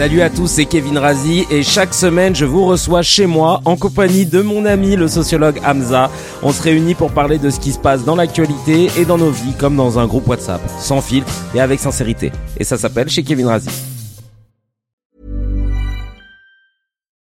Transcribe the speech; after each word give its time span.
Salut 0.00 0.22
à 0.22 0.30
tous, 0.30 0.46
c'est 0.46 0.64
Kevin 0.64 0.96
Razi 0.96 1.44
et 1.50 1.62
chaque 1.62 1.92
semaine 1.92 2.34
je 2.34 2.46
vous 2.46 2.64
reçois 2.64 3.02
chez 3.02 3.26
moi 3.26 3.60
en 3.66 3.76
compagnie 3.76 4.24
de 4.24 4.40
mon 4.40 4.64
ami 4.64 4.96
le 4.96 5.08
sociologue 5.08 5.60
Hamza. 5.62 6.10
On 6.42 6.52
se 6.52 6.62
réunit 6.62 6.94
pour 6.94 7.12
parler 7.12 7.36
de 7.36 7.50
ce 7.50 7.60
qui 7.60 7.70
se 7.70 7.78
passe 7.78 8.02
dans 8.02 8.16
l'actualité 8.16 8.88
et 8.96 9.04
dans 9.04 9.18
nos 9.18 9.30
vies 9.30 9.52
comme 9.58 9.76
dans 9.76 9.98
un 9.98 10.06
groupe 10.06 10.26
WhatsApp, 10.26 10.62
sans 10.78 11.02
filtre 11.02 11.30
et 11.54 11.60
avec 11.60 11.80
sincérité. 11.80 12.32
Et 12.56 12.64
ça 12.64 12.78
s'appelle 12.78 13.10
chez 13.10 13.22
Kevin 13.22 13.48
Razi. 13.48 13.89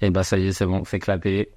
Et 0.00 0.10
bah 0.10 0.22
ça 0.22 0.38
y 0.38 0.48
est, 0.48 0.52
c'est 0.52 0.66
bon, 0.66 0.84
c'est 0.84 0.98
clapé. 0.98 1.50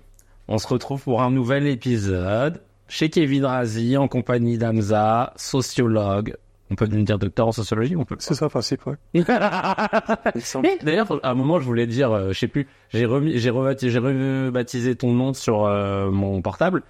On 0.47 0.57
se 0.57 0.67
retrouve 0.67 1.03
pour 1.03 1.21
un 1.21 1.31
nouvel 1.31 1.67
épisode 1.67 2.61
chez 2.87 3.09
Kevin 3.09 3.45
Razi 3.45 3.97
en 3.97 4.07
compagnie 4.07 4.57
d'Amza, 4.57 5.33
sociologue. 5.35 6.35
On 6.71 6.75
peut 6.75 6.85
nous 6.85 7.03
dire 7.03 7.17
docteur 7.17 7.47
en 7.47 7.51
sociologie 7.51 7.95
on 7.95 8.05
peut 8.05 8.15
C'est 8.19 8.35
ça, 8.35 8.47
principe, 8.47 8.85
ouais. 8.85 8.95
D'ailleurs, 10.83 11.19
à 11.23 11.31
un 11.31 11.33
moment, 11.33 11.59
je 11.59 11.65
voulais 11.65 11.87
dire, 11.87 12.11
euh, 12.11 12.31
je 12.31 12.39
sais 12.39 12.47
plus, 12.47 12.67
j'ai 12.89 13.05
remis, 13.05 13.39
j'ai 13.39 13.49
rebaptisé, 13.49 13.91
j'ai 13.91 13.99
rebaptisé 13.99 14.95
ton 14.95 15.11
nom 15.13 15.33
sur 15.33 15.65
euh, 15.65 16.11
mon 16.11 16.41
portable 16.41 16.83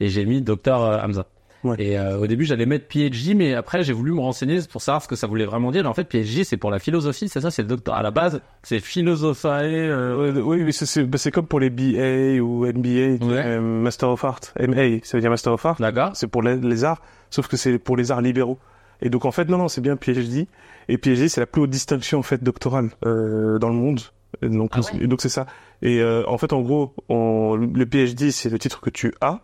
et 0.00 0.08
j'ai 0.08 0.24
mis 0.24 0.40
docteur 0.40 0.82
euh, 0.82 0.98
Hamza. 1.02 1.26
Ouais. 1.70 1.76
Et 1.78 1.98
euh, 1.98 2.18
au 2.18 2.26
début, 2.26 2.44
j'allais 2.44 2.66
mettre 2.66 2.86
PhD, 2.88 3.34
mais 3.36 3.54
après, 3.54 3.82
j'ai 3.82 3.92
voulu 3.92 4.12
me 4.12 4.20
renseigner 4.20 4.58
pour 4.70 4.80
savoir 4.82 5.02
ce 5.02 5.08
que 5.08 5.16
ça 5.16 5.26
voulait 5.26 5.44
vraiment 5.46 5.70
dire. 5.70 5.84
Et 5.84 5.88
en 5.88 5.94
fait, 5.94 6.08
PhD, 6.08 6.44
c'est 6.44 6.56
pour 6.56 6.70
la 6.70 6.78
philosophie, 6.78 7.28
c'est 7.28 7.40
ça, 7.40 7.50
c'est 7.50 7.62
le 7.62 7.68
docteur. 7.68 7.94
À 7.94 8.02
la 8.02 8.10
base, 8.10 8.40
c'est 8.62 8.80
philosopher. 8.80 9.48
Euh... 9.62 10.40
Oui, 10.42 10.62
mais 10.64 10.72
c'est- 10.72 10.86
c'est 10.86 11.04
bah, 11.04 11.18
comme 11.32 11.46
pour 11.46 11.60
les 11.60 11.70
BA 11.70 12.40
ou 12.42 12.66
NBA, 12.66 13.24
Ouais. 13.24 13.42
euh, 13.44 13.60
Master 13.60 14.10
of 14.10 14.24
Art, 14.24 14.40
MA, 14.58 14.98
ça 15.02 15.16
veut 15.16 15.20
dire 15.20 15.30
Master 15.30 15.52
of 15.52 15.64
Art. 15.66 15.76
D'accord. 15.80 16.10
C'est 16.14 16.26
pour 16.28 16.42
les, 16.42 16.56
les 16.56 16.84
arts, 16.84 17.02
sauf 17.30 17.48
que 17.48 17.56
c'est 17.56 17.78
pour 17.78 17.96
les 17.96 18.10
arts 18.12 18.20
libéraux. 18.22 18.58
Et 19.02 19.10
donc 19.10 19.24
en 19.24 19.30
fait, 19.30 19.48
non, 19.48 19.58
non, 19.58 19.68
c'est 19.68 19.80
bien 19.82 19.96
PhD. 19.96 20.46
Et 20.88 20.98
PhD, 20.98 21.28
c'est 21.28 21.40
la 21.40 21.46
plus 21.46 21.62
haute 21.62 21.70
distinction 21.70 22.18
en 22.20 22.22
fait 22.22 22.42
doctorale 22.42 22.90
euh, 23.04 23.58
dans 23.58 23.68
le 23.68 23.74
monde. 23.74 24.00
Et 24.42 24.48
donc 24.48 24.70
Ah 24.74 24.80
ouais 24.80 25.06
donc 25.06 25.20
c'est 25.20 25.28
ça. 25.28 25.46
Et 25.82 26.00
euh, 26.00 26.22
en 26.26 26.38
fait, 26.38 26.52
en 26.52 26.60
gros, 26.62 26.94
on, 27.08 27.56
le 27.56 27.84
PhD, 27.86 28.30
c'est 28.30 28.48
le 28.50 28.58
titre 28.58 28.80
que 28.80 28.90
tu 28.90 29.12
as, 29.20 29.40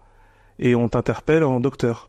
et 0.58 0.74
on 0.74 0.88
t'interpelle 0.88 1.44
en 1.44 1.60
docteur. 1.60 2.08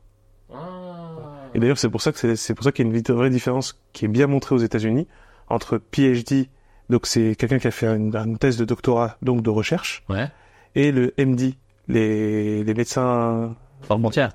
Et 1.56 1.60
d'ailleurs, 1.60 1.78
c'est 1.78 1.90
pour 1.90 2.02
ça 2.02 2.12
que 2.12 2.18
c'est, 2.18 2.36
c'est 2.36 2.54
pour 2.54 2.64
ça 2.64 2.72
qu'il 2.72 2.86
y 2.86 2.90
a 2.90 2.92
une 2.92 3.02
vraie 3.16 3.30
différence 3.30 3.80
qui 3.94 4.06
est 4.06 4.08
bien 4.08 4.28
montrée 4.28 4.56
aux 4.56 4.60
États-Unis 4.60 5.08
entre 5.50 5.80
PhD, 5.92 6.48
donc 6.90 7.06
c'est 7.06 7.36
quelqu'un 7.36 7.60
qui 7.60 7.68
a 7.68 7.72
fait 7.72 7.88
une, 7.88 8.16
une 8.16 8.38
thèse 8.38 8.58
de 8.58 8.66
doctorat, 8.66 9.18
donc 9.22 9.42
de 9.44 9.50
recherche, 9.50 10.04
Ouais. 10.10 10.28
et 10.76 10.92
le 10.92 11.14
MD, 11.18 11.54
les, 11.88 12.64
les 12.64 12.74
médecins, 12.74 13.56
Frontière. 13.82 14.32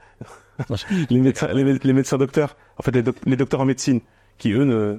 les 1.11 1.21
médecins, 1.21 1.49
les, 1.53 1.65
mé- 1.65 1.81
les 1.83 1.93
médecins 1.93 2.19
docteurs, 2.19 2.56
en 2.79 2.83
fait 2.83 2.91
les, 2.93 3.03
doc- 3.03 3.17
les 3.25 3.37
docteurs 3.37 3.61
en 3.61 3.65
médecine, 3.65 4.00
qui 4.39 4.53
eux 4.53 4.65
ne, 4.65 4.99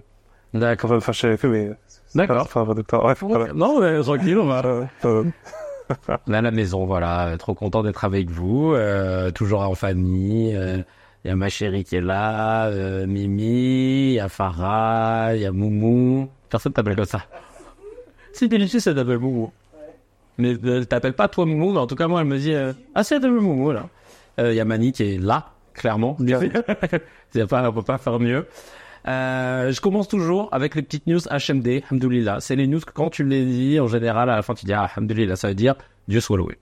D'accord. 0.53 0.91
enfin, 0.93 1.11
je 1.11 1.19
sais 1.19 1.37
que, 1.37 1.47
mais, 1.47 1.69
D'accord. 2.15 2.41
enfin, 2.41 2.65
docteur, 2.73 3.01
bref, 3.01 3.23
voilà. 3.23 3.53
Non, 3.53 3.79
mais 3.79 4.01
tranquille, 4.01 4.37
on 4.39 4.47
va. 4.47 4.65
Euh, 4.65 4.83
euh, 5.05 5.23
On 6.27 6.33
est 6.33 6.37
à 6.37 6.41
la 6.41 6.51
maison, 6.51 6.85
voilà. 6.85 7.35
Trop 7.37 7.53
content 7.53 7.83
d'être 7.83 8.03
avec 8.03 8.29
vous. 8.29 8.73
euh, 8.73 9.31
toujours 9.31 9.61
en 9.61 9.75
famille. 9.75 10.55
euh, 10.55 10.79
Il 11.25 11.27
y 11.27 11.31
a 11.31 11.35
ma 11.35 11.49
chérie 11.49 11.83
qui 11.83 11.97
est 11.97 12.01
là, 12.01 12.67
euh, 12.67 13.05
Mimi, 13.05 14.11
il 14.11 14.13
y 14.13 14.19
a 14.19 14.29
Farah, 14.29 15.35
il 15.35 15.41
y 15.41 15.45
a 15.45 15.51
Moumou. 15.51 16.29
Personne 16.49 16.71
t'appelle 16.71 16.95
comme 16.95 17.05
ça. 17.05 17.25
Si 18.31 18.47
Bélicis, 18.47 18.79
ça 18.79 18.93
t'appelle 18.93 19.19
Moumou. 19.19 19.51
Mais 20.37 20.53
euh, 20.63 20.77
elle 20.77 20.87
t'appelle 20.87 21.13
pas 21.13 21.27
toi 21.27 21.45
Moumou, 21.45 21.73
mais 21.73 21.79
en 21.79 21.87
tout 21.87 21.95
cas, 21.95 22.07
moi, 22.07 22.21
elle 22.21 22.27
me 22.27 22.37
dit 22.37 22.53
euh, 22.53 22.71
Ah, 22.95 23.03
c'est 23.03 23.15
elle 23.15 23.21
t'appelle 23.21 23.41
Moumou, 23.41 23.71
là. 23.71 23.89
Euh, 24.39 24.53
Il 24.53 24.55
y 24.55 24.61
a 24.61 24.65
Mani 24.65 24.93
qui 24.93 25.03
est 25.03 25.17
là, 25.17 25.51
clairement. 25.73 26.15
C'est 27.31 27.47
pas, 27.47 27.69
on 27.69 27.73
peut 27.73 27.81
pas 27.83 27.97
faire 27.97 28.19
mieux. 28.19 28.47
Euh, 29.07 29.71
je 29.71 29.81
commence 29.81 30.07
toujours 30.07 30.49
avec 30.51 30.75
les 30.75 30.81
petites 30.81 31.07
news 31.07 31.19
HMD, 31.19 31.83
Alhamdoulilah. 31.89 32.39
C'est 32.39 32.55
les 32.55 32.67
news 32.67 32.79
que 32.79 32.91
quand 32.91 33.09
tu 33.09 33.23
les 33.23 33.45
dis, 33.45 33.79
en 33.79 33.87
général, 33.87 34.29
à 34.29 34.37
la 34.37 34.41
fin, 34.41 34.53
tu 34.53 34.65
dis 34.65 34.73
ah, 34.73 34.89
Alhamdoulilah, 34.95 35.35
ça 35.35 35.49
veut 35.49 35.55
dire 35.55 35.75
Dieu 36.07 36.21
soit 36.21 36.37
loué. 36.37 36.57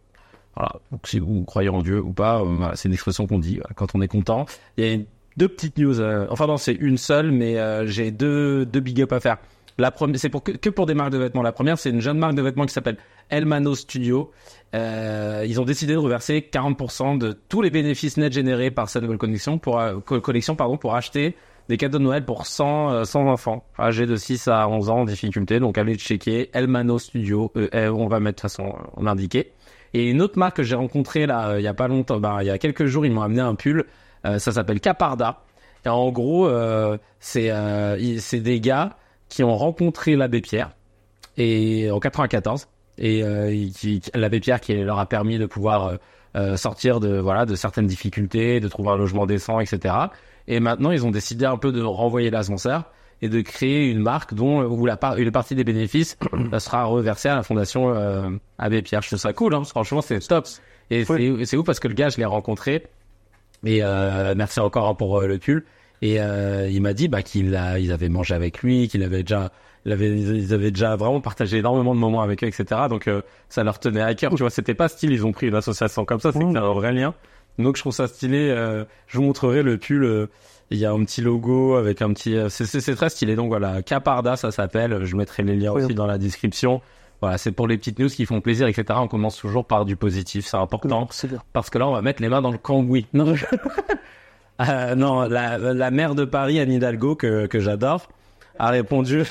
Voilà. 0.57 0.73
Donc, 0.91 1.05
si 1.07 1.19
vous 1.19 1.43
croyez 1.43 1.69
en 1.69 1.81
Dieu 1.83 2.01
ou 2.01 2.13
pas, 2.13 2.41
euh, 2.41 2.71
c'est 2.73 2.87
une 2.89 2.93
expression 2.93 3.27
qu'on 3.27 3.37
dit 3.39 3.59
euh, 3.59 3.73
quand 3.75 3.93
on 3.93 4.01
est 4.01 4.07
content. 4.07 4.45
Il 4.77 4.85
y 4.85 4.93
a 4.95 4.97
deux 5.37 5.47
petites 5.47 5.77
news. 5.77 5.99
euh, 5.99 6.25
enfin, 6.31 6.47
non, 6.47 6.57
c'est 6.57 6.73
une 6.73 6.97
seule, 6.97 7.31
mais 7.31 7.55
j'ai 7.87 8.09
deux, 8.11 8.65
big 8.65 9.01
up 9.01 9.11
à 9.13 9.19
faire. 9.19 9.37
La 9.77 9.91
première, 9.91 10.19
c'est 10.19 10.29
pour 10.29 10.41
que, 10.41 10.69
pour 10.69 10.87
des 10.87 10.95
marques 10.95 11.11
de 11.11 11.19
vêtements. 11.19 11.43
La 11.43 11.51
première, 11.51 11.77
c'est 11.77 11.91
une 11.91 12.01
jeune 12.01 12.17
marque 12.17 12.33
de 12.33 12.41
vêtements 12.41 12.65
qui 12.65 12.73
s'appelle 12.73 12.97
Elmano 13.29 13.75
Studio. 13.75 14.31
Ils 14.73 15.59
ont 15.61 15.65
décidé 15.65 15.93
de 15.93 15.97
reverser 15.99 16.47
40% 16.51 17.17
de 17.19 17.37
tous 17.49 17.61
les 17.61 17.69
bénéfices 17.69 18.17
nets 18.17 18.33
générés 18.33 18.71
par 18.71 18.89
cette 18.89 19.03
nouvelle 19.03 19.17
collection 19.19 19.59
pour, 19.59 19.79
co- 20.05 20.19
collection, 20.21 20.55
pardon, 20.55 20.77
pour 20.77 20.95
acheter 20.95 21.35
des 21.69 21.77
cadeaux 21.77 21.97
de 21.99 22.03
Noël 22.03 22.23
pour 22.25 22.45
100, 22.47 22.91
euh, 22.91 23.03
100 23.03 23.27
enfants 23.27 23.65
âgés 23.77 24.05
de 24.05 24.15
6 24.15 24.47
à 24.47 24.69
11 24.69 24.89
ans 24.89 24.99
en 25.01 25.05
difficulté. 25.05 25.59
Donc 25.59 25.77
allez 25.77 25.95
checker 25.95 26.49
Elmano 26.53 26.97
Studio. 26.97 27.51
Euh, 27.57 27.89
on 27.91 28.07
va 28.07 28.19
mettre 28.19 28.37
de 28.43 28.49
toute 28.49 28.57
façon 28.57 28.73
en 28.95 29.05
indiqué. 29.05 29.51
Et 29.93 30.09
une 30.09 30.21
autre 30.21 30.37
marque 30.37 30.57
que 30.57 30.63
j'ai 30.63 30.75
rencontrée 30.75 31.25
là 31.25 31.49
euh, 31.49 31.59
il 31.59 31.63
y 31.63 31.67
a 31.67 31.73
pas 31.73 31.87
longtemps, 31.87 32.19
bah, 32.19 32.37
il 32.41 32.47
y 32.47 32.49
a 32.49 32.57
quelques 32.57 32.85
jours, 32.85 33.05
ils 33.05 33.11
m'ont 33.11 33.21
amené 33.21 33.41
un 33.41 33.55
pull. 33.55 33.85
Euh, 34.25 34.39
ça 34.39 34.51
s'appelle 34.51 34.79
Caparda. 34.79 35.41
Et 35.85 35.89
en 35.89 36.11
gros, 36.11 36.47
euh, 36.47 36.97
c'est 37.19 37.51
c'est 38.19 38.41
des 38.41 38.59
gars 38.59 38.97
qui 39.29 39.43
ont 39.43 39.55
rencontré 39.55 40.15
l'abbé 40.15 40.41
Pierre 40.41 40.71
et 41.37 41.91
en 41.91 41.99
94 41.99 42.67
et 42.97 43.23
euh, 43.23 43.67
l'abbé 44.15 44.39
Pierre 44.39 44.59
qui 44.59 44.73
leur 44.75 44.99
a 44.99 45.05
permis 45.05 45.37
de 45.37 45.45
pouvoir 45.45 45.97
euh, 46.35 46.57
sortir 46.57 46.99
de 46.99 47.17
voilà 47.17 47.45
de 47.45 47.55
certaines 47.55 47.87
difficultés, 47.87 48.59
de 48.59 48.67
trouver 48.67 48.89
un 48.89 48.97
logement 48.97 49.25
décent, 49.25 49.59
etc. 49.59 49.95
Et 50.47 50.59
maintenant, 50.59 50.91
ils 50.91 51.05
ont 51.05 51.11
décidé 51.11 51.45
un 51.45 51.57
peu 51.57 51.71
de 51.71 51.81
renvoyer 51.81 52.29
l'ascenseur 52.29 52.91
et 53.21 53.29
de 53.29 53.41
créer 53.41 53.89
une 53.89 53.99
marque 53.99 54.33
dont 54.33 54.63
où 54.63 54.85
la 54.85 54.97
part, 54.97 55.17
une 55.17 55.31
partie 55.31 55.55
des 55.55 55.63
bénéfices 55.63 56.17
euh, 56.53 56.59
sera 56.59 56.85
reversée 56.85 57.29
à 57.29 57.35
la 57.35 57.43
fondation 57.43 57.93
euh, 57.95 58.29
Abbé 58.57 58.81
Pierre. 58.81 59.01
Je 59.01 59.07
trouve 59.07 59.19
ça 59.19 59.33
cool, 59.33 59.55
hein, 59.55 59.63
franchement, 59.63 60.01
c'est 60.01 60.19
top. 60.19 60.47
Et 60.89 61.03
c'est 61.03 61.45
c'est 61.45 61.57
ouf 61.57 61.65
parce 61.65 61.79
que 61.79 61.87
le 61.87 61.93
gars, 61.93 62.09
je 62.09 62.17
l'ai 62.17 62.25
rencontré 62.25 62.83
et 63.65 63.79
euh, 63.83 64.35
merci 64.37 64.59
encore 64.59 64.87
hein, 64.87 64.93
pour 64.93 65.19
euh, 65.19 65.27
le 65.27 65.37
pull. 65.37 65.65
Et 66.01 66.21
euh, 66.21 66.69
il 66.71 66.81
m'a 66.81 66.93
dit 66.93 67.07
bah, 67.07 67.23
qu'il 67.23 67.55
a, 67.55 67.79
ils 67.79 67.91
avaient 67.91 68.09
mangé 68.09 68.35
avec 68.35 68.61
lui, 68.61 68.87
qu'il 68.87 69.01
avait 69.03 69.23
déjà, 69.23 69.51
il 69.85 69.91
avait, 69.91 70.09
ils 70.15 70.53
avaient 70.53 70.69
déjà 70.71 70.95
vraiment 70.95 71.21
partagé 71.21 71.57
énormément 71.57 71.95
de 71.95 71.99
moments 71.99 72.21
avec 72.21 72.43
eux, 72.43 72.47
etc. 72.47 72.81
Donc 72.89 73.07
euh, 73.07 73.21
ça 73.49 73.63
leur 73.63 73.79
tenait 73.79 74.01
à 74.01 74.13
cœur. 74.13 74.31
Tu 74.35 74.43
vois, 74.43 74.51
c'était 74.51 74.75
pas 74.75 74.87
style, 74.89 75.11
ils 75.11 75.25
ont 75.25 75.31
pris 75.31 75.47
une 75.47 75.55
association 75.55 76.05
comme 76.05 76.19
ça, 76.19 76.31
c'est 76.31 76.43
un 76.43 76.73
vrai 76.73 76.93
lien. 76.93 77.15
Donc 77.57 77.77
je 77.77 77.81
trouve 77.81 77.93
ça 77.93 78.07
stylé. 78.07 78.49
euh, 78.51 78.85
je 79.07 79.17
vous 79.17 79.23
montrerai 79.23 79.63
le 79.63 79.77
pull. 79.77 80.27
Il 80.69 80.77
y 80.77 80.85
a 80.85 80.91
un 80.91 81.03
petit 81.05 81.21
logo 81.21 81.75
avec 81.75 82.01
un 82.01 82.11
petit. 82.13 82.35
euh, 82.35 82.49
C'est 82.49 82.95
très 82.95 83.09
stylé. 83.09 83.35
Donc 83.35 83.47
voilà, 83.47 83.81
Caparda, 83.81 84.35
ça 84.35 84.51
s'appelle. 84.51 85.03
Je 85.05 85.15
mettrai 85.15 85.43
les 85.43 85.55
liens 85.55 85.71
Oui. 85.71 85.83
aussi 85.83 85.93
dans 85.95 86.05
la 86.07 86.17
description. 86.17 86.81
Voilà, 87.21 87.37
c'est 87.39 87.51
pour 87.51 87.67
les 87.67 87.77
petites 87.77 87.97
news 87.99 88.09
qui 88.09 88.25
font 88.25 88.41
plaisir, 88.41 88.67
etc. 88.67 88.85
On 89.01 89.07
commence 89.07 89.37
toujours 89.37 89.65
par 89.65 89.85
du 89.85 89.95
positif, 89.95 90.45
c'est 90.45 90.57
important. 90.57 91.07
C'est 91.09 91.27
bien. 91.29 91.41
Parce 91.53 91.69
que 91.71 91.79
là, 91.79 91.87
on 91.87 91.93
va 91.93 92.01
mettre 92.03 92.21
les 92.21 92.29
mains 92.29 92.41
dans 92.41 92.51
le 92.51 92.57
cambouis. 92.59 93.07
Non, 93.13 93.33
Euh, 94.59 94.95
non 94.95 95.21
la, 95.29 95.57
la 95.59 95.91
maire 95.91 96.15
de 96.15 96.25
Paris, 96.25 96.59
Anne 96.59 96.71
Hidalgo, 96.71 97.15
que, 97.15 97.45
que 97.45 97.59
j'adore, 97.59 98.09
a 98.57 98.69
répondu, 98.69 99.21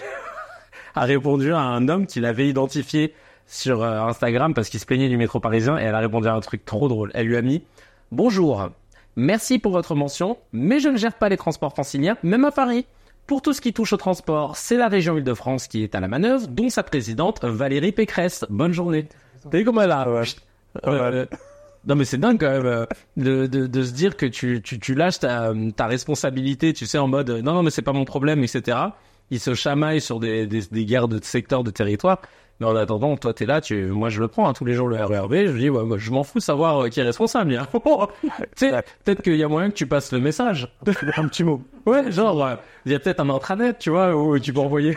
a 0.94 1.04
répondu 1.04 1.52
à 1.52 1.58
un 1.58 1.88
homme 1.88 2.06
qui 2.06 2.20
l'avait 2.20 2.48
identifié 2.48 3.12
sur 3.48 3.82
euh, 3.82 4.02
Instagram 4.02 4.54
parce 4.54 4.68
qu'il 4.68 4.78
se 4.78 4.86
plaignait 4.86 5.08
du 5.08 5.16
métro 5.16 5.40
parisien 5.40 5.78
et 5.78 5.82
elle 5.82 5.96
a 5.96 5.98
répondu 5.98 6.28
à 6.28 6.34
un 6.34 6.40
truc 6.40 6.64
trop 6.64 6.86
drôle. 6.88 7.10
Elle 7.14 7.26
lui 7.26 7.36
a 7.36 7.42
mis 7.42 7.64
Bonjour, 8.12 8.68
merci 9.16 9.58
pour 9.58 9.72
votre 9.72 9.94
mention, 9.94 10.38
mais 10.52 10.78
je 10.80 10.88
ne 10.88 10.96
gère 10.96 11.14
pas 11.14 11.28
les 11.28 11.36
transports 11.36 11.72
franciliens, 11.72 12.16
même 12.22 12.44
à 12.44 12.50
Paris. 12.52 12.86
Pour 13.26 13.42
tout 13.42 13.52
ce 13.52 13.60
qui 13.60 13.72
touche 13.72 13.92
au 13.92 13.96
transport, 13.96 14.56
c'est 14.56 14.76
la 14.76 14.86
région 14.88 15.16
Île-de-France 15.16 15.66
qui 15.66 15.82
est 15.82 15.94
à 15.96 16.00
la 16.00 16.06
manœuvre, 16.08 16.46
dont 16.46 16.68
sa 16.68 16.84
présidente 16.84 17.42
Valérie 17.44 17.90
Pécresse. 17.92 18.44
Bonne 18.50 18.72
journée. 18.72 19.08
T'as 19.50 19.58
vu 19.58 19.64
comment 19.64 19.82
elle 19.82 19.90
a 19.90 20.08
Ouais. 20.08 20.22
Mal. 20.84 21.14
euh, 21.14 21.26
non 21.86 21.94
mais 21.96 22.04
c'est 22.04 22.18
dingue 22.18 22.38
quand 22.38 22.50
même 22.50 22.66
euh, 22.66 22.84
de, 23.16 23.46
de, 23.46 23.66
de 23.66 23.82
se 23.82 23.92
dire 23.92 24.16
que 24.16 24.26
tu, 24.26 24.60
tu, 24.62 24.78
tu 24.78 24.94
lâches 24.94 25.20
ta, 25.20 25.52
ta 25.74 25.86
responsabilité, 25.86 26.72
tu 26.72 26.84
sais, 26.86 26.98
en 26.98 27.08
mode 27.08 27.30
euh, 27.30 27.42
non, 27.42 27.54
non 27.54 27.62
mais 27.62 27.70
c'est 27.70 27.82
pas 27.82 27.92
mon 27.94 28.04
problème, 28.04 28.44
etc. 28.44 28.76
Ils 29.30 29.40
se 29.40 29.54
chamaillent 29.54 30.00
sur 30.00 30.20
des, 30.20 30.46
des, 30.46 30.60
des 30.70 30.84
guerres 30.84 31.08
de 31.08 31.18
secteurs, 31.22 31.64
de 31.64 31.70
territoire. 31.70 32.20
Mais 32.60 32.66
en 32.66 32.74
attendant, 32.76 33.16
toi 33.16 33.34
t'es 33.34 33.44
là, 33.46 33.60
tu, 33.60 33.84
moi 33.86 34.08
je 34.08 34.20
le 34.20 34.28
prends 34.28 34.48
hein, 34.48 34.52
tous 34.54 34.64
les 34.64 34.72
jours 34.74 34.88
le 34.88 34.96
RERB, 34.96 35.34
je 35.46 35.58
dis 35.58 35.68
ouais, 35.70 35.84
moi, 35.84 35.98
je 35.98 36.10
m'en 36.10 36.22
fous 36.24 36.38
de 36.38 36.42
savoir 36.42 36.84
euh, 36.84 36.88
qui 36.88 37.00
est 37.00 37.02
responsable. 37.02 37.54
hein. 37.54 37.68
tu 38.56 38.68
sais, 38.70 38.70
peut-être 39.04 39.22
qu'il 39.22 39.36
y 39.36 39.42
a 39.44 39.48
moyen 39.48 39.68
que 39.70 39.74
tu 39.74 39.86
passes 39.86 40.10
le 40.12 40.20
message. 40.20 40.68
Un 41.16 41.28
petit 41.28 41.44
mot. 41.44 41.62
Ouais, 41.84 42.10
genre 42.10 42.42
euh, 42.44 42.54
il 42.86 42.92
y 42.92 42.94
a 42.94 42.98
peut-être 42.98 43.20
un 43.20 43.28
intranet, 43.30 43.74
tu 43.78 43.90
vois, 43.90 44.16
où 44.16 44.38
tu 44.38 44.52
peux 44.52 44.60
envoyer 44.60 44.96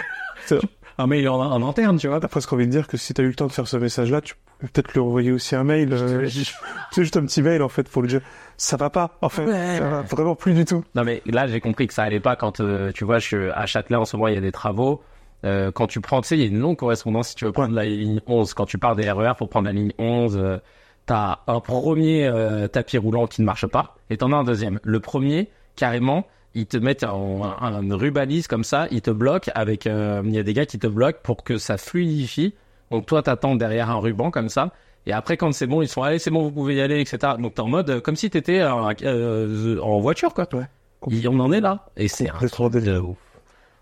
un 0.98 1.08
mail 1.08 1.28
en, 1.30 1.40
en 1.40 1.68
interne, 1.70 1.98
tu 1.98 2.08
vois. 2.08 2.20
T'as 2.20 2.28
presque 2.28 2.52
envie 2.54 2.66
de 2.66 2.72
dire 2.72 2.88
que 2.88 2.98
si 2.98 3.14
t'as 3.14 3.24
eu 3.24 3.28
le 3.28 3.36
temps 3.36 3.48
de 3.48 3.52
faire 3.52 3.68
ce 3.68 3.78
message-là, 3.78 4.22
tu 4.22 4.36
peux 4.60 4.68
peut-être 4.68 4.94
lui 4.94 5.00
envoyer 5.00 5.32
aussi 5.32 5.56
un 5.56 5.64
mail. 5.64 5.90
euh, 5.94 6.28
C'est 6.92 7.02
juste 7.04 7.18
un 7.18 7.26
petit 7.26 7.42
mail 7.42 7.62
en 7.62 7.70
fait 7.70 7.88
pour 7.90 8.02
lui 8.02 8.10
dire 8.10 8.22
ça 8.58 8.76
va 8.78 8.90
pas. 8.90 9.18
En 9.22 9.30
fait, 9.30 9.46
Ouais. 9.46 9.78
ça 9.78 9.90
va 9.90 10.02
vraiment 10.02 10.36
plus 10.36 10.54
du 10.54 10.66
tout. 10.66 10.84
Non 10.96 11.04
mais 11.04 11.22
là 11.26 11.48
j'ai 11.48 11.62
compris 11.62 11.88
que 11.88 11.94
ça 11.94 12.04
allait 12.04 12.20
pas 12.20 12.36
quand 12.36 12.60
euh, 12.60 12.92
tu 12.94 13.06
vois 13.06 13.20
je 13.20 13.26
suis 13.28 13.50
à 13.52 13.66
Châtelet 13.66 13.96
en 13.96 14.04
ce 14.06 14.18
moment 14.18 14.28
il 14.28 14.34
y 14.36 14.38
a 14.38 14.42
des 14.42 14.52
travaux. 14.52 15.02
Euh, 15.46 15.72
quand 15.72 15.88
tu 15.88 16.02
prends 16.02 16.20
tu 16.22 16.28
sais 16.28 16.38
il 16.38 16.42
y 16.42 16.44
a 16.44 16.48
une 16.48 16.60
longue 16.60 16.76
correspondance 16.76 17.30
si 17.30 17.36
tu 17.36 17.46
veux 17.46 17.54
prendre 17.54 17.74
la 17.74 17.86
ligne 17.86 18.20
11 18.28 18.54
quand 18.54 18.66
tu 18.66 18.78
pars 18.78 18.98
des 18.98 19.10
RER 19.10 19.34
pour 19.38 19.48
prendre 19.48 19.68
la 19.68 19.72
ligne 19.72 19.94
11 19.98 20.38
euh, 20.38 20.58
t'as 21.06 21.40
un 21.48 21.62
premier 21.62 22.26
euh, 22.28 22.68
tapis 22.68 22.98
roulant 22.98 23.26
qui 23.26 23.40
ne 23.40 23.46
marche 23.46 23.66
pas 23.66 23.96
et 24.10 24.18
t'en 24.18 24.34
as 24.34 24.36
un 24.36 24.44
deuxième. 24.44 24.80
Le 24.84 25.00
premier 25.00 25.50
carrément 25.78 26.26
ils 26.56 26.66
te 26.66 26.76
mettent 26.78 27.06
en, 27.06 27.44
un, 27.62 27.82
une 27.82 27.94
rubalise 27.94 28.48
comme 28.48 28.64
ça, 28.66 28.88
ils 28.92 29.02
te 29.02 29.12
bloquent 29.12 29.50
avec 29.56 29.88
euh, 29.88 30.22
il 30.26 30.32
y 30.36 30.40
a 30.40 30.44
des 30.44 30.54
gars 30.54 30.66
qui 30.66 30.78
te 30.78 30.88
bloquent 30.88 31.20
pour 31.24 31.44
que 31.46 31.58
ça 31.58 31.78
fluidifie. 31.78 32.54
Donc 32.92 33.06
toi 33.06 33.22
t'attends 33.22 33.56
derrière 33.56 33.90
un 33.90 34.00
ruban 34.00 34.32
comme 34.32 34.50
ça 34.50 34.74
et 35.06 35.14
après, 35.14 35.38
quand 35.38 35.54
c'est 35.54 35.66
bon, 35.68 35.82
ils 35.82 35.88
sont 35.88 36.04
allez, 36.04 36.20
c'est 36.20 36.30
bon, 36.30 36.44
vous 36.44 36.52
pouvez 36.52 36.76
y 36.76 36.82
aller, 36.82 37.00
etc. 37.00 37.34
Donc 37.40 37.56
t'es 37.56 37.62
en 37.62 37.68
mode 37.70 37.90
euh, 37.90 38.02
comme 38.02 38.18
si 38.18 38.30
t'étais 38.30 38.60
euh, 38.60 38.94
euh, 39.04 39.80
en 39.82 40.00
voiture, 40.02 40.34
quoi. 40.34 40.46
Ouais. 40.54 40.66
Il- 41.10 41.28
on 41.30 41.40
en 41.40 41.52
est 41.54 41.62
là. 41.62 41.86
Et 41.96 42.10
c'est 42.10 42.30
un 42.30 42.48
truc 42.48 42.74
de 42.74 43.00
ouf. 43.00 43.18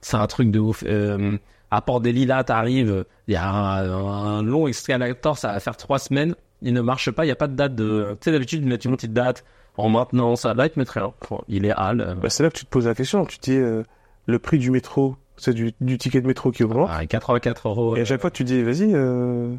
C'est 0.02 0.18
un 0.18 0.28
truc 0.28 0.52
de 0.52 0.60
ouf. 0.60 0.84
Euh, 0.88 1.38
à 1.72 1.82
Port 1.82 2.00
des 2.02 2.12
Lilas, 2.14 2.44
t'arrives, 2.46 3.04
il 3.28 3.34
y 3.34 3.38
a 3.38 3.50
un, 3.50 4.38
un 4.40 4.44
long 4.44 4.68
escalator, 4.68 5.38
ça 5.38 5.52
va 5.54 5.60
faire 5.60 5.76
trois 5.78 6.00
semaines. 6.00 6.36
Il 6.62 6.74
ne 6.74 6.82
marche 6.82 7.12
pas, 7.12 7.24
il 7.26 7.28
n'y 7.28 7.32
a 7.32 7.36
pas 7.36 7.48
de 7.48 7.56
date 7.56 7.76
de. 7.76 8.18
Tu 8.22 8.26
sais, 8.26 8.32
d'habitude, 8.32 8.64
ils 8.64 8.68
mettent 8.70 8.86
une 8.86 8.96
petite 8.96 9.14
date 9.14 9.44
en 9.78 9.90
maintenance. 9.90 10.46
Là, 10.46 10.66
ils 10.76 10.84
te 10.86 10.92
rien. 10.92 11.14
Bon, 11.30 11.42
Il 11.48 11.66
est 11.66 11.72
hal. 11.76 12.02
euh, 12.02 12.16
Bah, 12.16 12.30
c'est 12.30 12.42
là 12.44 12.50
que 12.50 12.58
tu 12.58 12.66
te 12.66 12.70
poses 12.70 12.88
la 12.88 12.96
question. 12.96 13.26
Tu 13.26 13.38
te 13.38 13.52
dis 13.52 13.58
euh, 13.58 13.84
le 14.26 14.40
prix 14.40 14.58
du 14.58 14.72
métro, 14.72 15.18
c'est 15.36 15.54
du, 15.54 15.74
du 15.82 15.98
ticket 16.00 16.22
de 16.22 16.28
métro 16.28 16.52
qui 16.52 16.64
augmente. 16.64 16.90
ah, 16.92 17.06
84 17.06 17.68
euros. 17.70 17.96
Et 17.96 18.02
à 18.02 18.06
chaque 18.06 18.22
fois, 18.22 18.32
tu 18.32 18.44
dis 18.44 18.64
vas-y. 18.64 18.92
Euh, 18.96 19.54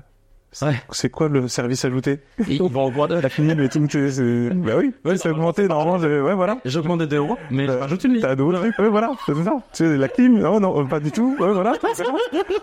Ouais. 0.62 0.75
c'est 0.91 1.11
quoi 1.11 1.29
le 1.29 1.47
service 1.47 1.85
ajouté? 1.85 2.21
Ils 2.49 2.59
vont 2.62 2.69
de 3.06 3.15
La 3.17 3.29
tout. 3.69 3.87
tu 3.87 3.99
sais, 3.99 4.11
c'est- 4.11 4.50
Bah 4.55 4.73
oui. 4.79 4.93
Ouais, 5.05 5.17
ça 5.17 5.29
a 5.29 5.33
augmenté. 5.33 5.69
Normalement, 5.69 5.99
j'ai- 5.99 6.21
ouais, 6.21 6.35
voilà. 6.35 6.59
J'augmente 6.65 7.00
de 7.00 7.05
2 7.06 7.17
euros, 7.19 7.37
mais 7.50 7.67
je 7.67 7.73
Euh, 7.73 7.81
rajoute 7.81 8.03
une 8.05 8.12
ligne. 8.15 8.23
T'as 8.23 8.35
d'autres 8.35 8.59
trucs, 8.61 8.79
ouais, 8.79 8.89
voilà, 8.89 9.12
c'est 9.27 9.35
ça. 9.45 9.53
Tu 9.73 9.85
sais, 9.85 9.97
la 9.97 10.09
clim, 10.09 10.39
non, 10.39 10.59
non, 10.59 10.87
pas 10.87 11.00
du 11.00 11.12
tout, 11.12 11.37
ouais, 11.39 11.53
voilà. 11.53 11.75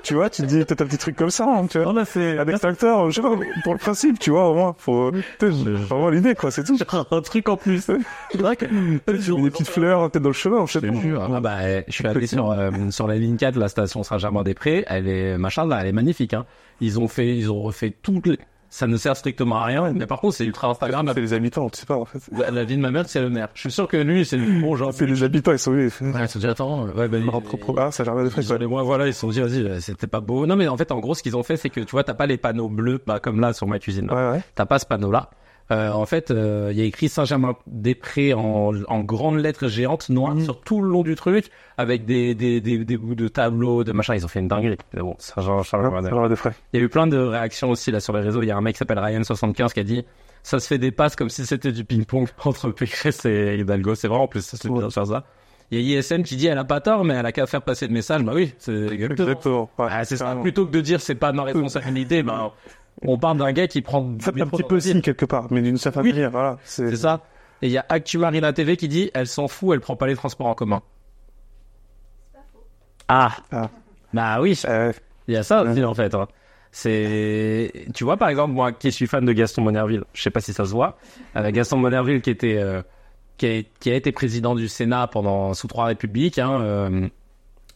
tu 0.03 0.15
vois, 0.15 0.29
tu 0.29 0.41
te 0.41 0.47
dis, 0.47 0.57
peut-être 0.65 0.81
un 0.81 0.85
petit 0.87 0.97
truc 0.97 1.15
comme 1.15 1.29
ça, 1.29 1.45
hein, 1.47 1.67
tu 1.67 1.79
vois. 1.79 1.91
On 1.91 1.97
a 1.97 2.05
fait 2.05 2.37
Un 2.39 2.47
extracteur, 2.47 3.09
je 3.11 3.15
sais 3.15 3.21
pas, 3.21 3.35
pour 3.63 3.73
le 3.73 3.79
principe, 3.79 4.19
tu 4.19 4.31
vois, 4.31 4.49
au 4.49 4.55
moins, 4.55 4.75
faut, 4.77 5.11
tu 5.11 5.21
sais, 5.39 5.49
vraiment 5.49 6.09
l'idée, 6.09 6.35
quoi, 6.35 6.51
c'est 6.51 6.63
tout. 6.63 6.77
un 7.11 7.21
truc 7.21 7.47
en 7.49 7.57
plus. 7.57 7.81
C'est 7.81 8.37
que 8.55 8.65
Des 9.45 9.49
petites 9.51 9.67
fleurs, 9.69 10.09
peut-être 10.09 10.23
dans 10.23 10.29
le 10.29 10.33
chemin, 10.33 10.65
je 10.65 10.79
sais 10.79 10.81
pas. 10.81 10.87
Ah 11.35 11.39
bah, 11.39 11.57
je 11.87 11.91
suis 11.93 12.05
allé 12.07 12.27
sur, 12.27 12.51
euh, 12.51 12.71
sur 12.89 13.07
la 13.07 13.15
ligne 13.15 13.37
4, 13.37 13.57
la 13.57 13.67
station 13.67 14.03
Saint-Germain-des-Prés. 14.03 14.85
Elle 14.87 15.07
est, 15.07 15.37
machin, 15.37 15.65
là, 15.67 15.79
elle 15.81 15.87
est 15.87 15.91
magnifique, 15.91 16.33
hein. 16.33 16.45
Ils 16.81 16.99
ont 16.99 17.07
fait, 17.07 17.37
ils 17.37 17.51
ont 17.51 17.61
refait 17.61 17.95
toutes 18.01 18.27
les, 18.27 18.37
ça 18.75 18.87
ne 18.87 18.97
sert 18.97 19.15
strictement 19.15 19.57
à 19.57 19.65
rien. 19.65 19.93
Mais 19.93 20.05
par 20.05 20.19
contre, 20.19 20.35
c'est 20.35 20.45
ultra 20.45 20.69
Instagram. 20.69 21.09
C'est 21.13 21.21
les 21.21 21.33
habitants, 21.33 21.69
tu 21.69 21.79
sais 21.79 21.85
pas, 21.85 21.95
en 21.95 22.03
fait. 22.03 22.19
La 22.51 22.65
vie 22.65 22.75
de 22.75 22.81
ma 22.81 22.91
mère, 22.91 23.07
c'est 23.07 23.21
le 23.21 23.29
maire. 23.29 23.47
Je 23.53 23.61
suis 23.61 23.71
sûr 23.71 23.87
que 23.87 23.95
lui, 23.95 24.25
c'est 24.25 24.35
le 24.35 24.59
bon 24.61 24.75
genre. 24.75 24.91
C'est 24.93 25.05
les 25.05 25.23
habitants, 25.23 25.53
ils 25.53 25.59
sont 25.59 25.71
venus. 25.71 26.01
Ouais, 26.01 26.11
ils 26.19 26.27
se 26.27 26.33
sont 26.33 26.39
dit, 26.39 26.47
attends, 26.47 26.85
ouais, 26.87 27.07
bah, 27.07 27.17
propre, 27.41 27.79
ah, 27.79 27.91
ça 27.91 28.03
germain 28.03 28.25
de 28.25 28.29
frais, 28.29 28.43
quoi. 28.43 28.57
les 28.57 28.67
moi, 28.67 28.83
voilà, 28.83 29.07
ils 29.07 29.13
se 29.13 29.21
sont 29.21 29.29
dit, 29.29 29.39
vas-y, 29.39 29.63
euh, 29.63 29.79
c'était 29.79 30.07
pas 30.07 30.19
beau. 30.19 30.45
Non, 30.45 30.57
mais 30.57 30.67
en 30.67 30.75
fait, 30.75 30.91
en 30.91 30.99
gros, 30.99 31.15
ce 31.15 31.23
qu'ils 31.23 31.37
ont 31.37 31.43
fait, 31.43 31.55
c'est 31.55 31.69
que, 31.69 31.79
tu 31.79 31.91
vois, 31.91 32.03
t'as 32.03 32.15
pas 32.15 32.25
les 32.25 32.37
panneaux 32.37 32.67
bleus, 32.67 33.01
bah, 33.07 33.21
comme 33.21 33.39
là, 33.39 33.53
sur 33.53 33.65
ma 33.65 33.79
cuisine. 33.79 34.07
là. 34.07 34.13
Ouais, 34.13 34.35
ouais. 34.37 34.43
T'as 34.55 34.65
pas 34.65 34.77
ce 34.77 34.85
panneau-là. 34.85 35.29
Euh, 35.71 35.91
en 35.91 36.05
fait, 36.05 36.29
euh, 36.29 36.69
il 36.71 36.77
y 36.77 36.81
a 36.81 36.85
écrit 36.85 37.09
Saint-Germain-des-Prés 37.09 38.33
en, 38.35 38.71
en 38.87 38.99
grandes 38.99 39.39
lettres 39.39 39.67
géantes 39.67 40.09
noires 40.09 40.39
sur 40.39 40.61
tout 40.61 40.81
le 40.81 40.89
long 40.89 41.01
du 41.01 41.15
truc, 41.15 41.49
avec 41.77 42.05
des, 42.05 42.35
des, 42.35 42.61
des, 42.61 42.85
des 42.85 42.97
bouts 42.97 43.15
de 43.15 43.27
tableaux, 43.27 43.83
de 43.83 43.91
machin. 43.91 44.13
Ils 44.15 44.23
ont 44.25 44.27
fait 44.27 44.39
une 44.41 44.47
dinguerie. 44.47 44.77
Mais 44.93 45.01
bon, 45.01 45.15
Saint-Germain, 45.17 45.63
Ça 45.63 45.79
germain 45.81 46.29
de 46.29 46.35
frais. 46.35 46.53
Il 46.73 46.79
y 46.79 46.83
a 46.83 46.85
eu 46.85 46.89
plein 46.89 47.07
de 47.07 47.17
réactions 47.17 47.69
aussi 47.71 47.91
là 47.91 47.99
sur 47.99 48.13
les 48.13 48.21
réseaux. 48.21 48.43
Il 48.43 48.47
y 48.47 48.51
a 48.51 48.57
un 48.57 48.61
mec 48.61 48.75
qui 48.75 48.79
s'appelle 48.79 48.99
Ryan75 48.99 49.73
qui 49.73 49.79
a 49.79 49.83
dit 49.83 50.05
ça 50.43 50.59
se 50.59 50.67
fait 50.67 50.77
des 50.77 50.91
passes 50.91 51.15
comme 51.15 51.29
si 51.29 51.45
c'était 51.47 51.71
du 51.71 51.83
ping-pong 51.83 52.27
entre 52.45 52.69
Pécresse 52.69 53.25
et 53.25 53.57
Hidalgo. 53.57 53.95
C'est 53.95 54.07
vrai 54.07 54.19
en 54.19 54.27
plus, 54.27 54.41
c'est 54.45 54.69
bien 54.69 54.85
de 54.85 54.89
faire 54.89 55.07
ça. 55.07 55.23
Il 55.71 55.81
y 55.81 55.95
a 55.95 55.99
ISM 55.99 56.21
qui 56.21 56.35
dit 56.35 56.45
elle 56.45 56.59
a 56.59 56.63
pas 56.63 56.79
tort, 56.79 57.03
mais 57.03 57.15
elle 57.15 57.25
a 57.25 57.31
qu'à 57.31 57.47
faire 57.47 57.63
passer 57.63 57.87
le 57.87 57.93
message. 57.93 58.21
Bah 58.23 58.33
oui, 58.35 58.53
c'est 58.59 58.71
exactement. 58.85 59.29
Exactement. 59.29 59.69
Ouais, 59.79 59.87
Ah, 59.89 60.05
c'est 60.05 60.17
ça. 60.17 60.35
Plutôt 60.39 60.67
que 60.67 60.71
de 60.71 60.81
dire 60.81 61.01
c'est 61.01 61.15
pas 61.15 61.31
ma 61.31 61.41
responsabilité, 61.41 62.21
ben 62.21 62.51
on 63.03 63.17
parle 63.17 63.37
d'un 63.37 63.51
gars 63.51 63.67
qui 63.67 63.81
prend 63.81 64.15
Ça 64.19 64.31
fait 64.31 64.41
un 64.41 64.47
petit 64.47 64.63
peu 64.63 64.79
signe 64.79 65.01
quelque 65.01 65.25
part, 65.25 65.47
mais 65.51 65.61
d'une 65.61 65.77
certaine 65.77 66.03
Oui. 66.03 66.11
manière, 66.13 66.31
voilà. 66.31 66.57
C'est 66.63 66.89
C'est 66.91 66.95
ça. 66.97 67.21
Et 67.61 67.67
il 67.67 67.71
y 67.71 67.77
a 67.77 67.85
Actu 67.89 68.17
Marina 68.17 68.51
TV 68.53 68.77
qui 68.77 68.87
dit 68.87 69.11
elle 69.13 69.27
s'en 69.27 69.47
fout, 69.47 69.73
elle 69.73 69.79
prend 69.81 69.95
pas 69.95 70.07
les 70.07 70.15
transports 70.15 70.47
en 70.47 70.55
commun. 70.55 70.81
Ah. 73.07 73.31
Ah. 73.51 73.69
Bah 74.13 74.41
oui. 74.41 74.59
Euh, 74.67 74.91
Il 75.27 75.33
y 75.33 75.37
a 75.37 75.43
ça 75.43 75.63
Ouais. 75.63 75.69
aussi 75.71 75.83
en 75.83 75.93
fait. 75.93 76.13
hein. 76.15 76.27
C'est, 76.71 77.71
tu 77.93 78.03
vois 78.03 78.17
par 78.17 78.27
exemple 78.29 78.53
moi 78.53 78.71
qui 78.73 78.91
suis 78.91 79.07
fan 79.07 79.23
de 79.23 79.31
Gaston 79.31 79.61
Monerville, 79.61 80.03
je 80.13 80.21
sais 80.21 80.29
pas 80.29 80.41
si 80.41 80.51
ça 80.51 80.65
se 80.65 80.71
voit, 80.71 80.97
euh, 81.37 81.49
Gaston 81.51 81.77
Monerville 81.77 82.21
qui 82.21 82.29
était, 82.29 82.57
euh, 82.57 82.81
qui, 83.37 83.45
a, 83.47 83.63
qui 83.79 83.91
a 83.91 83.95
été 83.95 84.11
président 84.11 84.55
du 84.55 84.67
Sénat 84.67 85.07
pendant 85.07 85.53
sous 85.53 85.67
trois 85.67 85.85
républiques, 85.85 86.37
hein, 86.37 86.59
euh, 86.61 87.07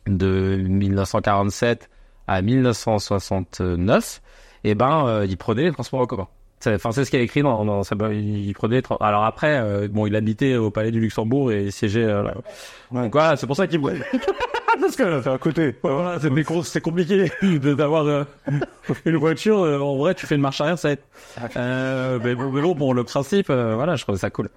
de 0.05 0.57
1947 0.57 1.89
à 2.27 2.41
1969, 2.41 4.21
et 4.63 4.75
ben 4.75 5.05
euh, 5.07 5.25
il 5.27 5.37
prenait 5.37 5.63
les 5.63 5.71
transports 5.71 6.01
en 6.01 6.05
commun. 6.05 6.27
C'est- 6.59 6.75
Enfin, 6.75 6.91
c'est 6.91 7.05
ce 7.05 7.09
qu'il 7.09 7.19
a 7.19 7.23
écrit 7.23 7.41
dans, 7.41 7.63
dans 7.63 7.83
sa, 7.83 7.95
il 8.11 8.53
prenait. 8.53 8.81
Alors 8.99 9.23
après, 9.23 9.57
euh, 9.59 9.87
bon, 9.89 10.05
il 10.07 10.15
habitait 10.15 10.55
au 10.55 10.71
Palais 10.71 10.91
du 10.91 10.99
Luxembourg 10.99 11.51
et 11.53 11.65
il 11.65 11.71
siégeait. 11.71 12.03
euh, 12.03 12.23
là. 12.23 12.33
Ouais. 12.91 13.03
Donc 13.03 13.13
voilà, 13.13 13.37
c'est 13.37 13.47
pour 13.47 13.55
ça 13.55 13.65
qu'il. 13.67 13.79
Parce 14.81 14.95
que 14.95 15.21
c'est 15.21 15.29
à 15.29 15.37
côté. 15.37 15.75
voilà, 15.83 16.19
c'est 16.19 16.29
mais 16.29 16.43
gros, 16.43 16.63
c'est 16.63 16.79
compliqué 16.81 17.29
d'avoir 17.59 18.05
euh, 18.07 18.23
une 19.05 19.17
voiture. 19.17 19.59
euh, 19.59 19.79
en 19.79 19.97
vrai, 19.97 20.15
tu 20.15 20.25
fais 20.25 20.35
une 20.35 20.41
marche 20.41 20.61
arrière, 20.61 20.77
ça 20.79 20.91
être. 20.91 21.03
Euh, 21.57 22.19
mais, 22.23 22.35
bon, 22.35 22.75
bon, 22.75 22.93
le 22.93 23.03
principe, 23.03 23.49
euh, 23.49 23.75
voilà, 23.75 23.95
je 23.95 24.03
trouve 24.03 24.15
ça 24.17 24.29
cool. 24.29 24.49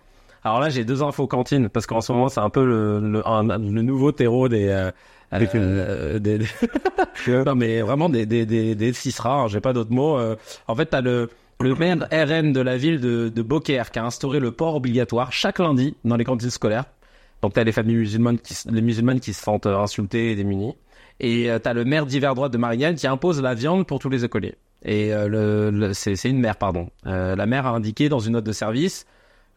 Alors 0.45 0.61
là, 0.61 0.69
j'ai 0.71 0.85
deux 0.85 1.03
infos 1.03 1.27
cantines 1.27 1.69
parce 1.69 1.87
qu'en 1.87 2.01
ce 2.01 2.13
moment, 2.13 2.29
c'est 2.29 2.41
un 2.41 2.51
peu 2.51 2.65
le, 2.65 3.01
le, 3.01 3.29
un- 3.29 3.43
le 3.59 3.83
nouveau 3.83 4.13
terreau 4.13 4.49
des. 4.49 4.69
Euh, 5.33 5.47
euh, 5.55 6.19
des, 6.19 6.39
des- 6.39 6.47
non 7.47 7.55
mais 7.55 7.81
vraiment 7.81 8.09
des 8.09 8.27
des 8.27 8.45
des, 8.47 8.75
des 8.75 8.93
hein, 9.25 9.47
j'ai 9.49 9.61
pas 9.61 9.73
d'autres 9.73 9.93
mots. 9.93 10.19
euh. 10.19 10.37
en 10.69 10.75
fait, 10.75 10.87
t'as 10.87 11.01
le 11.01 11.31
le 11.61 11.75
maire 11.77 12.09
RN 12.13 12.53
de 12.53 12.61
la 12.61 12.77
ville 12.77 13.01
de, 13.01 13.29
de 13.29 13.43
Beaucaire 13.43 13.91
qui 13.93 13.99
a 14.01 14.05
instauré 14.05 14.41
le 14.41 14.51
port 14.51 14.75
obligatoire 14.75 15.33
chaque 15.33 15.59
lundi 15.61 15.95
dans 16.05 16.17
les 16.17 16.25
cantines 16.25 16.51
scolaires. 16.51 16.85
Donc 17.41 17.53
t'as 17.55 17.63
les 17.65 17.73
familles 17.73 17.97
musulmanes 17.97 18.39
qui, 18.39 18.55
les 18.71 18.83
musulmanes 18.83 19.21
qui 19.21 19.33
se 19.33 19.43
sentent 19.43 19.67
euh, 19.67 19.79
insultées 19.79 20.33
et 20.33 20.35
démunies. 20.37 20.75
Et 21.21 21.49
t'as 21.63 21.73
le 21.73 21.85
maire 21.85 22.05
d'hiver 22.07 22.35
droite 22.35 22.53
de 22.53 22.59
Marianne 22.59 22.97
qui 22.97 23.07
impose 23.07 23.41
la 23.41 23.55
viande 23.55 23.87
pour 23.87 24.01
tous 24.01 24.09
les 24.09 24.25
écoliers. 24.25 24.57
Et 24.85 25.15
euh, 25.15 25.29
le, 25.29 25.71
le- 25.71 25.93
c'est, 25.95 26.17
c'est 26.17 26.31
une 26.31 26.41
mère, 26.41 26.57
pardon. 26.57 26.89
Euh, 27.07 27.37
la 27.37 27.47
mère 27.47 27.67
a 27.67 27.71
indiqué 27.71 28.09
dans 28.09 28.19
une 28.19 28.33
note 28.33 28.45
de 28.45 28.51
service 28.53 29.07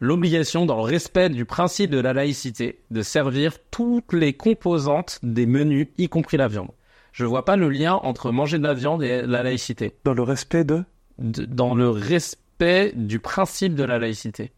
l'obligation, 0.00 0.66
dans 0.66 0.76
le 0.76 0.82
respect 0.82 1.28
du 1.28 1.44
principe 1.44 1.90
de 1.90 1.98
la 2.00 2.12
laïcité, 2.12 2.80
de 2.90 3.02
servir 3.02 3.58
toutes 3.70 4.12
les 4.12 4.32
composantes 4.34 5.18
des 5.22 5.46
menus, 5.46 5.88
y 5.98 6.08
compris 6.08 6.36
la 6.36 6.48
viande. 6.48 6.68
Je 7.12 7.24
vois 7.24 7.44
pas 7.44 7.56
le 7.56 7.70
lien 7.70 7.94
entre 7.94 8.30
manger 8.30 8.58
de 8.58 8.64
la 8.64 8.74
viande 8.74 9.02
et 9.02 9.22
la 9.22 9.42
laïcité. 9.42 9.94
Dans 10.04 10.12
le 10.14 10.22
respect 10.22 10.64
de? 10.64 10.84
De- 11.18 11.46
dans 11.46 11.74
le 11.74 11.88
respect 11.88 12.92
du 12.94 13.18
principe 13.20 13.74
de 13.74 13.84
la 13.84 13.98
laïcité. 13.98 14.52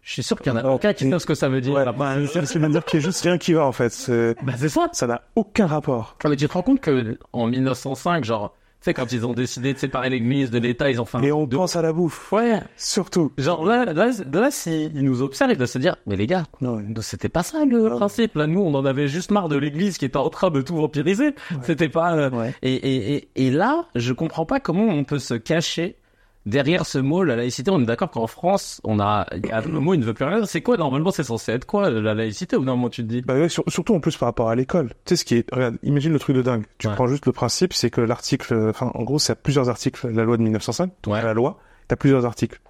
Je 0.00 0.12
suis 0.14 0.22
sûr 0.22 0.40
qu'il 0.40 0.50
y 0.52 0.54
en 0.54 0.58
a 0.58 0.64
aucun 0.64 0.94
qui 0.94 1.08
sait 1.08 1.18
ce 1.18 1.26
que 1.26 1.34
ça 1.34 1.48
veut 1.48 1.60
dire. 1.60 1.74
Ouais, 1.74 1.84
Bah, 1.84 2.14
c'est 2.16 2.58
dire 2.70 2.84
qu'il 2.84 2.98
y 2.98 3.02
a 3.02 3.04
juste 3.04 3.20
rien 3.22 3.38
qui 3.38 3.52
va 3.52 3.64
en 3.66 3.72
fait. 3.72 3.90
C'est- 3.92 4.34
bah, 4.42 4.54
c'est 4.56 4.68
ça. 4.70 4.88
Ça 4.92 5.06
n'a 5.06 5.22
aucun 5.36 5.66
rapport. 5.66 6.16
Mais 6.24 6.34
tu 6.34 6.48
te 6.48 6.52
rends 6.52 6.62
compte 6.62 6.80
que 6.80 7.18
en 7.32 7.46
1905, 7.46 8.24
genre, 8.24 8.52
sais, 8.84 8.94
quand 8.94 9.12
ils 9.12 9.24
ont 9.26 9.32
décidé 9.32 9.72
de 9.74 9.78
séparer 9.78 10.10
l'Église 10.10 10.50
de 10.50 10.58
l'État, 10.58 10.90
ils 10.90 11.00
ont 11.00 11.04
fait 11.04 11.18
un 11.18 11.22
Et 11.22 11.32
on 11.32 11.46
pense 11.46 11.76
à 11.76 11.82
la 11.82 11.92
bouffe, 11.92 12.32
Ouais. 12.32 12.60
surtout. 12.76 13.32
Genre 13.38 13.64
là, 13.64 13.84
là, 13.92 14.10
là, 14.32 14.50
s'ils 14.50 14.92
nous 15.02 15.22
observent, 15.22 15.50
ils 15.52 15.56
doivent 15.56 15.68
se 15.68 15.78
dire, 15.78 15.96
mais 16.06 16.16
les 16.16 16.26
gars, 16.26 16.44
Non, 16.60 16.76
ouais. 16.76 16.84
c'était 17.00 17.28
pas 17.28 17.42
ça 17.42 17.64
le 17.64 17.88
principe. 17.90 18.34
Là, 18.36 18.46
nous, 18.46 18.60
on 18.60 18.74
en 18.74 18.84
avait 18.84 19.08
juste 19.08 19.30
marre 19.30 19.48
de 19.48 19.56
l'Église 19.56 19.98
qui 19.98 20.04
était 20.04 20.16
en 20.16 20.30
train 20.30 20.50
de 20.50 20.60
tout 20.62 20.76
vampiriser. 20.76 21.34
C'était 21.62 21.88
pas. 21.88 22.14
euh, 22.14 22.30
Ouais. 22.30 22.54
Et, 22.62 22.74
et, 22.74 23.14
et, 23.14 23.28
et 23.46 23.50
là, 23.50 23.86
je 23.94 24.12
comprends 24.12 24.46
pas 24.46 24.58
comment 24.60 24.84
on 24.84 25.04
peut 25.04 25.18
se 25.18 25.34
cacher 25.34 25.96
derrière 26.46 26.86
ce 26.86 26.98
mot, 26.98 27.22
la 27.24 27.36
laïcité. 27.36 27.70
On 27.70 27.80
est 27.80 27.84
d'accord 27.86 28.10
qu'en 28.10 28.26
France, 28.26 28.80
on 28.84 28.98
a, 29.00 29.26
le 29.32 29.78
mot 29.80 29.94
il 29.94 30.00
ne 30.00 30.04
veut 30.04 30.14
plus 30.14 30.24
rien. 30.24 30.44
C'est 30.44 30.60
quoi 30.62 30.76
normalement 30.76 31.10
C'est 31.10 31.22
censé 31.24 31.52
être 31.52 31.64
quoi 31.66 31.90
la 31.90 32.14
laïcité 32.14 32.56
Ou 32.56 32.64
normalement 32.64 32.90
tu 32.90 33.02
te 33.02 33.08
dis? 33.08 33.22
Bah 33.22 33.34
ouais, 33.34 33.48
sur- 33.48 33.64
surtout 33.68 33.94
en 33.94 34.00
plus 34.00 34.16
par 34.16 34.28
rapport 34.28 34.48
à 34.48 34.54
l'école. 34.54 34.88
Tu 35.04 35.10
sais 35.10 35.16
ce 35.16 35.24
qui 35.24 35.36
est, 35.36 35.50
regarde, 35.54 35.76
imagine 35.82 36.12
le 36.12 36.18
truc 36.18 36.36
de 36.36 36.42
dingue. 36.42 36.64
Tu 36.78 36.88
Ouais. 36.88 36.94
prends 36.94 37.06
juste 37.06 37.26
le 37.26 37.32
principe, 37.32 37.72
c'est 37.72 37.90
que 37.90 38.00
l'article, 38.00 38.68
enfin, 38.70 38.90
en 38.94 39.02
gros, 39.04 39.18
c'est 39.18 39.32
à 39.32 39.36
plusieurs 39.36 39.68
articles, 39.68 40.08
la 40.08 40.24
loi 40.24 40.36
de 40.36 40.42
1905, 40.42 40.90
donc 41.04 41.14
Ouais. 41.14 41.22
la 41.22 41.34
loi, 41.34 41.58
t'as 41.88 41.96
plusieurs 41.96 42.26
articles. 42.26 42.60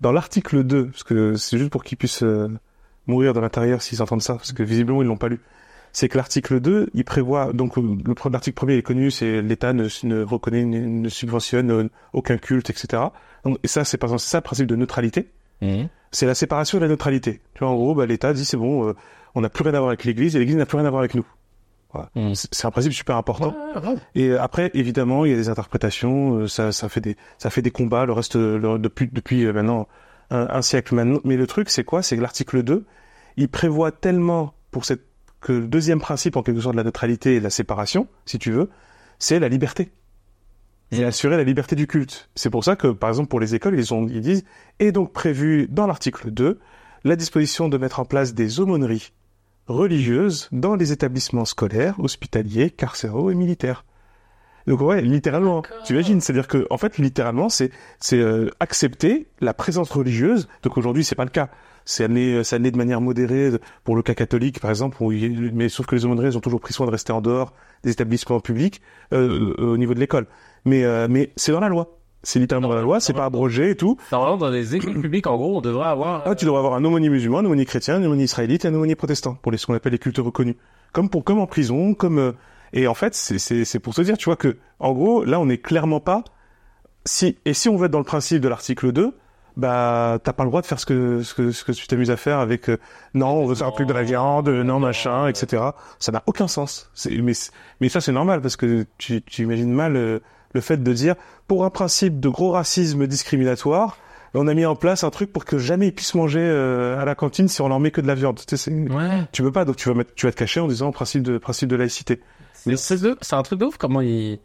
Dans 0.00 0.12
l'article 0.12 0.64
2, 0.64 0.86
parce 0.88 1.04
que 1.04 1.34
c'est 1.36 1.56
juste 1.56 1.70
pour 1.70 1.84
qu'ils 1.84 1.96
puissent 1.98 2.22
euh, 2.24 2.48
mourir 3.06 3.32
de 3.32 3.40
l'intérieur 3.40 3.80
s'ils 3.80 4.02
entendent 4.02 4.22
ça, 4.22 4.34
parce 4.34 4.52
que 4.52 4.62
visiblement 4.62 5.02
ils 5.02 5.06
l'ont 5.08 5.16
pas 5.16 5.28
lu. 5.28 5.40
C'est 5.94 6.08
que 6.08 6.18
l'article 6.18 6.58
2, 6.60 6.90
il 6.92 7.04
prévoit, 7.04 7.52
donc 7.54 7.74
l'article 8.30 8.54
premier 8.54 8.74
est 8.74 8.82
connu, 8.82 9.10
c'est 9.12 9.40
l'État 9.40 9.72
ne, 9.72 9.86
ne 10.02 10.22
reconnaît, 10.24 10.64
ne, 10.64 10.80
ne 10.80 11.08
subventionne 11.08 11.70
euh, 11.70 11.88
aucun 12.12 12.36
culte, 12.36 12.68
etc. 12.68 13.04
Donc, 13.44 13.58
et 13.62 13.68
ça, 13.68 13.84
c'est 13.84 13.96
par 13.96 14.08
exemple, 14.08 14.20
c'est 14.22 14.30
ça 14.30 14.38
le 14.38 14.42
principe 14.42 14.66
de 14.66 14.76
neutralité 14.76 15.30
c'est 16.10 16.26
la 16.26 16.34
séparation 16.34 16.78
et 16.78 16.80
la 16.80 16.88
neutralité. 16.88 17.40
Tu 17.54 17.60
vois, 17.60 17.68
en 17.68 17.76
gros, 17.76 17.94
bah, 17.94 18.06
l'État 18.06 18.32
dit 18.34 18.44
c'est 18.44 18.56
bon, 18.56 18.88
euh, 18.88 18.92
on 19.36 19.40
n'a 19.40 19.48
plus 19.48 19.62
rien 19.62 19.72
à 19.74 19.78
voir 19.78 19.88
avec 19.90 20.04
l'Église 20.04 20.34
et 20.34 20.40
l'Église 20.40 20.56
n'a 20.56 20.66
plus 20.66 20.76
rien 20.76 20.84
à 20.86 20.90
voir 20.90 21.00
avec 21.00 21.14
nous. 21.14 21.24
Voilà. 21.92 22.10
Mhm. 22.16 22.34
C'est 22.34 22.66
un 22.66 22.72
principe 22.72 22.92
super 22.92 23.16
important. 23.16 23.54
Et 24.16 24.28
euh, 24.30 24.42
après, 24.42 24.72
évidemment, 24.74 25.24
il 25.24 25.30
y 25.30 25.34
a 25.34 25.36
des 25.36 25.48
interprétations, 25.48 26.48
ça, 26.48 26.72
ça 26.72 26.88
fait 26.88 27.00
des, 27.00 27.16
ça 27.38 27.50
fait 27.50 27.62
des 27.62 27.70
combats. 27.70 28.04
Le 28.04 28.12
reste, 28.12 28.34
le- 28.34 28.78
depuis, 28.80 29.08
depuis 29.12 29.46
maintenant 29.46 29.86
un, 30.30 30.48
un 30.50 30.60
siècle 30.62 30.96
maintenant. 30.96 31.20
Mais 31.22 31.36
le 31.36 31.46
truc, 31.46 31.70
c'est 31.70 31.84
quoi? 31.84 32.02
C'est 32.02 32.16
que 32.16 32.20
l'article 32.22 32.64
2, 32.64 32.84
il 33.36 33.48
prévoit 33.48 33.92
tellement 33.92 34.54
pour 34.72 34.84
cette 34.84 35.02
que 35.44 35.52
le 35.52 35.68
deuxième 35.68 36.00
principe 36.00 36.36
en 36.36 36.42
quelque 36.42 36.62
sorte 36.62 36.74
de 36.74 36.78
la 36.78 36.84
neutralité 36.84 37.36
et 37.36 37.38
de 37.38 37.44
la 37.44 37.50
séparation, 37.50 38.08
si 38.24 38.38
tu 38.38 38.50
veux, 38.50 38.70
c'est 39.18 39.38
la 39.38 39.48
liberté. 39.48 39.92
Et 40.90 41.04
assurer 41.04 41.36
la 41.36 41.44
liberté 41.44 41.76
du 41.76 41.86
culte. 41.86 42.30
C'est 42.34 42.50
pour 42.50 42.64
ça 42.64 42.76
que, 42.76 42.88
par 42.88 43.10
exemple, 43.10 43.28
pour 43.28 43.40
les 43.40 43.54
écoles, 43.54 43.78
ils, 43.78 43.92
ont, 43.92 44.08
ils 44.08 44.22
disent, 44.22 44.44
est 44.78 44.90
donc 44.90 45.12
prévu 45.12 45.68
dans 45.68 45.86
l'article 45.86 46.30
2 46.30 46.58
la 47.04 47.16
disposition 47.16 47.68
de 47.68 47.76
mettre 47.76 48.00
en 48.00 48.06
place 48.06 48.32
des 48.32 48.58
aumôneries 48.58 49.12
religieuses 49.66 50.48
dans 50.50 50.76
les 50.76 50.92
établissements 50.92 51.44
scolaires, 51.44 52.00
hospitaliers, 52.00 52.70
carcéraux 52.70 53.30
et 53.30 53.34
militaires. 53.34 53.84
Donc 54.66 54.80
ouais, 54.80 55.02
littéralement. 55.02 55.62
Tu 55.84 55.92
imagines, 55.92 56.22
c'est-à-dire 56.22 56.48
que 56.48 56.66
en 56.70 56.78
fait, 56.78 56.96
littéralement, 56.96 57.50
c'est 57.50 57.70
c'est 58.00 58.18
euh, 58.18 58.48
accepter 58.60 59.26
la 59.40 59.52
présence 59.52 59.90
religieuse. 59.90 60.48
Donc 60.62 60.78
aujourd'hui, 60.78 61.04
c'est 61.04 61.14
pas 61.14 61.24
le 61.24 61.30
cas. 61.30 61.50
C'est 61.84 62.04
amené, 62.04 62.42
c'est 62.44 62.56
amené 62.56 62.70
de 62.70 62.76
manière 62.78 63.00
modérée 63.00 63.50
pour 63.84 63.94
le 63.96 64.02
cas 64.02 64.14
catholique, 64.14 64.60
par 64.60 64.70
exemple. 64.70 64.96
Où 65.00 65.12
il- 65.12 65.52
mais 65.54 65.68
sauf 65.68 65.86
que 65.86 65.94
les 65.94 66.04
aumôneries 66.04 66.28
elles 66.28 66.36
ont 66.38 66.40
toujours 66.40 66.60
pris 66.60 66.72
soin 66.72 66.86
de 66.86 66.90
rester 66.90 67.12
en 67.12 67.20
dehors 67.20 67.52
des 67.82 67.90
établissements 67.90 68.40
publics 68.40 68.80
euh, 69.12 69.54
euh, 69.58 69.72
au 69.72 69.76
niveau 69.76 69.92
de 69.94 70.00
l'école. 70.00 70.26
Mais 70.64 70.84
euh, 70.84 71.06
mais 71.10 71.32
c'est 71.36 71.52
dans 71.52 71.60
la 71.60 71.68
loi. 71.68 71.98
C'est 72.22 72.38
littéralement 72.38 72.68
dans 72.70 72.74
la 72.74 72.80
loi. 72.80 73.00
C'est 73.00 73.12
pas 73.12 73.26
abrogé 73.26 73.70
et 73.70 73.76
tout. 73.76 73.98
Normalement, 74.10 74.38
dans 74.38 74.48
les 74.48 74.74
écoles 74.74 74.98
publiques, 74.98 75.26
en 75.26 75.36
gros, 75.36 75.58
on 75.58 75.60
devrait 75.60 75.88
avoir. 75.88 76.22
Ah, 76.24 76.34
tu 76.34 76.46
devrais 76.46 76.58
avoir 76.60 76.72
un 76.72 76.82
aumônier 76.82 77.10
musulman, 77.10 77.40
un 77.40 77.44
aumônier 77.44 77.66
chrétien, 77.66 77.96
un 77.96 78.04
aumônier 78.04 78.24
israélite 78.24 78.64
et 78.64 78.68
un 78.68 78.74
aumônier 78.74 78.94
protestant 78.96 79.34
pour 79.42 79.52
les 79.52 79.58
ce 79.58 79.66
qu'on 79.66 79.74
appelle 79.74 79.92
les 79.92 79.98
cultes 79.98 80.16
reconnus. 80.16 80.56
Comme 80.92 81.10
pour 81.10 81.22
comme 81.22 81.38
en 81.38 81.46
prison, 81.46 81.92
comme 81.92 82.18
euh, 82.18 82.32
et 82.72 82.86
en 82.86 82.94
fait 82.94 83.14
c'est 83.14 83.38
c'est 83.38 83.66
c'est 83.66 83.78
pour 83.78 83.92
te 83.92 84.00
dire, 84.00 84.16
tu 84.16 84.24
vois 84.24 84.36
que 84.36 84.56
en 84.78 84.92
gros 84.94 85.22
là 85.24 85.38
on 85.38 85.50
est 85.50 85.58
clairement 85.58 86.00
pas 86.00 86.24
si 87.04 87.36
et 87.44 87.52
si 87.52 87.68
on 87.68 87.76
veut 87.76 87.86
être 87.86 87.92
dans 87.92 87.98
le 87.98 88.04
principe 88.04 88.40
de 88.40 88.48
l'article 88.48 88.90
2 88.92 89.12
bah 89.56 90.18
t'as 90.24 90.32
pas 90.32 90.42
le 90.44 90.50
droit 90.50 90.60
de 90.62 90.66
faire 90.66 90.80
ce 90.80 90.86
que 90.86 91.22
ce 91.22 91.32
que 91.34 91.52
ce 91.52 91.64
que 91.64 91.72
tu 91.72 91.86
t'amuses 91.86 92.10
à 92.10 92.16
faire 92.16 92.38
avec 92.38 92.68
euh, 92.68 92.76
non 93.14 93.28
on 93.28 93.46
veut 93.46 93.54
faire 93.54 93.68
un 93.68 93.72
truc 93.72 93.86
de 93.86 93.92
la 93.92 94.02
viande 94.02 94.48
euh, 94.48 94.64
non 94.64 94.80
machin 94.80 95.28
etc 95.28 95.62
ça 96.00 96.10
n'a 96.12 96.22
aucun 96.26 96.48
sens 96.48 96.90
mais 97.08 97.32
mais 97.80 97.88
ça 97.88 98.00
c'est 98.00 98.10
normal 98.12 98.40
parce 98.40 98.56
que 98.56 98.84
tu 98.98 99.22
tu 99.22 99.42
imagines 99.42 99.72
mal 99.72 99.94
euh, 99.96 100.18
le 100.54 100.60
fait 100.60 100.82
de 100.82 100.92
dire 100.92 101.14
pour 101.46 101.64
un 101.64 101.70
principe 101.70 102.18
de 102.18 102.28
gros 102.28 102.50
racisme 102.50 103.06
discriminatoire 103.06 103.98
on 104.36 104.48
a 104.48 104.54
mis 104.54 104.66
en 104.66 104.74
place 104.74 105.04
un 105.04 105.10
truc 105.10 105.32
pour 105.32 105.44
que 105.44 105.58
jamais 105.58 105.86
ils 105.88 105.94
puissent 105.94 106.16
manger 106.16 106.40
euh, 106.42 107.00
à 107.00 107.04
la 107.04 107.14
cantine 107.14 107.46
si 107.46 107.60
on 107.62 107.68
leur 107.68 107.78
met 107.78 107.92
que 107.92 108.00
de 108.00 108.08
la 108.08 108.16
viande. 108.16 108.36
Tu 108.40 108.44
sais, 108.48 108.56
c'est- 108.56 108.72
Ouais. 108.72 109.22
tu 109.30 109.42
peux 109.44 109.52
pas, 109.52 109.64
donc 109.64 109.76
tu 109.76 109.88
vas 109.88 109.94
mettre, 109.94 110.12
tu 110.16 110.26
vas 110.26 110.32
te 110.32 110.36
cacher 110.36 110.58
en 110.58 110.66
disant 110.66 110.90
principe 110.90 111.22
de 111.22 111.38
principe 111.38 111.68
de 111.68 111.76
laïcité. 111.76 112.20
C'est 112.52 112.74
c'est 112.76 113.34
un 113.36 113.42
truc 113.44 113.60
de 113.60 113.64
ouf 113.66 113.76
comment 113.76 114.00
il, 114.00 114.40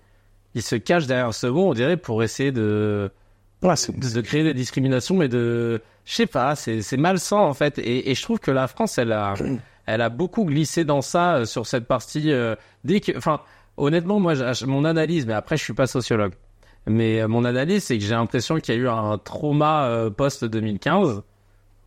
il 0.54 0.62
se 0.62 0.76
cache 0.76 1.08
derrière 1.08 1.34
ce 1.34 1.48
mot, 1.48 1.68
on 1.70 1.74
dirait, 1.74 1.98
pour 1.98 2.22
essayer 2.22 2.52
de, 2.52 3.10
Ouais, 3.62 3.74
de, 3.90 4.22
créer 4.22 4.44
des 4.44 4.54
discriminations, 4.54 5.16
mais 5.16 5.28
de, 5.28 5.82
je 6.06 6.14
sais 6.16 6.26
pas, 6.28 6.56
c'est 6.56 6.98
malsain 6.98 7.38
en 7.38 7.54
fait. 7.54 7.78
Et, 7.80 8.10
et 8.10 8.16
je 8.16 8.22
trouve 8.22 8.40
que 8.40 8.52
la 8.52 8.68
France, 8.68 8.98
elle 8.98 9.12
a, 9.12 9.34
elle 9.86 10.02
a 10.02 10.10
beaucoup 10.10 10.46
glissé 10.46 10.86
dans 10.86 11.02
ça 11.02 11.36
euh, 11.36 11.46
sur 11.46 11.68
cette 11.68 11.86
partie. 11.86 12.32
euh, 12.32 12.56
dès 12.86 13.02
que, 13.02 13.18
enfin, 13.18 13.42
honnêtement, 13.78 14.20
moi, 14.20 14.34
mon 14.66 14.86
analyse, 14.86 15.26
mais 15.26 15.34
après, 15.34 15.58
je 15.58 15.64
suis 15.64 15.74
pas 15.74 15.88
sociologue. 15.88 16.34
Mais 16.88 17.22
euh, 17.22 17.28
mon 17.28 17.44
analyse, 17.44 17.84
c'est 17.84 17.98
que 17.98 18.04
j'ai 18.04 18.16
l'impression 18.16 18.60
qu'il 18.60 18.76
y 18.76 18.78
a 18.78 18.82
eu 18.82 18.88
un 18.88 19.18
trauma 19.18 19.86
euh, 19.88 20.10
post 20.10 20.46
2015 20.46 21.22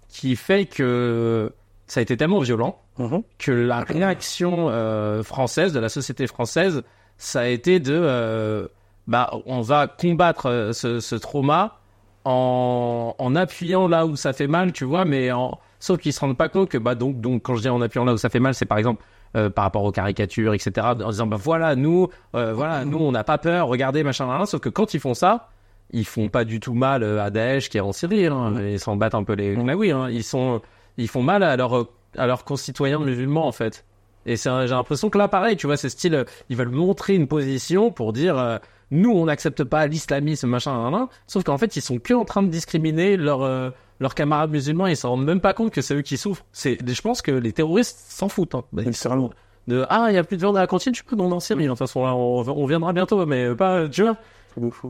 qui 0.09 0.37
fait 0.37 0.67
que 0.67 1.51
ça 1.87 2.01
a 2.01 2.03
été 2.03 2.17
tellement 2.17 2.41
violent 2.41 2.79
Mhm. 2.99 3.23
que 3.39 3.53
la 3.53 3.81
réaction 3.81 4.69
euh, 4.69 5.23
française 5.23 5.73
de 5.73 5.81
la 5.81 5.89
société 5.89 6.27
française, 6.27 6.83
ça 7.17 7.41
a 7.41 7.47
été 7.47 7.81
de, 7.81 7.95
euh, 7.95 8.69
bah, 9.07 9.31
on 9.47 9.61
va 9.61 9.87
combattre 9.87 10.47
euh, 10.47 10.73
ce, 10.73 11.01
ce 11.01 11.15
trauma 11.15 11.79
en, 12.25 13.15
en 13.19 13.37
appuyant 13.37 13.89
là 13.89 14.07
où 14.07 14.17
ça 14.17 14.33
fait 14.33 14.47
mal, 14.47 14.73
tu 14.73 14.85
vois, 14.85 15.05
mais 15.05 15.33
en, 15.33 15.59
sauf 15.81 15.99
qu'ils 15.99 16.13
se 16.13 16.21
rendent 16.21 16.37
pas 16.37 16.49
compte 16.49 16.69
que, 16.69 16.79
bah, 16.79 16.95
donc, 16.95 17.21
donc, 17.21 17.43
quand 17.43 17.57
je 17.57 17.63
dis 17.63 17.69
en 17.69 17.81
appuyant 17.81 18.05
là 18.05 18.15
où 18.15 18.17
ça 18.17 18.29
fait 18.29 18.41
mal, 18.41 18.55
c'est 18.55 18.67
par 18.67 18.79
exemple 18.79 19.03
euh, 19.35 19.51
par 19.51 19.65
rapport 19.65 19.85
aux 19.85 19.93
caricatures, 19.93 20.53
etc., 20.55 20.89
en 21.03 21.11
disant, 21.11 21.27
bah 21.27 21.39
voilà, 21.41 21.75
nous, 21.75 22.09
euh, 22.37 22.53
voilà, 22.53 22.85
nous, 22.85 22.99
on 22.99 23.13
n'a 23.13 23.25
pas 23.25 23.39
peur, 23.39 23.67
regardez, 23.67 24.05
machin, 24.05 24.27
machin, 24.27 24.45
sauf 24.45 24.61
que 24.61 24.69
quand 24.69 24.95
ils 24.95 25.01
font 25.01 25.15
ça, 25.15 25.49
ils 25.91 26.05
font 26.05 26.29
pas 26.29 26.45
du 26.45 26.61
tout 26.61 26.75
mal 26.75 27.03
euh, 27.03 27.23
à 27.23 27.31
Daesh 27.31 27.71
qui 27.71 27.79
est 27.79 27.81
en 27.81 27.93
Syrie, 27.93 28.27
hein, 28.27 28.55
ils 28.61 28.79
s'en 28.79 28.97
battent 28.97 29.15
un 29.15 29.25
peu 29.25 29.33
les, 29.33 29.57
mais 29.57 29.75
oui, 29.75 29.91
hein, 29.91 30.09
ils 30.11 30.23
sont, 30.23 30.61
ils 30.99 31.09
font 31.09 31.23
mal 31.23 31.43
à 31.43 31.57
leurs 31.57 31.89
à 32.19 32.27
leurs 32.27 32.45
concitoyens 32.45 32.99
musulmans 32.99 33.47
en 33.47 33.53
fait. 33.53 33.87
Et 34.27 34.37
j'ai 34.37 34.51
l'impression 34.51 35.11
que 35.11 35.19
là 35.19 35.29
pareil, 35.29 35.57
tu 35.57 35.67
vois, 35.67 35.77
c'est 35.77 35.89
style 35.89 36.15
euh, 36.15 36.25
ils 36.49 36.57
veulent 36.57 36.69
montrer 36.69 37.15
une 37.15 37.27
position 37.27 37.91
pour 37.91 38.13
dire 38.13 38.39
euh, 38.39 38.59
nous 38.91 39.11
on 39.11 39.25
n'accepte 39.25 39.65
pas 39.65 39.87
l'islamisme 39.87 40.49
machin 40.49 40.73
nan, 40.73 40.93
nan. 40.93 41.07
sauf 41.27 41.45
qu'en 41.45 41.59
fait 41.59 41.77
ils 41.77 41.83
sont 41.83 41.99
que 41.99 42.15
en 42.15 42.25
train 42.25 42.43
de 42.43 42.49
discriminer 42.49 43.17
leurs 43.17 43.43
euh, 43.43 43.71
leurs 44.01 44.15
camarades 44.15 44.51
musulmans, 44.51 44.87
ils 44.87 44.97
s'en 44.97 45.11
rendent 45.11 45.25
même 45.25 45.41
pas 45.41 45.55
compte 45.55 45.73
que 45.73 45.81
c'est 45.81 45.95
eux 45.95 46.03
qui 46.03 46.17
souffrent. 46.17 46.45
C'est 46.53 46.79
je 46.87 47.03
pense 47.03 47.23
que 47.23 47.33
les 47.33 47.53
terroristes 47.53 47.99
s'en 48.09 48.29
foutent 48.29 48.55
hein. 48.55 48.65
Bah, 48.73 48.83
ils 48.85 48.93
de 49.69 49.87
ah 49.89 50.07
il 50.11 50.15
y 50.15 50.19
a 50.19 50.25
plus 50.25 50.37
de 50.37 50.43
viande 50.43 50.57
à 50.57 50.61
la 50.61 50.67
cantine, 50.67 50.93
je 50.93 51.03
pas 51.05 51.15
non 51.15 51.31
en 51.31 51.41
Syrie, 51.41 51.65
de 51.65 51.69
toute 51.69 51.79
façon 51.79 52.05
là 52.05 52.15
on, 52.15 52.41
on 52.49 52.67
viendra 52.67 52.93
bientôt 52.93 53.25
mais 53.27 53.55
pas 53.55 53.89
tu 53.89 54.03
vois. 54.03 54.17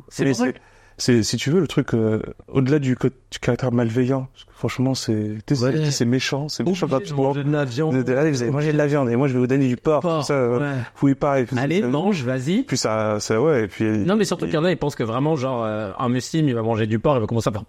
C'est 0.09 0.25
pour 0.25 0.35
ça 0.35 0.45
c'est, 0.45 0.55
c'est, 0.99 1.22
si 1.22 1.37
tu 1.37 1.50
veux, 1.50 1.61
le 1.61 1.66
truc, 1.66 1.94
euh, 1.94 2.20
au-delà 2.49 2.78
du, 2.78 2.96
du 3.30 3.38
caractère 3.40 3.72
malveillant, 3.72 4.28
parce 4.32 4.44
que 4.44 4.50
franchement, 4.54 4.94
c'est, 4.94 5.38
tu 5.46 5.54
Ouais. 5.54 5.90
c'est, 5.90 6.04
méchant, 6.04 6.49
c'est 6.49 6.64
méchant 6.64 6.87
de 6.87 6.90
gratuitement. 6.90 7.22
manger 7.25 7.44
de 7.44 7.50
la 7.52 7.64
viande. 7.64 7.94
Vous 7.94 8.00
êtes- 8.00 8.08
allez, 8.11 8.30
vous 8.30 8.42
allez 8.42 8.50
manger 8.52 8.72
de 8.72 8.78
la 8.78 8.87
viande, 8.87 9.11
et 9.11 9.16
moi, 9.16 9.28
je 9.28 9.32
vais 9.34 9.38
vous 9.40 9.46
donner 9.46 9.68
du 9.68 9.76
porc. 9.76 10.00
Porc, 10.02 10.25
ça, 10.25 10.34
euh, 10.34 10.58
ouais. 10.61 10.76
fouillez 10.94 11.14
pas. 11.14 11.40
Et 11.40 11.44
puis, 11.44 11.58
Allez, 11.58 11.80
ça- 11.80 11.87
mange, 11.88 12.22
vas-y. 12.25 12.62
Puis 12.62 12.76
ça, 12.76 13.18
ça, 13.20 13.40
ouais, 13.40 13.64
et 13.64 13.68
puis. 13.68 13.84
Non, 13.84 14.16
mais 14.16 14.25
surtout 14.25 14.44
qu'il 14.46 14.54
y 14.54 14.58
en 14.58 14.64
a, 14.64 14.70
ils 14.70 14.76
pensent 14.78 14.96
que 14.96 15.02
vraiment, 15.04 15.34
genre, 15.37 15.64
euh, 15.64 15.90
un 15.99 16.08
musulman, 16.08 16.49
il 16.49 16.54
va 16.54 16.62
manger 16.62 16.87
du 16.87 16.99
porc, 16.99 17.16
il 17.16 17.20
va 17.20 17.26
commencer 17.26 17.49
à 17.49 17.52
faire. 17.52 17.64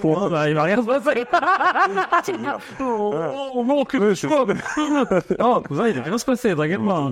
Point. 0.00 0.30
Bah, 0.30 0.48
il 0.48 0.54
va 0.54 0.62
rien 0.62 0.76
se 0.80 0.86
passer. 0.86 1.24
Oh, 2.80 3.62
mon 3.64 3.84
cul. 3.84 3.98
Non, 5.38 5.62
cousin, 5.62 5.88
il 5.88 5.94
va 5.96 6.02
rien 6.02 6.18
se 6.18 6.24
passer, 6.24 6.54
t'inquiète 6.54 6.84
pas. 6.84 7.10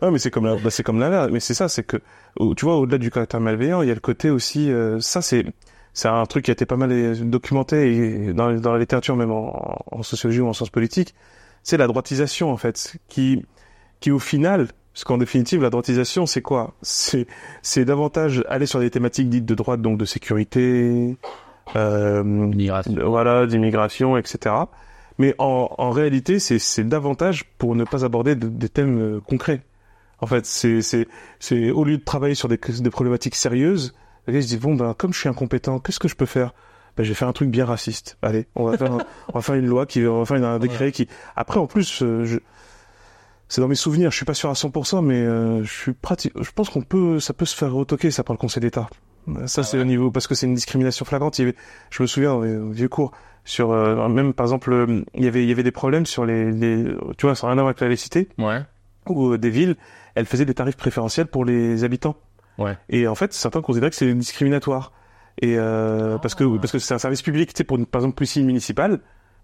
Ah, 0.00 0.10
mais 0.10 0.18
c'est 0.18 0.30
comme 0.30 0.44
la, 0.46 0.56
bah, 0.56 0.70
c'est 0.70 0.82
comme 0.82 1.00
l'inverse. 1.00 1.30
Mais 1.32 1.40
c'est 1.40 1.54
ça, 1.54 1.68
c'est 1.68 1.82
que, 1.84 1.96
tu 2.56 2.64
vois, 2.64 2.76
au-delà 2.76 2.98
du 2.98 3.10
caractère 3.10 3.40
malveillant, 3.40 3.82
il 3.82 3.88
y 3.88 3.90
a 3.90 3.94
le 3.94 4.00
côté 4.00 4.30
aussi, 4.30 4.70
euh, 4.70 5.00
ça, 5.00 5.22
c'est, 5.22 5.44
c'est 5.92 6.08
un 6.08 6.24
truc 6.26 6.44
qui 6.44 6.50
a 6.50 6.52
été 6.52 6.66
pas 6.66 6.76
mal 6.76 6.92
euh, 6.92 7.14
documenté 7.16 7.96
et 8.28 8.32
dans, 8.32 8.52
dans 8.52 8.72
la 8.72 8.78
littérature, 8.78 9.16
même 9.16 9.32
en, 9.32 9.78
en 9.90 10.02
sociologie 10.02 10.40
ou 10.40 10.46
en 10.48 10.52
sciences 10.52 10.70
politiques. 10.70 11.14
C'est 11.64 11.76
la 11.76 11.86
droitisation, 11.88 12.50
en 12.52 12.56
fait, 12.56 12.96
qui, 13.08 13.44
qui 14.00 14.10
au 14.12 14.20
final, 14.20 14.68
parce 14.94 15.02
qu'en 15.04 15.18
définitive, 15.18 15.62
la 15.62 15.70
droitisation, 15.70 16.26
c'est 16.26 16.42
quoi? 16.42 16.74
C'est, 16.82 17.26
c'est 17.62 17.84
davantage 17.84 18.44
aller 18.48 18.66
sur 18.66 18.78
des 18.80 18.90
thématiques 18.90 19.28
dites 19.28 19.44
de 19.46 19.54
droite, 19.56 19.82
donc 19.82 19.98
de 19.98 20.04
sécurité, 20.04 21.16
euh, 21.76 22.22
de- 22.22 23.02
voilà, 23.02 23.46
d'immigration, 23.46 24.16
etc. 24.16 24.54
Mais 25.18 25.34
en, 25.38 25.68
en 25.76 25.90
réalité, 25.90 26.38
c'est, 26.38 26.60
c'est 26.60 26.84
davantage 26.84 27.44
pour 27.58 27.74
ne 27.74 27.82
pas 27.84 28.04
aborder 28.04 28.36
de- 28.36 28.46
des 28.48 28.68
thèmes 28.68 28.98
euh, 29.00 29.20
concrets. 29.20 29.62
En 30.20 30.26
fait, 30.26 30.46
c'est, 30.46 30.82
c'est, 30.82 31.06
c'est 31.38 31.70
au 31.70 31.84
lieu 31.84 31.98
de 31.98 32.02
travailler 32.04 32.34
sur 32.34 32.48
des, 32.48 32.58
des 32.58 32.90
problématiques 32.90 33.34
sérieuses, 33.36 33.94
les 34.26 34.34
gars, 34.34 34.42
se 34.42 34.46
disent 34.48 34.60
bon 34.60 34.74
ben 34.74 34.94
comme 34.94 35.12
je 35.12 35.18
suis 35.20 35.28
incompétent, 35.28 35.78
qu'est-ce 35.78 36.00
que 36.00 36.08
je 36.08 36.16
peux 36.16 36.26
faire? 36.26 36.52
Bah, 36.96 37.04
je 37.04 37.08
vais 37.10 37.14
faire 37.14 37.28
un 37.28 37.32
truc 37.32 37.48
bien 37.50 37.64
raciste. 37.64 38.18
Allez, 38.22 38.48
on 38.56 38.64
va 38.64 38.76
faire, 38.76 38.92
un- 38.92 38.98
on 39.28 39.32
va 39.34 39.40
faire 39.42 39.54
une 39.54 39.66
loi 39.66 39.86
qui, 39.86 40.04
on 40.04 40.18
va 40.18 40.24
faire 40.24 40.44
un 40.44 40.58
décret 40.58 40.90
qui. 40.90 41.06
Après, 41.36 41.60
en 41.60 41.66
plus, 41.68 42.02
euh, 42.02 42.24
je... 42.24 42.38
c'est 43.48 43.60
dans 43.60 43.68
mes 43.68 43.74
souvenirs. 43.76 44.10
Je 44.10 44.16
suis 44.16 44.24
pas 44.26 44.34
sûr 44.34 44.50
à 44.50 44.54
100%, 44.54 45.04
mais 45.04 45.14
euh, 45.22 45.62
je 45.62 45.72
suis 45.72 45.92
pratique. 45.92 46.32
Je 46.40 46.50
pense 46.50 46.68
qu'on 46.70 46.82
peut, 46.82 47.20
ça 47.20 47.32
peut 47.32 47.44
se 47.46 47.56
faire 47.56 47.72
retoquer 47.72 48.10
ça 48.10 48.24
par 48.24 48.34
le 48.34 48.38
Conseil 48.38 48.60
d'État. 48.60 48.88
Ça, 49.46 49.62
c'est 49.62 49.78
au 49.78 49.84
niveau 49.84 50.10
parce 50.10 50.26
que 50.26 50.34
c'est 50.34 50.46
une 50.46 50.54
discrimination 50.54 51.04
flagrante. 51.04 51.38
Il 51.38 51.42
y 51.42 51.44
avait, 51.48 51.56
je 51.90 52.02
me 52.02 52.06
souviens 52.08 52.32
au 52.32 52.44
au 52.44 52.70
vieux 52.70 52.88
cours 52.88 53.12
sur 53.44 53.70
euh, 53.72 54.08
même 54.08 54.32
par 54.32 54.46
exemple, 54.46 54.72
euh, 54.72 55.04
il 55.14 55.24
y 55.24 55.28
avait, 55.28 55.42
il 55.44 55.48
y 55.48 55.52
avait 55.52 55.62
des 55.62 55.70
problèmes 55.70 56.06
sur 56.06 56.24
les, 56.26 56.50
les, 56.50 56.84
tu 57.18 57.26
vois, 57.26 57.34
sans 57.34 57.46
rien 57.46 57.52
à 57.58 57.60
voir 57.60 57.66
avec 57.68 57.80
la 57.80 57.88
laïcité 57.88 58.28
Ouais. 58.38 58.60
Où 59.16 59.32
euh, 59.32 59.38
des 59.38 59.50
villes, 59.50 59.76
elles 60.14 60.26
faisaient 60.26 60.44
des 60.44 60.54
tarifs 60.54 60.76
préférentiels 60.76 61.26
pour 61.26 61.44
les 61.44 61.84
habitants. 61.84 62.16
Ouais. 62.58 62.76
Et 62.88 63.06
en 63.06 63.14
fait, 63.14 63.32
certains 63.32 63.62
considéraient 63.62 63.90
que 63.90 63.96
c'est 63.96 64.12
discriminatoire. 64.14 64.92
Et 65.40 65.54
euh, 65.56 66.18
parce 66.18 66.34
que 66.34 66.56
parce 66.58 66.72
que 66.72 66.78
c'est 66.78 66.94
un 66.94 66.98
service 66.98 67.22
public, 67.22 67.52
tu 67.52 67.58
sais, 67.58 67.64
pour 67.64 67.76
une, 67.76 67.86
par 67.86 68.00
exemple 68.00 68.16
piscine 68.16 68.44
municipale, 68.44 69.00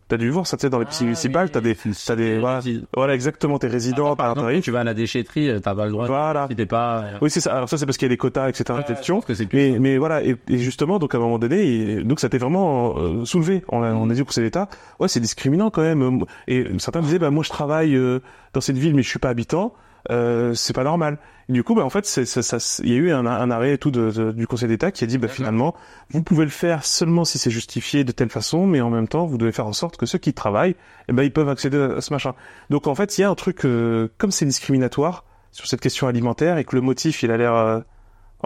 t'as 0.09 0.17
dû 0.17 0.29
voir 0.31 0.47
ça, 0.47 0.57
tu 0.57 0.63
sais, 0.63 0.71
dans 0.71 0.79
les 0.79 0.85
piscines 0.85 1.07
municipales, 1.07 1.51
t'as 1.51 1.61
des, 1.61 1.77
t'as 2.07 2.17
des, 2.17 2.39
voilà, 2.39 2.61
voilà, 2.95 3.15
exactement, 3.15 3.59
tes 3.59 3.67
résidents 3.69 4.15
par 4.17 4.31
un 4.31 4.35
tarif. 4.35 4.63
tu 4.65 4.71
vas 4.71 4.81
à 4.81 4.85
la 4.85 4.95
déchetterie, 4.95 5.49
euh, 5.51 5.61
t'as 5.61 5.75
pas 5.75 5.87
le 5.87 5.93
droit. 5.93 6.07
Voilà. 6.07 6.47
Si 6.51 6.57
t'es 6.57 6.67
pas. 6.67 7.01
euh, 7.01 7.19
Oui, 7.23 7.31
c'est 7.31 7.41
ça. 7.41 7.55
Alors 7.57 7.69
ça, 7.69 7.79
c'est 7.79 7.87
parce 7.87 7.97
qu'il 7.97 8.07
y 8.07 8.11
a 8.11 8.15
des 8.15 8.17
quotas, 8.17 8.49
etc. 8.49 8.65
ouais, 8.71 8.85
que 8.85 9.45
plus. 9.47 9.73
mais, 9.73 9.79
mais 9.79 9.99
voilà, 9.99 10.23
et, 10.23 10.37
et 10.49 10.59
justement, 10.59 10.99
donc 10.99 11.15
à 11.15 11.19
un 11.19 11.21
moment 11.21 11.39
donné, 11.39 11.63
et- 11.67 12.05
donc 12.05 12.21
ça 12.21 12.29
t'est 12.29 12.39
vraiment 12.39 12.99
euh, 12.99 13.25
soulevé. 13.25 13.63
On 13.69 13.83
a, 13.83 13.93
on 13.93 14.11
a 14.11 14.15
dit 14.15 14.23
au 14.23 14.25
Conseil 14.25 14.45
d'État, 14.45 14.69
ouais, 15.01 15.09
c'est 15.09 15.21
discriminant 15.21 15.71
quand 15.71 15.83
même. 15.83 16.25
Et 16.49 16.67
certains 16.79 17.01
disaient, 17.01 17.19
bah 17.19 17.31
moi 17.31 17.43
je 17.43 17.51
travaille 17.51 17.95
euh, 17.97 18.21
dans 18.53 18.61
cette 18.61 18.77
ville, 18.77 18.95
mais 18.95 19.03
je 19.03 19.09
suis 19.09 19.19
pas 19.19 19.31
habitant. 19.31 19.75
Euh, 20.11 20.53
c'est 20.55 20.75
pas 20.75 20.85
normal. 20.85 21.19
Et 21.49 21.53
du 21.53 21.63
coup, 21.63 21.75
bah 21.75 21.85
en 21.85 21.91
fait, 21.91 22.07
c'est, 22.07 22.25
ça, 22.25 22.43
ça, 22.43 22.83
il 22.85 22.91
y 22.91 22.95
a 22.95 22.97
eu 22.97 23.11
un, 23.13 23.27
un 23.27 23.51
arrêt 23.51 23.75
et 23.75 23.79
tout 23.79 23.91
de, 23.91 24.11
de- 24.11 24.33
du 24.33 24.47
Conseil 24.47 24.69
d'État 24.69 24.91
qui 24.91 25.05
a 25.05 25.07
dit, 25.07 25.19
bah 25.19 25.29
finalement, 25.29 25.75
vous 26.11 26.23
pouvez 26.23 26.45
le 26.45 26.51
faire 26.51 26.85
seulement 26.85 27.25
si 27.25 27.39
c'est 27.39 27.51
justifié 27.51 28.05
de 28.05 28.13
telle 28.13 28.31
façon, 28.31 28.67
mais 28.67 28.81
en 28.81 28.91
même 28.91 29.09
temps, 29.09 29.27
vous 29.27 29.37
devez 29.39 29.53
faire 29.53 29.67
en 29.67 29.73
sorte 29.73 29.97
que 29.97 30.07
ceux 30.07 30.19
qui 30.19 30.33
travaillent, 30.33 30.77
eh 31.09 31.13
ben 31.13 31.23
ils 31.23 31.33
peuvent 31.33 31.49
accéder 31.49 31.79
à 31.79 32.01
ce 32.01 32.13
machin. 32.13 32.35
Donc 32.71 32.87
en 32.87 32.95
fait, 32.95 33.19
il 33.19 33.21
y 33.21 33.25
a 33.25 33.31
un 33.31 33.35
truc 33.35 33.65
euh, 33.65 34.09
comme 34.19 34.31
c'est 34.31 34.47
discriminatoire 34.47 35.25
sur 35.53 35.67
cette 35.67 35.81
question 35.81 36.07
alimentaire 36.09 36.59
et 36.59 36.65
que 36.65 36.75
le 36.75 36.83
motif, 36.83 37.23
il 37.23 37.31
a 37.31 37.37
l'air 37.37 37.55
euh, 37.55 37.81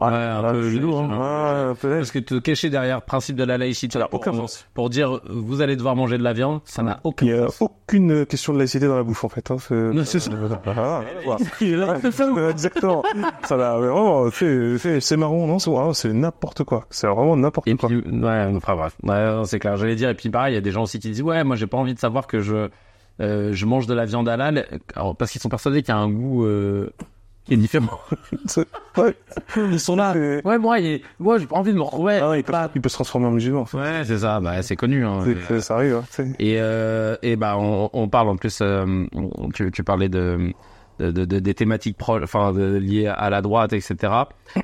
Ouais, 0.01 0.09
un 0.13 0.53
peu 0.53 0.71
chelou, 0.71 0.97
hein. 0.97 1.09
hein. 1.11 1.69
Ouais, 1.71 1.75
peut-être. 1.75 1.99
Parce 1.99 2.11
que 2.13 2.19
te 2.21 2.39
cacher 2.39 2.71
derrière 2.71 2.97
le 2.97 3.05
principe 3.05 3.37
de 3.37 3.45
la 3.45 3.59
laïcité, 3.59 3.95
Ça 3.95 3.99
n'a 3.99 4.07
pour- 4.09 4.21
aucun 4.21 4.33
sens. 4.33 4.67
Pour 4.75 4.91
dire 4.91 5.21
vous 5.29 5.61
allez 5.61 5.77
devoir 5.77 5.97
manger 5.97 6.19
de 6.19 6.23
la 6.23 6.33
viande, 6.33 6.61
ça 6.65 6.83
n'a 6.83 7.01
aucun 7.05 7.27
Il 7.27 7.33
n'y 7.33 7.39
a 7.39 7.49
sens. 7.49 7.63
aucune 7.63 8.25
question 8.27 8.53
de 8.53 8.59
laïcité 8.59 8.87
dans 8.87 8.97
la 8.97 9.03
bouffe 9.03 9.25
en 9.25 9.29
fait. 9.29 9.51
Hein. 9.51 9.57
C'est 9.59 9.75
Non, 9.75 10.05
c'est 10.05 10.21
ça. 10.21 10.31
Ah. 10.77 11.01
Ouais, 11.27 12.51
Exactement. 12.51 13.03
Ça 13.45 13.57
va 13.57 13.77
vraiment. 13.79 14.29
C'est 14.31 15.17
marrant, 15.17 15.47
non 15.47 15.59
C'est 15.59 15.71
vraiment- 15.71 15.93
c'est 15.95 16.13
n'importe 16.13 16.65
quoi. 16.65 16.85
C'est 16.91 17.07
vraiment 17.07 17.37
n'importe 17.37 17.69
Et 17.69 17.77
quoi. 17.77 17.89
puis, 17.89 17.99
ouais, 17.99 18.53
enfin 18.57 18.77
bref, 18.77 18.97
ouais, 19.03 19.43
c'est 19.45 19.59
clair. 19.59 19.77
J'allais 19.77 19.97
dire, 19.97 20.11
et 20.11 20.15
puis 20.15 20.31
pareil, 20.31 20.53
il 20.53 20.55
y 20.55 20.59
a 20.59 20.63
des 20.63 20.71
gens 20.71 20.83
aussi 20.83 20.99
qui 20.99 21.11
disent, 21.11 21.23
ouais, 21.23 21.43
moi 21.45 21.57
j'ai 21.57 21.67
pas 21.67 21.79
envie 21.79 21.95
de 21.95 21.99
savoir 21.99 22.27
que 22.27 22.41
je 22.41 22.69
euh, 23.21 23.53
je 23.53 23.67
mange 23.67 23.87
de 23.89 23.95
la 23.95 24.05
viande 24.05 24.29
halal, 24.29 24.65
alors, 24.95 25.17
parce 25.17 25.33
qu'ils 25.33 25.41
sont 25.41 25.49
persuadés 25.49 25.83
qu'il 25.83 25.93
y 25.93 25.97
a 25.97 26.01
un 26.01 26.09
goût 26.09 26.45
euh, 26.45 26.93
qui 27.49 27.55
est 27.55 27.57
différent. 27.57 27.99
Ouais. 28.97 29.15
Ils 29.57 29.79
sont 29.79 29.95
là. 29.95 30.13
Ouais, 30.45 30.59
moi, 30.59 30.81
il- 30.81 31.01
moi 31.21 31.39
j'ai 31.39 31.47
pas 31.47 31.57
envie 31.57 31.73
de 31.73 31.77
me 31.77 31.83
retrouver. 31.83 32.19
Ah, 32.21 32.37
il, 32.37 32.43
peut, 32.43 32.53
il 32.75 32.81
peut 32.81 32.89
se 32.89 32.95
transformer 32.95 33.27
en 33.27 33.31
musulman. 33.31 33.61
en 33.61 33.65
fait. 33.65 33.77
Ouais, 33.79 34.03
c'est 34.05 34.19
ça. 34.19 34.41
Bah, 34.41 34.61
c'est 34.63 34.75
connu. 34.77 35.05
Hein. 35.05 35.25
Ça 35.61 35.77
arrive. 35.77 35.97
Hein. 36.19 36.25
Et, 36.41 36.57
euh, 36.59 37.17
et 37.23 37.37
bah, 37.37 37.57
on, 37.59 37.91
on 37.93 38.09
parle 38.09 38.29
en 38.29 38.37
plus, 38.37 38.59
euh, 38.61 39.05
tu, 39.55 39.71
tu 39.71 39.85
parlais 39.85 40.09
de, 40.09 40.53
de, 40.99 41.11
de- 41.13 41.25
de- 41.25 41.39
des 41.39 41.55
thématiques 41.55 41.97
pro, 41.97 42.21
enfin, 42.21 42.53
de- 42.53 42.77
liées 42.77 43.07
à 43.07 43.31
la 43.31 43.41
droite, 43.41 43.73
etc. 43.73 43.97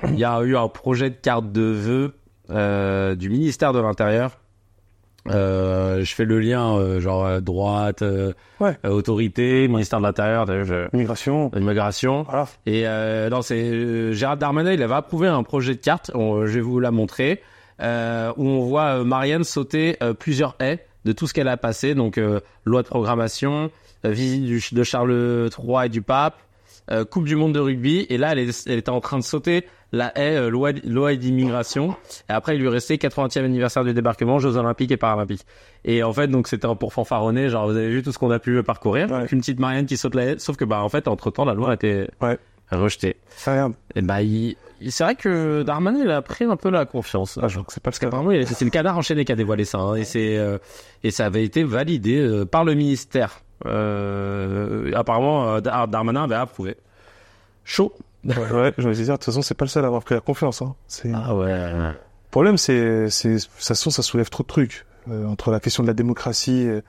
Il 0.09 0.19
y 0.19 0.25
a 0.25 0.41
eu 0.41 0.57
un 0.57 0.67
projet 0.67 1.09
de 1.09 1.15
carte 1.15 1.51
de 1.53 1.61
vœux 1.61 2.13
euh, 2.49 3.15
du 3.15 3.29
ministère 3.29 3.71
de 3.71 3.79
l'Intérieur. 3.79 4.37
Euh, 5.29 6.03
je 6.03 6.13
fais 6.13 6.25
le 6.25 6.39
lien, 6.39 6.75
euh, 6.77 6.99
genre 6.99 7.41
droite, 7.41 8.01
euh, 8.01 8.33
Ouais. 8.59 8.77
euh, 8.85 8.89
autorité, 8.89 9.67
ministère 9.67 9.99
de 9.99 10.03
l'Intérieur, 10.05 10.45
je- 10.65 10.87
Immigration. 10.93 11.51
immigration. 11.55 12.23
Voilà. 12.23 12.47
Et 12.65 12.87
euh, 12.87 13.29
non, 13.29 13.41
c'est 13.41 13.59
euh, 13.61 14.11
Gérard 14.13 14.37
Darmanin, 14.37 14.71
il 14.73 14.83
avait 14.83 14.93
approuvé 14.93 15.27
un 15.27 15.43
projet 15.43 15.73
de 15.75 15.79
carte. 15.79 16.11
on- 16.13 16.45
je 16.45 16.51
vais 16.53 16.61
vous 16.61 16.79
la 16.79 16.91
montrer, 16.91 17.41
euh, 17.81 18.31
où 18.37 18.45
on 18.47 18.65
voit 18.65 19.03
Marianne 19.03 19.43
sauter 19.43 19.97
euh, 20.03 20.13
plusieurs 20.13 20.55
haies 20.59 20.85
de 21.05 21.11
tout 21.11 21.27
ce 21.27 21.33
qu'elle 21.33 21.47
a 21.47 21.57
passé. 21.57 21.95
Donc 21.95 22.17
euh, 22.17 22.39
loi 22.65 22.83
de 22.83 22.87
programmation, 22.87 23.71
visite 24.03 24.45
du, 24.45 24.61
de 24.71 24.83
Charles 24.83 25.49
III 25.57 25.87
et 25.87 25.89
du 25.89 26.01
pape, 26.03 26.35
euh, 26.91 27.03
Coupe 27.03 27.25
du 27.25 27.35
monde 27.35 27.53
de 27.53 27.59
rugby. 27.59 28.05
Et 28.09 28.17
là, 28.19 28.33
elle, 28.33 28.39
est- 28.39 28.67
elle 28.67 28.77
était 28.77 28.89
en 28.91 29.01
train 29.01 29.17
de 29.17 29.23
sauter 29.23 29.65
la 29.95 30.11
haie 30.17 30.35
euh, 30.37 30.49
loi, 30.49 30.71
loi 30.85 31.15
d'immigration. 31.15 31.95
Et 32.29 32.33
après, 32.33 32.55
il 32.55 32.61
lui 32.61 32.67
restait 32.69 32.95
80e 32.95 33.43
anniversaire 33.45 33.83
du 33.83 33.93
débarquement, 33.93 34.39
Jeux 34.39 34.57
Olympiques 34.57 34.91
et 34.91 34.97
Paralympiques. 34.97 35.45
Et 35.83 36.03
en 36.03 36.13
fait, 36.13 36.27
donc 36.27 36.47
c'était 36.47 36.67
pour 36.79 36.93
fanfaronner, 36.93 37.49
genre 37.49 37.67
vous 37.67 37.77
avez 37.77 37.89
vu 37.89 38.03
tout 38.03 38.11
ce 38.11 38.17
qu'on 38.19 38.31
a 38.31 38.39
pu 38.39 38.61
parcourir. 38.63 39.09
Ouais. 39.11 39.25
Une 39.31 39.39
petite 39.39 39.59
Marianne 39.59 39.85
qui 39.85 39.97
saute 39.97 40.15
la 40.15 40.23
haie. 40.25 40.35
Sauf 40.39 40.57
que 40.57 40.65
bah 40.65 40.81
en 40.83 40.89
fait, 40.89 41.07
entre 41.07 41.31
temps, 41.31 41.45
la 41.45 41.53
loi 41.53 41.71
a 41.71 41.73
été 41.75 42.07
Ouais. 42.21 42.37
rejetée. 42.71 43.15
Et 43.95 44.01
bah, 44.01 44.21
il... 44.21 44.55
c'est 44.89 45.03
vrai 45.03 45.15
que 45.15 45.63
Darmanin, 45.63 45.99
il 46.03 46.09
a 46.11 46.21
pris 46.21 46.45
un 46.45 46.55
peu 46.57 46.69
la 46.69 46.85
confiance. 46.85 47.39
Ah, 47.41 47.47
je 47.47 47.53
crois 47.55 47.65
que 47.65 47.73
c'est 47.73 47.81
pas 47.83 47.91
le 47.93 47.97
cas. 47.99 48.07
Apparemment, 48.07 48.31
il- 48.31 48.47
c'est 48.47 48.65
le 48.65 48.71
canard 48.71 48.97
enchaîné 48.97 49.23
qui 49.25 49.31
a 49.31 49.35
dévoilé 49.35 49.63
ça, 49.65 49.77
hein, 49.79 49.95
et 49.95 50.03
c'est 50.03 50.37
euh, 50.37 50.57
et 51.03 51.11
ça 51.11 51.25
avait 51.27 51.43
été 51.43 51.63
validé 51.63 52.17
euh, 52.19 52.45
par 52.45 52.63
le 52.65 52.73
ministère. 52.73 53.39
Euh, 53.65 54.91
apparemment, 54.95 55.53
euh, 55.55 55.61
Dar- 55.61 55.87
Darmanin 55.87 56.23
avait 56.23 56.35
approuvé. 56.35 56.75
Chaud. 57.63 57.93
Ouais, 58.25 58.51
ouais, 58.51 58.73
je 58.77 58.87
vais 58.89 58.93
dire, 58.95 59.05
de 59.05 59.11
toute 59.13 59.25
façon, 59.25 59.41
c'est 59.41 59.53
pas 59.55 59.65
le 59.65 59.69
seul 59.69 59.83
à 59.83 59.87
avoir 59.87 60.03
pris 60.03 60.15
la 60.15 60.21
confiance. 60.21 60.61
Hein. 60.61 60.75
C'est... 60.87 61.11
Ah 61.13 61.35
ouais. 61.35 61.47
Le 61.47 61.93
problème, 62.31 62.57
c'est, 62.57 63.09
c'est, 63.09 63.37
ça, 63.59 63.75
ça 63.75 64.01
soulève 64.01 64.29
trop 64.29 64.43
de 64.43 64.47
trucs. 64.47 64.85
Euh, 65.09 65.25
entre 65.27 65.51
la 65.51 65.59
question 65.59 65.83
de 65.83 65.87
la 65.87 65.93
démocratie, 65.93 66.67
euh, 66.67 66.81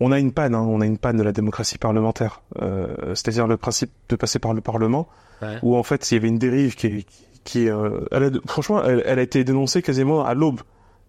on 0.00 0.12
a 0.12 0.18
une 0.18 0.32
panne, 0.32 0.54
hein, 0.54 0.60
on 0.60 0.80
a 0.80 0.86
une 0.86 0.98
panne 0.98 1.16
de 1.16 1.22
la 1.22 1.32
démocratie 1.32 1.78
parlementaire. 1.78 2.42
Euh, 2.60 2.88
c'est-à-dire 3.14 3.46
le 3.46 3.56
principe 3.56 3.90
de 4.10 4.16
passer 4.16 4.38
par 4.38 4.52
le 4.54 4.60
Parlement, 4.60 5.08
Ouais. 5.40 5.58
où 5.62 5.76
en 5.76 5.82
fait, 5.82 6.10
il 6.10 6.14
y 6.14 6.16
avait 6.18 6.28
une 6.28 6.38
dérive 6.38 6.76
qui, 6.76 6.86
est- 6.86 7.06
qui, 7.42 7.68
euh, 7.68 8.02
elle 8.12 8.22
a, 8.24 8.30
franchement, 8.46 8.84
elle, 8.84 9.02
elle 9.06 9.18
a 9.18 9.22
été 9.22 9.42
dénoncée 9.42 9.82
quasiment 9.82 10.24
à 10.24 10.34
l'aube 10.34 10.60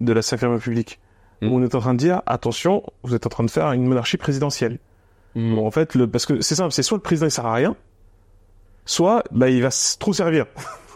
de 0.02 0.12
la 0.13 0.22
Cinquième 0.24 0.54
République. 0.54 1.00
Mm. 1.41 1.48
Où 1.52 1.58
on 1.58 1.62
est 1.62 1.76
en 1.76 1.80
train 1.80 1.93
de 1.93 2.00
dire, 2.00 2.22
attention, 2.26 2.82
vous 3.04 3.13
êtes 3.13 3.28
en 3.28 3.30
train 3.30 3.43
de 3.43 3.52
faire 3.52 3.72
une 3.74 3.86
monarchie 3.86 4.17
présidentielle. 4.17 4.80
Mm. 5.36 5.56
Bon, 5.56 5.67
en 5.67 5.72
fait, 5.72 5.93
le, 5.93 6.08
parce 6.10 6.26
que 6.26 6.41
c'est 6.41 6.56
simple, 6.56 6.72
c'est 6.72 6.82
soit 6.84 6.98
le 6.98 7.04
président 7.04 7.28
il 7.28 7.32
sert 7.32 7.46
à 7.46 7.54
rien, 7.54 7.76
soit 8.86 9.24
bah, 9.32 9.50
il 9.50 9.62
va 9.62 9.69
trop 10.00 10.13
servir. 10.13 10.46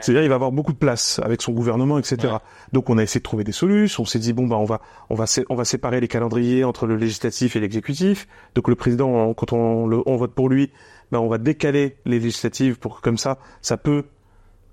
C'est-à-dire 0.00 0.22
il 0.22 0.28
va 0.28 0.36
avoir 0.36 0.52
beaucoup 0.52 0.72
de 0.72 0.78
place 0.78 1.20
avec 1.24 1.42
son 1.42 1.52
gouvernement, 1.52 1.98
etc. 1.98 2.34
Donc 2.72 2.90
on 2.90 2.98
a 2.98 3.02
essayé 3.02 3.18
de 3.18 3.24
trouver 3.24 3.42
des 3.44 3.50
solutions. 3.52 4.02
On 4.04 4.06
s'est 4.06 4.20
dit 4.20 4.32
bon 4.32 4.46
bah 4.46 4.56
on 4.56 4.64
va 4.64 4.80
on 5.10 5.14
va 5.16 5.26
sé- 5.26 5.44
on 5.50 5.56
va 5.56 5.64
séparer 5.64 6.00
les 6.00 6.06
calendriers 6.08 6.62
entre 6.64 6.86
le 6.86 6.96
législatif 6.96 7.56
et 7.56 7.60
l'exécutif. 7.60 8.28
Donc 8.54 8.68
le 8.68 8.76
président 8.76 9.08
on- 9.08 9.34
quand 9.34 9.52
on 9.52 9.86
le 9.88 10.00
on 10.06 10.16
vote 10.16 10.32
pour 10.32 10.48
lui, 10.48 10.70
bah 11.10 11.20
on 11.20 11.28
va 11.28 11.38
décaler 11.38 11.96
les 12.04 12.20
législatives 12.20 12.78
pour 12.78 12.96
que 12.96 13.00
comme 13.02 13.18
ça 13.18 13.38
ça 13.62 13.76
peut 13.76 14.04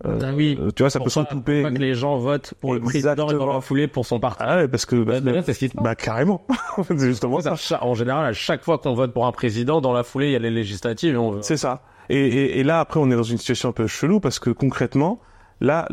euh, 0.06 0.20
Ah 0.24 0.32
oui. 0.36 0.58
euh, 0.62 0.70
tu 0.74 0.84
vois 0.84 0.90
ça 0.92 1.00
peut 1.00 1.10
s'entouper. 1.10 1.64
que 1.64 1.70
les 1.80 1.94
gens 1.96 2.18
votent 2.20 2.54
pour 2.62 2.74
le 2.76 2.80
président 2.80 3.28
et 3.30 3.34
dans 3.34 3.52
la 3.52 3.62
foulée 3.62 3.88
pour 3.88 4.06
son 4.06 4.20
parti. 4.20 4.44
Ah 4.46 4.58
ouais 4.58 4.68
parce 4.68 4.86
que 4.86 4.96
bah, 5.04 5.20
Bah, 5.20 5.42
c'est 5.44 5.54
ce 5.54 5.60
qui 5.66 5.72
bah, 5.76 5.96
carrément. 5.96 6.46
c'est 6.88 7.00
justement 7.00 7.42
ça. 7.42 7.56
En 7.84 7.96
général, 7.96 8.26
à 8.28 8.34
chaque 8.34 8.64
fois 8.64 8.78
qu'on 8.78 8.94
vote 8.94 9.14
pour 9.14 9.26
un 9.26 9.32
président, 9.32 9.82
dans 9.82 9.94
la 9.94 10.04
foulée, 10.04 10.28
il 10.28 10.32
y 10.34 10.36
a 10.36 10.40
les 10.40 10.52
législatives. 10.52 11.16
Et 11.16 11.18
on... 11.18 11.42
C'est 11.42 11.58
ça. 11.58 11.82
Et, 12.10 12.18
et, 12.28 12.60
et 12.60 12.64
là, 12.64 12.80
après, 12.80 13.00
on 13.00 13.10
est 13.12 13.16
dans 13.16 13.24
une 13.24 13.38
situation 13.38 13.70
un 13.70 13.74
peu 13.74 13.88
chelou 13.88 14.20
parce 14.20 14.40
que 14.40 14.50
concrètement, 14.50 15.20
là, 15.62 15.88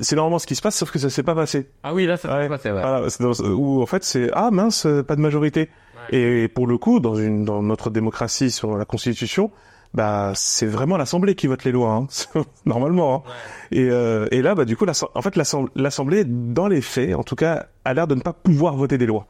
c'est 0.00 0.16
normalement 0.16 0.38
ce 0.38 0.46
qui 0.46 0.54
se 0.54 0.62
passe, 0.62 0.76
sauf 0.76 0.90
que 0.90 0.98
ça 0.98 1.08
s'est 1.10 1.22
pas 1.22 1.34
passé. 1.34 1.70
Ah 1.82 1.94
oui, 1.94 2.06
là, 2.06 2.16
ça 2.16 2.34
Ouais. 2.36 2.42
s'est 2.44 2.48
passé, 2.48 2.70
ouais. 2.72 2.80
Voilà, 2.82 3.08
c'est 3.10 3.22
dans- 3.22 3.40
où 3.54 3.82
en 3.82 3.86
fait, 3.86 4.04
c'est 4.04 4.30
ah 4.34 4.50
mince, 4.50 4.86
pas 5.06 5.16
de 5.16 5.20
majorité. 5.20 5.70
Et 6.10 6.48
pour 6.48 6.66
le 6.66 6.76
coup, 6.78 6.98
dans 7.00 7.14
une 7.14 7.44
dans 7.44 7.62
notre 7.62 7.88
démocratie 7.88 8.50
sur 8.50 8.76
la 8.76 8.84
Constitution, 8.84 9.50
bah 9.94 10.32
c'est 10.34 10.66
vraiment 10.66 10.96
l'Assemblée 10.96 11.34
qui 11.36 11.46
vote 11.46 11.62
les 11.64 11.70
lois, 11.72 11.92
hein, 11.92 12.06
normalement. 12.66 13.24
hein. 13.26 13.30
Et, 13.70 13.88
euh, 13.88 14.26
et 14.32 14.42
là, 14.42 14.54
bah 14.56 14.64
du 14.64 14.76
coup, 14.76 14.84
en 15.14 15.22
fait, 15.22 15.36
l'assem- 15.36 15.68
l'Assemblée, 15.76 16.24
dans 16.24 16.66
les 16.66 16.80
faits, 16.80 17.14
en 17.14 17.22
tout 17.22 17.36
cas, 17.36 17.66
a 17.84 17.94
l'air 17.94 18.06
de 18.08 18.14
ne 18.16 18.20
pas 18.20 18.32
pouvoir 18.32 18.74
voter 18.74 18.98
des 18.98 19.06
lois. 19.06 19.26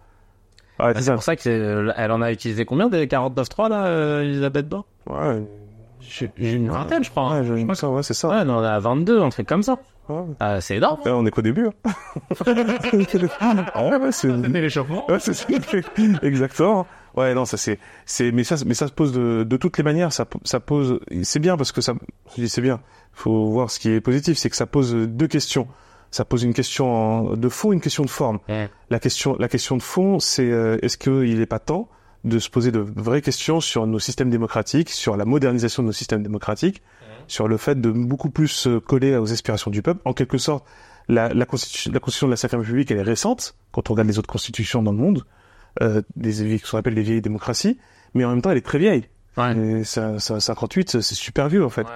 Ouais, 0.81 0.95
Bah, 0.95 1.01
c'est 1.03 1.13
pour 1.13 1.23
ça 1.23 1.37
qu'elle 1.37 1.93
en 2.11 2.23
a 2.23 2.33
utilisé 2.33 2.65
combien 2.65 2.89
des 2.89 3.07
49.3 3.07 3.69
là, 3.69 3.85
euh, 3.87 4.23
Elisabeth 4.23 4.69
Borne? 4.69 4.85
Ouais, 5.09 5.43
J'ai 6.37 6.53
une 6.53 6.69
vingtaine, 6.71 7.03
je 7.05 7.11
crois. 7.11 7.23
hein. 7.33 7.41
ouais, 7.41 7.47
je- 7.47 7.57
je 7.57 7.65
me 7.65 7.75
sens, 7.75 7.95
ouais, 7.95 8.03
c'est 8.03 8.15
ça. 8.15 8.29
Ouais, 8.29 8.45
non, 8.45 8.59
on 8.59 8.63
est 8.65 8.67
à 8.67 8.79
22, 8.79 9.21
un 9.23 9.29
truc 9.31 9.47
comme 9.49 9.63
ça. 9.63 9.77
Ouais. 10.09 10.23
Ah, 10.41 10.61
c'est 10.61 10.77
énorme. 10.77 11.01
Ouais, 11.05 11.11
on 11.13 11.25
est 11.27 11.31
qu'au 11.31 11.43
début. 11.43 11.67
Hein. 11.69 11.93
ah 13.75 13.85
ouais, 13.89 13.97
ouais, 13.97 14.13
c'est 14.13 14.29
l'échauffement. 14.29 15.11
Ouais, 15.11 15.19
c'est 15.19 15.35
ça. 15.35 15.47
Exactement. 16.23 16.87
Ouais, 17.17 17.35
non, 17.35 17.45
ça 17.45 17.57
c'est, 17.57 17.79
c'est, 18.07 18.33
mais 18.33 18.43
ça, 18.45 18.57
mais 18.67 18.75
ça 18.75 18.89
se 18.89 18.93
pose 18.93 19.13
de, 19.13 19.45
de 19.45 19.57
toutes 19.57 19.77
les 19.79 19.85
manières. 19.85 20.13
Ça, 20.13 20.27
ça 20.45 20.61
pose, 20.61 20.99
c'est 21.23 21.41
bien 21.41 21.57
parce 21.57 21.73
que 21.73 21.81
ça, 21.81 21.95
je 22.37 22.43
dis 22.43 22.49
c'est 22.49 22.63
bien. 22.63 22.81
Faut 23.13 23.51
voir 23.51 23.71
ce 23.71 23.79
qui 23.79 23.91
est 23.91 24.01
positif, 24.01 24.39
c'est 24.39 24.49
que 24.51 24.57
ça 24.57 24.67
pose 24.67 24.95
deux 24.95 25.29
questions. 25.29 25.69
Ça 26.11 26.25
pose 26.25 26.43
une 26.43 26.55
question 26.55 26.93
en- 26.95 27.37
de 27.37 27.49
fond, 27.49 27.73
une 27.73 27.81
question 27.81 28.05
de 28.05 28.11
forme. 28.11 28.39
Ouais. 28.49 28.69
La 28.91 28.99
question, 28.99 29.37
la 29.39 29.49
question 29.49 29.77
de 29.77 29.83
fond, 29.83 30.19
c'est 30.21 30.51
euh, 30.51 30.79
est-ce 30.83 30.97
qu'il 30.99 31.39
n'est 31.39 31.47
pas 31.47 31.59
temps 31.59 31.89
de 32.25 32.39
se 32.39 32.49
poser 32.49 32.71
de 32.71 32.79
vraies 32.79 33.23
questions 33.23 33.61
sur 33.61 33.87
nos 33.87 33.99
systèmes 33.99 34.31
démocratiques, 34.31 34.91
sur 34.91 35.17
la 35.17 35.25
modernisation 35.25 35.83
de 35.83 35.89
nos 35.89 35.93
systèmes 35.93 36.23
démocratiques, 36.23 36.83
sur 37.27 37.49
le 37.49 37.57
fait 37.57 37.81
de 37.81 37.91
beaucoup 37.91 38.31
plus 38.31 38.49
se 38.49 38.79
coller 38.79 39.17
aux 39.17 39.33
aspirations 39.33 39.71
du 39.71 39.83
peuple, 39.83 40.01
en 40.05 40.13
quelque 40.13 40.39
sorte 40.39 40.65
la, 41.09 41.29
la, 41.29 41.47
constitution, 41.47 41.91
la 41.93 42.01
constitution 42.01 42.27
de 42.29 42.33
la 42.33 42.37
Cinquième 42.37 42.61
République, 42.61 42.91
elle 42.91 42.99
est 42.99 43.03
récente, 43.03 43.57
quand 43.73 43.91
on 43.91 43.95
regarde 43.95 44.09
les 44.09 44.19
autres 44.19 44.29
constitutions 44.29 44.83
dans 44.83 44.93
le 44.93 44.99
monde, 44.99 45.25
euh, 45.83 46.03
des, 46.17 46.59
ce 46.59 46.71
qu'on 46.71 46.79
appelle 46.79 46.95
les 46.95 47.03
vieilles 47.03 47.23
démocraties, 47.23 47.79
mais 48.15 48.25
en 48.25 48.31
même 48.31 48.43
temps, 48.43 48.51
elle 48.51 48.59
est 48.59 48.67
très 48.67 48.79
vieille. 48.79 49.05
Ouais. 49.37 49.57
Et 49.57 49.85
ça, 49.85 50.19
ça, 50.19 50.39
58, 50.39 51.01
c'est 51.01 51.15
super 51.15 51.49
vieux, 51.49 51.65
en 51.65 51.71
fait. 51.71 51.87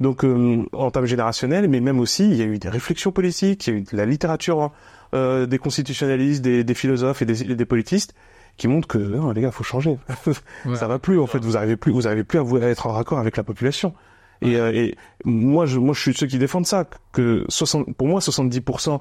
Donc, 0.00 0.24
euh, 0.24 0.64
en 0.72 0.90
termes 0.90 1.06
générationnels, 1.06 1.68
mais 1.68 1.80
même 1.80 2.00
aussi, 2.00 2.28
il 2.28 2.36
y 2.36 2.42
a 2.42 2.46
eu 2.46 2.58
des 2.58 2.68
réflexions 2.68 3.12
politiques, 3.12 3.66
il 3.66 3.70
y 3.72 3.76
a 3.76 3.78
eu 3.78 3.82
de 3.82 3.96
la 3.96 4.06
littérature, 4.06 4.60
hein, 4.60 4.72
euh, 5.14 5.46
des 5.46 5.58
constitutionnalistes, 5.58 6.42
des, 6.42 6.64
des 6.64 6.74
philosophes 6.74 7.22
et 7.22 7.26
des, 7.26 7.54
des 7.54 7.64
politistes 7.64 8.14
qui 8.56 8.68
montrent 8.68 8.88
que 8.88 8.98
non, 8.98 9.30
les 9.30 9.40
gars, 9.40 9.50
faut 9.50 9.64
changer. 9.64 9.98
ça 10.74 10.86
va 10.86 10.98
plus, 10.98 11.18
en 11.18 11.26
fait. 11.26 11.38
Vous 11.38 11.56
arrivez 11.56 11.76
plus, 11.76 11.92
vous 11.92 12.06
arrivez 12.06 12.24
plus 12.24 12.38
à, 12.38 12.42
vous, 12.42 12.56
à 12.56 12.60
être 12.60 12.86
en 12.86 12.92
raccord 12.92 13.18
avec 13.18 13.36
la 13.36 13.42
population. 13.42 13.94
Et, 14.42 14.56
euh, 14.56 14.72
et 14.72 14.96
moi, 15.24 15.66
je, 15.66 15.78
moi, 15.78 15.94
je 15.94 16.00
suis 16.00 16.12
de 16.12 16.16
ceux 16.16 16.26
qui 16.26 16.38
défendent 16.38 16.66
ça. 16.66 16.86
Que 17.12 17.44
60, 17.48 17.94
pour 17.96 18.06
moi, 18.06 18.20
70% 18.20 19.00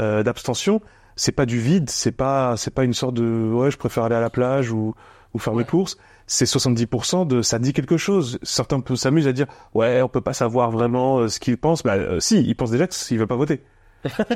euh, 0.00 0.22
d'abstention, 0.22 0.80
c'est 1.16 1.32
pas 1.32 1.46
du 1.46 1.58
vide, 1.58 1.90
c'est 1.90 2.12
pas, 2.12 2.56
c'est 2.56 2.72
pas 2.72 2.84
une 2.84 2.94
sorte 2.94 3.14
de, 3.14 3.50
ouais, 3.52 3.70
je 3.70 3.76
préfère 3.76 4.04
aller 4.04 4.14
à 4.14 4.20
la 4.20 4.30
plage 4.30 4.70
ou, 4.70 4.94
ou 5.34 5.38
faire 5.38 5.54
mes 5.54 5.64
courses. 5.64 5.98
C'est 6.26 6.44
70% 6.44 7.26
de, 7.26 7.42
ça 7.42 7.58
dit 7.58 7.72
quelque 7.72 7.96
chose. 7.96 8.38
Certains 8.42 8.80
peuvent 8.80 8.96
s'amuser 8.96 9.30
à 9.30 9.32
dire, 9.32 9.46
ouais, 9.74 10.02
on 10.02 10.08
peut 10.08 10.20
pas 10.20 10.34
savoir 10.34 10.70
vraiment 10.70 11.18
euh, 11.18 11.28
ce 11.28 11.40
qu'ils 11.40 11.56
pensent. 11.56 11.82
Bah, 11.82 11.94
euh, 11.94 12.20
si, 12.20 12.42
ils 12.42 12.54
pensent 12.54 12.70
déjà 12.70 12.86
qu'ils 12.86 13.18
veulent 13.18 13.26
pas 13.26 13.36
voter. 13.36 13.62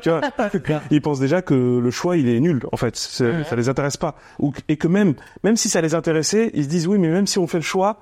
Tu 0.03 0.11
vois, 0.11 0.21
ils 0.91 1.01
pensent 1.01 1.21
déjà 1.21 1.43
que 1.43 1.55
le 1.55 1.91
choix 1.91 2.17
il 2.17 2.29
est 2.29 2.41
nul. 2.41 2.61
En 2.73 2.77
fait, 2.77 2.97
ça 2.97 3.57
les 3.57 3.69
intéresse 3.69 3.97
pas. 3.97 4.15
Ou 4.39 4.53
et 4.69 4.77
que 4.77 4.89
même, 4.89 5.15
même 5.45 5.57
si 5.57 5.69
ça 5.69 5.81
les 5.81 5.95
intéressait, 5.95 6.51
ils 6.55 6.65
se 6.65 6.69
disent 6.69 6.87
oui, 6.87 6.99
mais 6.99 7.09
même 7.09 7.27
si 7.27 7.39
on 7.39 7.47
fait 7.47 7.59
le 7.59 7.63
choix, 7.63 7.99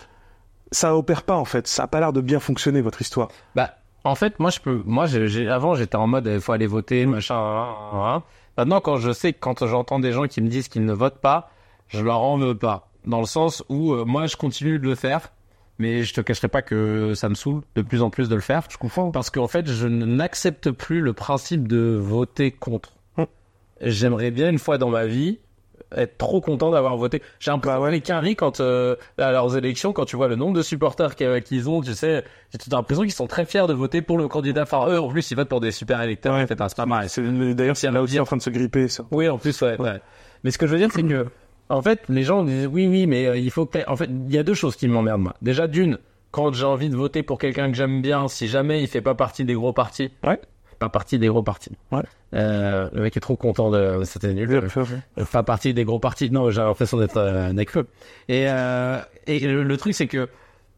ça 0.72 0.96
opère 0.96 1.22
pas 1.24 1.36
en 1.36 1.44
fait. 1.44 1.66
Ça 1.66 1.84
a 1.84 1.86
pas 1.86 2.00
l'air 2.00 2.12
de 2.12 2.20
bien 2.20 2.40
fonctionner 2.40 2.80
votre 2.80 3.00
histoire. 3.00 3.28
Bah, 3.54 3.74
en 4.04 4.14
fait, 4.14 4.38
moi, 4.38 4.50
je 4.50 4.60
peux. 4.60 4.82
Moi, 4.86 5.06
j'ai, 5.06 5.28
j'ai- 5.28 5.48
avant, 5.48 5.74
j'étais 5.74 5.96
en 5.96 6.06
mode, 6.06 6.26
il 6.32 6.40
faut 6.40 6.52
aller 6.52 6.66
voter, 6.66 7.04
machin. 7.06 7.34
hein, 7.36 7.68
hein, 7.92 8.14
hein. 8.16 8.22
Maintenant, 8.56 8.80
quand 8.80 8.96
je 8.96 9.12
sais 9.12 9.32
que 9.32 9.38
quand 9.40 9.66
j'entends 9.66 9.98
des 10.00 10.12
gens 10.12 10.26
qui 10.26 10.40
me 10.40 10.48
disent 10.48 10.68
qu'ils 10.68 10.84
ne 10.84 10.92
votent 10.92 11.20
pas, 11.20 11.50
je 11.88 12.02
leur 12.02 12.20
en 12.22 12.36
veux 12.38 12.56
pas. 12.56 12.88
Dans 13.06 13.20
le 13.20 13.26
sens 13.26 13.64
où 13.68 13.92
euh, 13.92 14.04
moi, 14.04 14.26
je 14.26 14.36
continue 14.36 14.78
de 14.78 14.86
le 14.86 14.94
faire, 14.94 15.32
mais 15.80 16.04
je 16.04 16.14
te 16.14 16.20
cacherai 16.20 16.48
pas 16.48 16.62
que 16.62 17.14
ça 17.14 17.28
me 17.28 17.34
saoule 17.34 17.62
de 17.74 17.82
plus 17.82 18.02
en 18.02 18.10
plus 18.10 18.28
de 18.28 18.34
le 18.34 18.40
faire. 18.40 18.62
Je 18.70 18.76
comprends. 18.76 19.10
Parce 19.10 19.30
qu'en 19.30 19.48
fait, 19.48 19.66
je 19.66 19.88
n'accepte 19.88 20.70
plus 20.70 21.00
le 21.00 21.12
principe 21.12 21.66
de 21.66 21.98
voter 22.00 22.52
contre. 22.52 22.92
Hum. 23.16 23.26
J'aimerais 23.80 24.30
bien 24.30 24.50
une 24.50 24.58
fois 24.58 24.78
dans 24.78 24.90
ma 24.90 25.06
vie 25.06 25.38
être 25.96 26.18
trop 26.18 26.40
content 26.40 26.70
d'avoir 26.70 26.96
voté. 26.96 27.22
J'ai 27.40 27.50
un 27.50 27.58
peu 27.58 27.68
Bah 27.68 27.80
ouais. 27.80 28.00
quand 28.36 28.60
euh, 28.60 28.94
à 29.18 29.32
leurs 29.32 29.56
élections, 29.56 29.92
quand 29.92 30.04
tu 30.04 30.16
vois 30.16 30.28
le 30.28 30.36
nombre 30.36 30.54
de 30.54 30.62
supporters 30.62 31.16
qu'ils 31.16 31.42
qu'ils 31.42 31.68
ont, 31.68 31.80
tu 31.80 31.94
sais, 31.94 32.24
j'ai 32.52 32.70
l'impression 32.70 33.02
qu'ils 33.02 33.12
sont 33.12 33.26
très 33.26 33.44
fiers 33.44 33.66
de 33.66 33.72
voter 33.72 34.02
pour 34.02 34.18
le 34.18 34.28
candidat. 34.28 34.62
Enfin, 34.62 34.86
eux, 34.88 35.00
en 35.00 35.08
plus, 35.08 35.28
ils 35.30 35.34
votent 35.34 35.48
pour 35.48 35.60
des 35.60 35.72
super 35.72 36.00
électeurs. 36.02 36.34
Ouais. 36.34 36.42
en 36.42 36.46
fait, 36.46 36.60
hein, 36.60 36.68
c'est 36.68 36.76
pas 36.76 36.86
mal. 36.86 37.08
D'ailleurs 37.54 37.76
c'est 37.76 37.90
là 37.90 38.02
aussi 38.02 38.20
en 38.20 38.24
train 38.24 38.36
de 38.36 38.42
se 38.42 38.50
gripper 38.50 38.88
ça. 38.88 39.04
Oui, 39.10 39.28
en 39.28 39.38
plus, 39.38 39.60
ouais. 39.62 39.80
ouais. 39.80 40.00
Mais 40.44 40.50
ce 40.50 40.58
que 40.58 40.66
je 40.66 40.72
veux 40.72 40.78
dire, 40.78 40.90
c'est 40.92 41.02
que, 41.02 41.26
en 41.70 41.82
fait, 41.82 42.00
les 42.08 42.22
gens 42.22 42.44
disent 42.44 42.66
oui, 42.66 42.86
oui, 42.86 43.06
mais 43.06 43.26
euh, 43.26 43.36
il 43.38 43.50
faut 43.50 43.64
que. 43.66 43.78
En 43.88 43.96
fait, 43.96 44.10
il 44.10 44.34
y 44.34 44.38
a 44.38 44.42
deux 44.42 44.54
choses 44.54 44.76
qui 44.76 44.88
m'emmerdent, 44.88 45.22
moi. 45.22 45.34
Déjà, 45.40 45.66
d'une, 45.66 45.98
quand 46.30 46.52
j'ai 46.52 46.64
envie 46.66 46.90
de 46.90 46.96
voter 46.96 47.22
pour 47.22 47.38
quelqu'un 47.38 47.70
que 47.70 47.76
j'aime 47.76 48.02
bien, 48.02 48.28
si 48.28 48.48
jamais 48.48 48.82
il 48.82 48.86
fait 48.88 49.00
pas 49.00 49.14
partie 49.14 49.44
des 49.44 49.54
gros 49.54 49.72
partis. 49.72 50.10
Ouais. 50.24 50.40
Pas 50.78 50.88
partie 50.88 51.18
des 51.18 51.26
gros 51.28 51.42
partis. 51.42 51.72
Ouais. 51.92 52.00
Euh, 52.32 52.88
le 52.94 53.02
mec 53.02 53.16
est 53.16 53.20
trop 53.20 53.36
content 53.36 53.70
de. 53.70 54.02
C'était 54.04 54.32
nul. 54.32 54.50
Euh, 54.54 55.24
pas 55.30 55.42
partie 55.42 55.74
des 55.74 55.84
gros 55.84 55.98
partis. 55.98 56.30
Non, 56.30 56.50
j'ai 56.50 56.62
l'impression 56.62 56.98
d'être 56.98 57.18
euh, 57.18 57.50
un. 57.50 57.58
Et, 57.58 58.46
euh, 58.48 58.98
et 59.26 59.40
le, 59.40 59.62
le 59.62 59.76
truc, 59.76 59.94
c'est 59.94 60.06
que, 60.06 60.28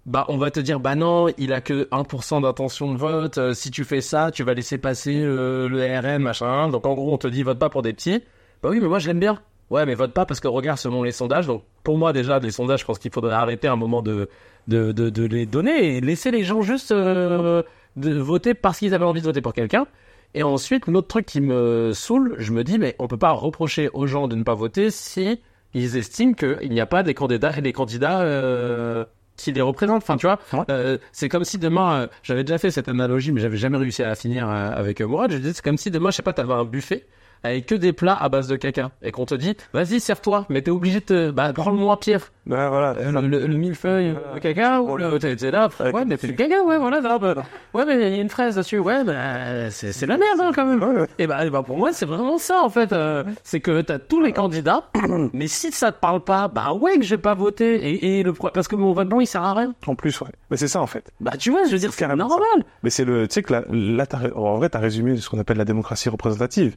bah, 0.05 0.25
on 0.29 0.39
va 0.39 0.51
te 0.51 0.59
dire, 0.59 0.81
bah 0.81 0.97
non, 0.97 1.29
il 1.39 1.53
a 1.53 1.61
que 1.61 1.85
1% 1.91 2.43
d'intention 2.43 2.93
de 2.93 2.99
vote. 2.99 3.39
euh, 3.39 3.55
si 3.55 3.71
tu 3.71 3.85
fais 3.85 4.01
ça, 4.01 4.33
tu 4.33 4.43
vas 4.43 4.55
laisser 4.55 4.77
passer 4.79 5.15
le 5.23 6.01
RN, 6.01 6.21
machin. 6.23 6.69
Donc, 6.69 6.85
en 6.85 6.95
gros, 6.95 7.13
on 7.15 7.19
te 7.19 7.29
dit, 7.29 7.45
vote 7.45 7.61
pas 7.61 7.71
pour 7.71 7.83
des 7.83 7.93
petits. 7.93 8.23
Bah 8.61 8.71
oui, 8.71 8.81
mais 8.81 8.89
moi, 8.89 8.99
je 8.99 9.07
l'aime 9.07 9.21
bien. 9.21 9.41
Ouais, 9.73 9.87
mais 9.87 9.95
vote 9.95 10.13
pas 10.13 10.27
parce 10.27 10.39
que 10.39 10.49
regarde 10.49 10.79
selon 10.79 11.03
les 11.03 11.13
sondages. 11.13 11.47
Donc, 11.47 11.63
pour 11.83 11.97
moi, 11.97 12.13
déjà, 12.13 12.39
les 12.39 12.51
sondages, 12.51 12.81
je 12.81 12.85
pense 12.85 12.99
qu'il 12.99 13.11
faudrait 13.11 13.35
arrêter 13.35 13.69
un 13.69 13.77
moment 13.77 14.03
de, 14.03 14.29
de, 14.69 14.93
de, 14.93 15.09
de 15.11 15.25
les 15.25 15.47
donner 15.47 15.97
et 15.97 16.01
laisser 16.01 16.31
les 16.31 16.45
gens 16.45 16.61
juste 16.63 16.93
euh, 16.93 17.63
de 17.97 18.19
voter 18.19 18.53
parce 18.55 18.79
qu'ils 18.79 18.93
avaient 18.95 19.05
envie 19.07 19.21
de 19.23 19.27
voter 19.27 19.41
pour 19.41 19.55
quelqu'un. 19.55 19.87
Et 20.35 20.43
ensuite, 20.43 20.87
l'autre 20.87 21.09
truc 21.09 21.27
qui 21.27 21.41
me 21.41 21.93
saoule, 21.95 22.35
je 22.39 22.53
me 22.53 22.65
dis, 22.65 22.79
mais 22.79 22.97
on 22.99 23.07
peut 23.09 23.17
pas 23.17 23.33
reprocher 23.33 23.89
aux 23.95 24.07
gens 24.07 24.29
de 24.29 24.37
ne 24.37 24.43
pas 24.43 24.55
voter 24.55 24.91
si 24.91 25.41
ils 25.75 25.97
estiment 25.97 26.35
qu'il 26.35 26.71
n'y 26.71 26.81
a 26.81 26.87
pas 26.87 27.03
des 27.03 27.15
candidats 27.15 27.53
des 27.61 27.73
candidats 27.73 28.21
euh, 28.21 29.05
qui 29.37 29.53
les 29.53 29.61
représentent. 29.63 30.03
Enfin, 30.03 30.17
tu 30.19 30.27
vois, 30.27 30.39
Ouais. 30.53 30.65
euh, 30.71 30.99
c'est 31.13 31.29
comme 31.31 31.45
si 31.45 31.57
demain, 31.59 32.09
j'avais 32.23 32.45
déjà 32.45 32.59
fait 32.59 32.71
cette 32.71 32.89
analogie, 32.89 33.33
mais 33.33 33.41
j'avais 33.41 33.57
jamais 33.57 33.79
réussi 33.79 34.03
à 34.03 34.09
la 34.09 34.15
finir 34.17 34.49
avec 34.51 35.01
Mourad. 35.01 35.31
Je 35.33 35.39
disais, 35.39 35.53
c'est 35.55 35.65
comme 35.65 35.79
si 35.79 35.91
demain, 35.91 36.11
je 36.11 36.17
sais 36.17 36.23
pas, 36.23 36.35
t'avais 36.35 36.53
un 36.53 36.65
buffet 36.65 37.07
avec 37.45 37.67
que 37.67 37.75
des 37.75 37.93
plats 37.93 38.17
à 38.21 38.29
base 38.29 38.49
de 38.49 38.57
caca 38.57 38.91
et 39.03 39.11
qu'on 39.11 39.27
te 39.27 39.35
dit, 39.35 39.57
vas-y, 39.73 40.01
serve-toi, 40.01 40.47
mais 40.49 40.63
t'es 40.63 40.71
obligé 40.71 41.01
de 41.01 41.05
te, 41.05 41.31
bah, 41.31 41.53
prends-moi 41.53 41.99
pire. 42.01 42.21
Ouais, 42.47 42.69
voilà. 42.69 42.95
Euh, 42.99 43.13
le, 43.13 43.29
le, 43.29 43.47
le 43.47 43.55
millefeuille 43.57 44.11
euh, 44.35 44.39
caca 44.41 44.81
ou 44.83 44.97
le 44.97 45.19
t'es 45.21 45.37
t'es 45.37 45.51
là 45.53 45.69
Avec- 45.79 45.95
ouais 45.95 46.05
mais 46.05 46.17
c'est 46.17 46.27
le 46.27 46.33
caca 46.33 46.63
ouais 46.65 46.77
voilà 46.77 47.01
là, 47.01 47.17
bah, 47.19 47.35
ouais 47.75 47.85
mais 47.87 47.95
il 48.11 48.17
y 48.17 48.19
a 48.19 48.21
une 48.23 48.29
fraise 48.29 48.57
dessus 48.57 48.81
ouais 48.81 49.05
bah 49.05 49.71
c'est 49.71 49.93
c'est 49.93 50.07
la 50.07 50.17
merde 50.19 50.41
hein, 50.41 50.51
quand 50.53 50.67
même 50.67 50.83
Ouais, 50.83 51.03
ouais. 51.03 51.07
et 51.21 51.29
bah, 51.29 51.47
et 51.47 51.51
bah, 51.51 51.63
pour 51.65 51.79
moi 51.79 51.93
c'est 51.93 52.05
vraiment 52.05 52.39
ça 52.39 52.61
en 52.65 52.69
fait 52.69 52.93
euh, 52.93 53.23
c'est 53.45 53.61
que 53.61 53.81
t'as 53.83 54.01
tous 54.01 54.21
les 54.21 54.33
candidats 54.33 54.91
mais 55.33 55.47
si 55.47 55.71
ça 55.71 55.93
te 55.93 56.01
parle 56.01 56.25
pas 56.25 56.49
bah 56.49 56.73
ouais 56.73 56.97
que 56.99 57.05
je 57.05 57.15
vais 57.15 57.23
pas 57.23 57.35
voter 57.35 57.77
et, 57.77 58.19
et 58.19 58.23
le 58.25 58.33
pro- 58.33 58.51
parce 58.53 58.67
que 58.67 58.75
mon 58.75 58.93
vote 58.93 59.09
blanc 59.09 59.21
il 59.21 59.27
sert 59.29 59.43
à 59.45 59.55
rien 59.55 59.73
En 59.87 59.95
plus, 59.95 60.21
ouais. 60.21 60.29
Mais 60.51 60.57
c'est 60.57 60.67
ça 60.69 60.81
en 60.81 60.89
fait. 60.89 61.13
bah 61.21 61.33
tu 61.39 61.51
vois 61.53 61.65
je 61.67 61.71
veux 61.71 61.79
dire 61.79 61.93
c'est 61.93 62.09
normal 62.09 62.65
Mais 62.83 62.91
c'est 62.91 63.05
le, 63.05 63.29
tu 63.29 63.35
sais 63.35 63.43
que 63.45 63.53
là, 63.53 63.63
là 63.71 64.05
en 64.35 64.57
vrai, 64.57 64.69
t'as 64.69 64.81
résumé 64.81 65.17
ce 65.17 65.31
qu'on 65.31 65.39
appelle 65.39 65.59
la 65.59 65.65
démocratie 65.65 66.09
représentative. 66.09 66.75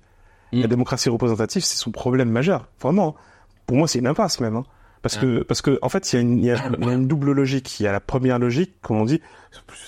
Mm. 0.59 0.61
La 0.61 0.67
démocratie 0.67 1.09
représentative, 1.09 1.63
c'est 1.63 1.77
son 1.77 1.91
problème 1.91 2.29
majeur. 2.29 2.67
Vraiment. 2.81 3.15
Pour 3.67 3.77
moi, 3.77 3.87
c'est 3.87 3.99
une 3.99 4.07
impasse 4.07 4.39
même. 4.39 4.55
Hein. 4.55 4.63
Parce 5.01 5.17
que, 5.17 5.43
parce 5.43 5.61
que, 5.61 5.77
en 5.83 5.89
fait, 5.89 6.11
il 6.11 6.15
y, 6.15 6.17
a 6.17 6.21
une- 6.21 6.37
il 6.39 6.45
y, 6.45 6.51
a, 6.51 6.69
il 6.79 6.85
y 6.85 6.89
a 6.89 6.93
une 6.93 7.07
double 7.07 7.31
logique. 7.31 7.79
Il 7.79 7.83
y 7.83 7.87
a 7.87 7.91
la 7.91 7.99
première 7.99 8.39
logique, 8.39 8.73
comme 8.81 8.97
on 8.97 9.05
dit. 9.05 9.21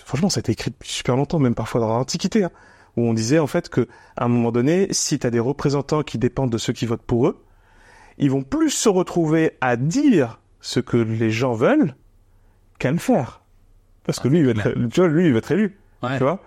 Franchement, 0.06 0.30
ça 0.30 0.40
a 0.40 0.42
été 0.42 0.52
écrit 0.52 0.70
depuis 0.72 0.90
super 0.90 1.16
longtemps, 1.16 1.40
même 1.40 1.56
parfois 1.56 1.82
dans 1.82 1.88
l'Antiquité, 1.88 2.44
hein, 2.44 2.52
où 2.98 3.02
on 3.02 3.14
disait 3.14 3.40
en 3.40 3.48
fait 3.48 3.70
que, 3.70 3.88
à 4.16 4.26
un 4.26 4.28
moment 4.28 4.52
donné, 4.52 4.88
si 4.92 5.18
t'as 5.18 5.32
des 5.32 5.40
représentants 5.40 6.04
qui 6.04 6.18
dépendent 6.20 6.52
de 6.52 6.58
ceux 6.60 6.72
qui 6.74 6.86
votent 6.86 7.02
pour 7.02 7.28
eux, 7.28 7.44
ils 8.20 8.30
vont 8.30 8.44
plus 8.44 8.70
se 8.70 8.90
retrouver 8.90 9.58
à 9.62 9.76
dire 9.76 10.40
ce 10.62 10.80
que 10.80 10.98
les 10.98 11.32
gens 11.32 11.54
veulent 11.54 11.96
qu'à 12.78 12.92
le 12.92 12.98
faire. 13.00 13.42
Parce 14.06 14.20
que 14.20 14.28
lui, 14.28 14.40
il 14.40 14.46
va 14.46 14.52
être, 14.52 14.74
tu 14.90 15.00
vois, 15.02 15.10
lui, 15.10 15.26
il 15.26 15.32
va 15.32 15.40
être 15.40 15.52
élu. 15.52 15.80
Ouais. 16.04 16.18
Tu 16.18 16.24
vois 16.24 16.42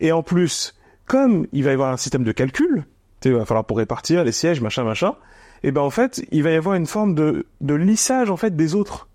Et 0.00 0.12
en 0.12 0.22
plus, 0.22 0.74
comme 1.06 1.46
il 1.52 1.64
va 1.64 1.70
y 1.70 1.72
avoir 1.74 1.90
un 1.92 1.96
système 1.96 2.24
de 2.24 2.32
calcul, 2.32 2.84
tu 3.20 3.28
sais, 3.28 3.34
il 3.34 3.38
va 3.38 3.44
falloir 3.44 3.64
pour 3.64 3.78
répartir 3.78 4.24
les 4.24 4.32
sièges, 4.32 4.60
machin, 4.60 4.84
machin, 4.84 5.14
et 5.62 5.72
ben 5.72 5.82
en 5.82 5.90
fait, 5.90 6.24
il 6.30 6.42
va 6.42 6.50
y 6.50 6.56
avoir 6.56 6.74
une 6.74 6.86
forme 6.86 7.14
de, 7.14 7.46
de 7.60 7.74
lissage 7.74 8.30
en 8.30 8.36
fait 8.36 8.56
des 8.56 8.74
autres. 8.74 9.08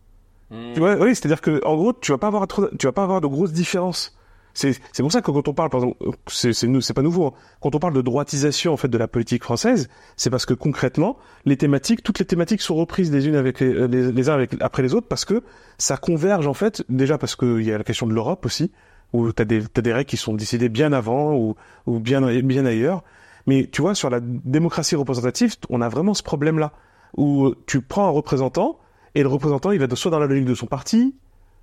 Tu 0.73 0.79
vois, 0.79 0.95
oui, 0.97 1.15
c'est-à-dire 1.15 1.41
que 1.41 1.59
en 1.65 1.75
gros, 1.75 1.91
tu 1.91 2.11
vas 2.11 2.17
pas 2.19 2.27
avoir 2.27 2.47
trop, 2.47 2.67
tu 2.77 2.85
vas 2.85 2.91
pas 2.93 3.03
avoir 3.03 3.19
de 3.19 3.27
grosses 3.27 3.51
différences. 3.51 4.15
C'est 4.53 4.73
c'est 4.93 5.03
pour 5.03 5.11
ça 5.11 5.21
que 5.21 5.29
quand 5.31 5.47
on 5.49 5.53
parle, 5.53 5.69
par 5.69 5.81
exemple, 5.83 5.97
c'est 6.27 6.53
c'est 6.53 6.69
c'est 6.81 6.93
pas 6.93 7.01
nouveau. 7.01 7.25
hein. 7.25 7.33
Quand 7.61 7.75
on 7.75 7.79
parle 7.79 7.93
de 7.93 8.01
droitisation 8.01 8.71
en 8.71 8.77
fait 8.77 8.87
de 8.87 8.97
la 8.97 9.07
politique 9.09 9.43
française, 9.43 9.89
c'est 10.15 10.29
parce 10.29 10.45
que 10.45 10.53
concrètement, 10.53 11.17
les 11.45 11.57
thématiques, 11.57 12.03
toutes 12.03 12.19
les 12.19 12.25
thématiques 12.25 12.61
sont 12.61 12.75
reprises 12.75 13.11
les 13.11 13.27
unes 13.27 13.35
avec 13.35 13.59
les, 13.59 13.73
euh, 13.73 13.87
les, 13.87 14.11
les 14.13 14.29
uns 14.29 14.33
avec, 14.35 14.55
après 14.61 14.81
les 14.83 14.93
autres 14.93 15.07
parce 15.07 15.25
que 15.25 15.41
ça 15.77 15.97
converge 15.97 16.47
en 16.47 16.53
fait. 16.53 16.85
Déjà 16.87 17.17
parce 17.17 17.35
qu'il 17.35 17.63
y 17.63 17.71
a 17.73 17.77
la 17.77 17.83
question 17.83 18.07
de 18.07 18.13
l'Europe 18.13 18.45
aussi, 18.45 18.71
où 19.11 19.29
t'as 19.33 19.43
des 19.45 19.61
t'as 19.63 19.81
des 19.81 19.91
règles 19.91 20.09
qui 20.09 20.15
sont 20.17 20.33
décidées 20.35 20.69
bien 20.69 20.93
avant 20.93 21.33
ou 21.35 21.55
ou 21.87 21.99
bien 21.99 22.21
bien 22.41 22.65
ailleurs. 22.65 23.03
Mais 23.47 23.67
tu 23.71 23.81
vois, 23.81 23.95
sur 23.95 24.09
la 24.09 24.19
démocratie 24.21 24.95
représentative, 24.95 25.55
on 25.69 25.81
a 25.81 25.89
vraiment 25.89 26.13
ce 26.13 26.23
problème-là 26.23 26.71
où 27.17 27.53
tu 27.67 27.81
prends 27.81 28.07
un 28.07 28.11
représentant 28.11 28.79
et 29.13 29.21
le 29.21 29.29
représentant, 29.29 29.71
il 29.71 29.79
va 29.79 29.87
de- 29.87 29.95
soit 29.95 30.11
dans 30.11 30.19
la 30.19 30.25
logique 30.27 30.45
de 30.45 30.55
son 30.55 30.65
parti, 30.67 31.15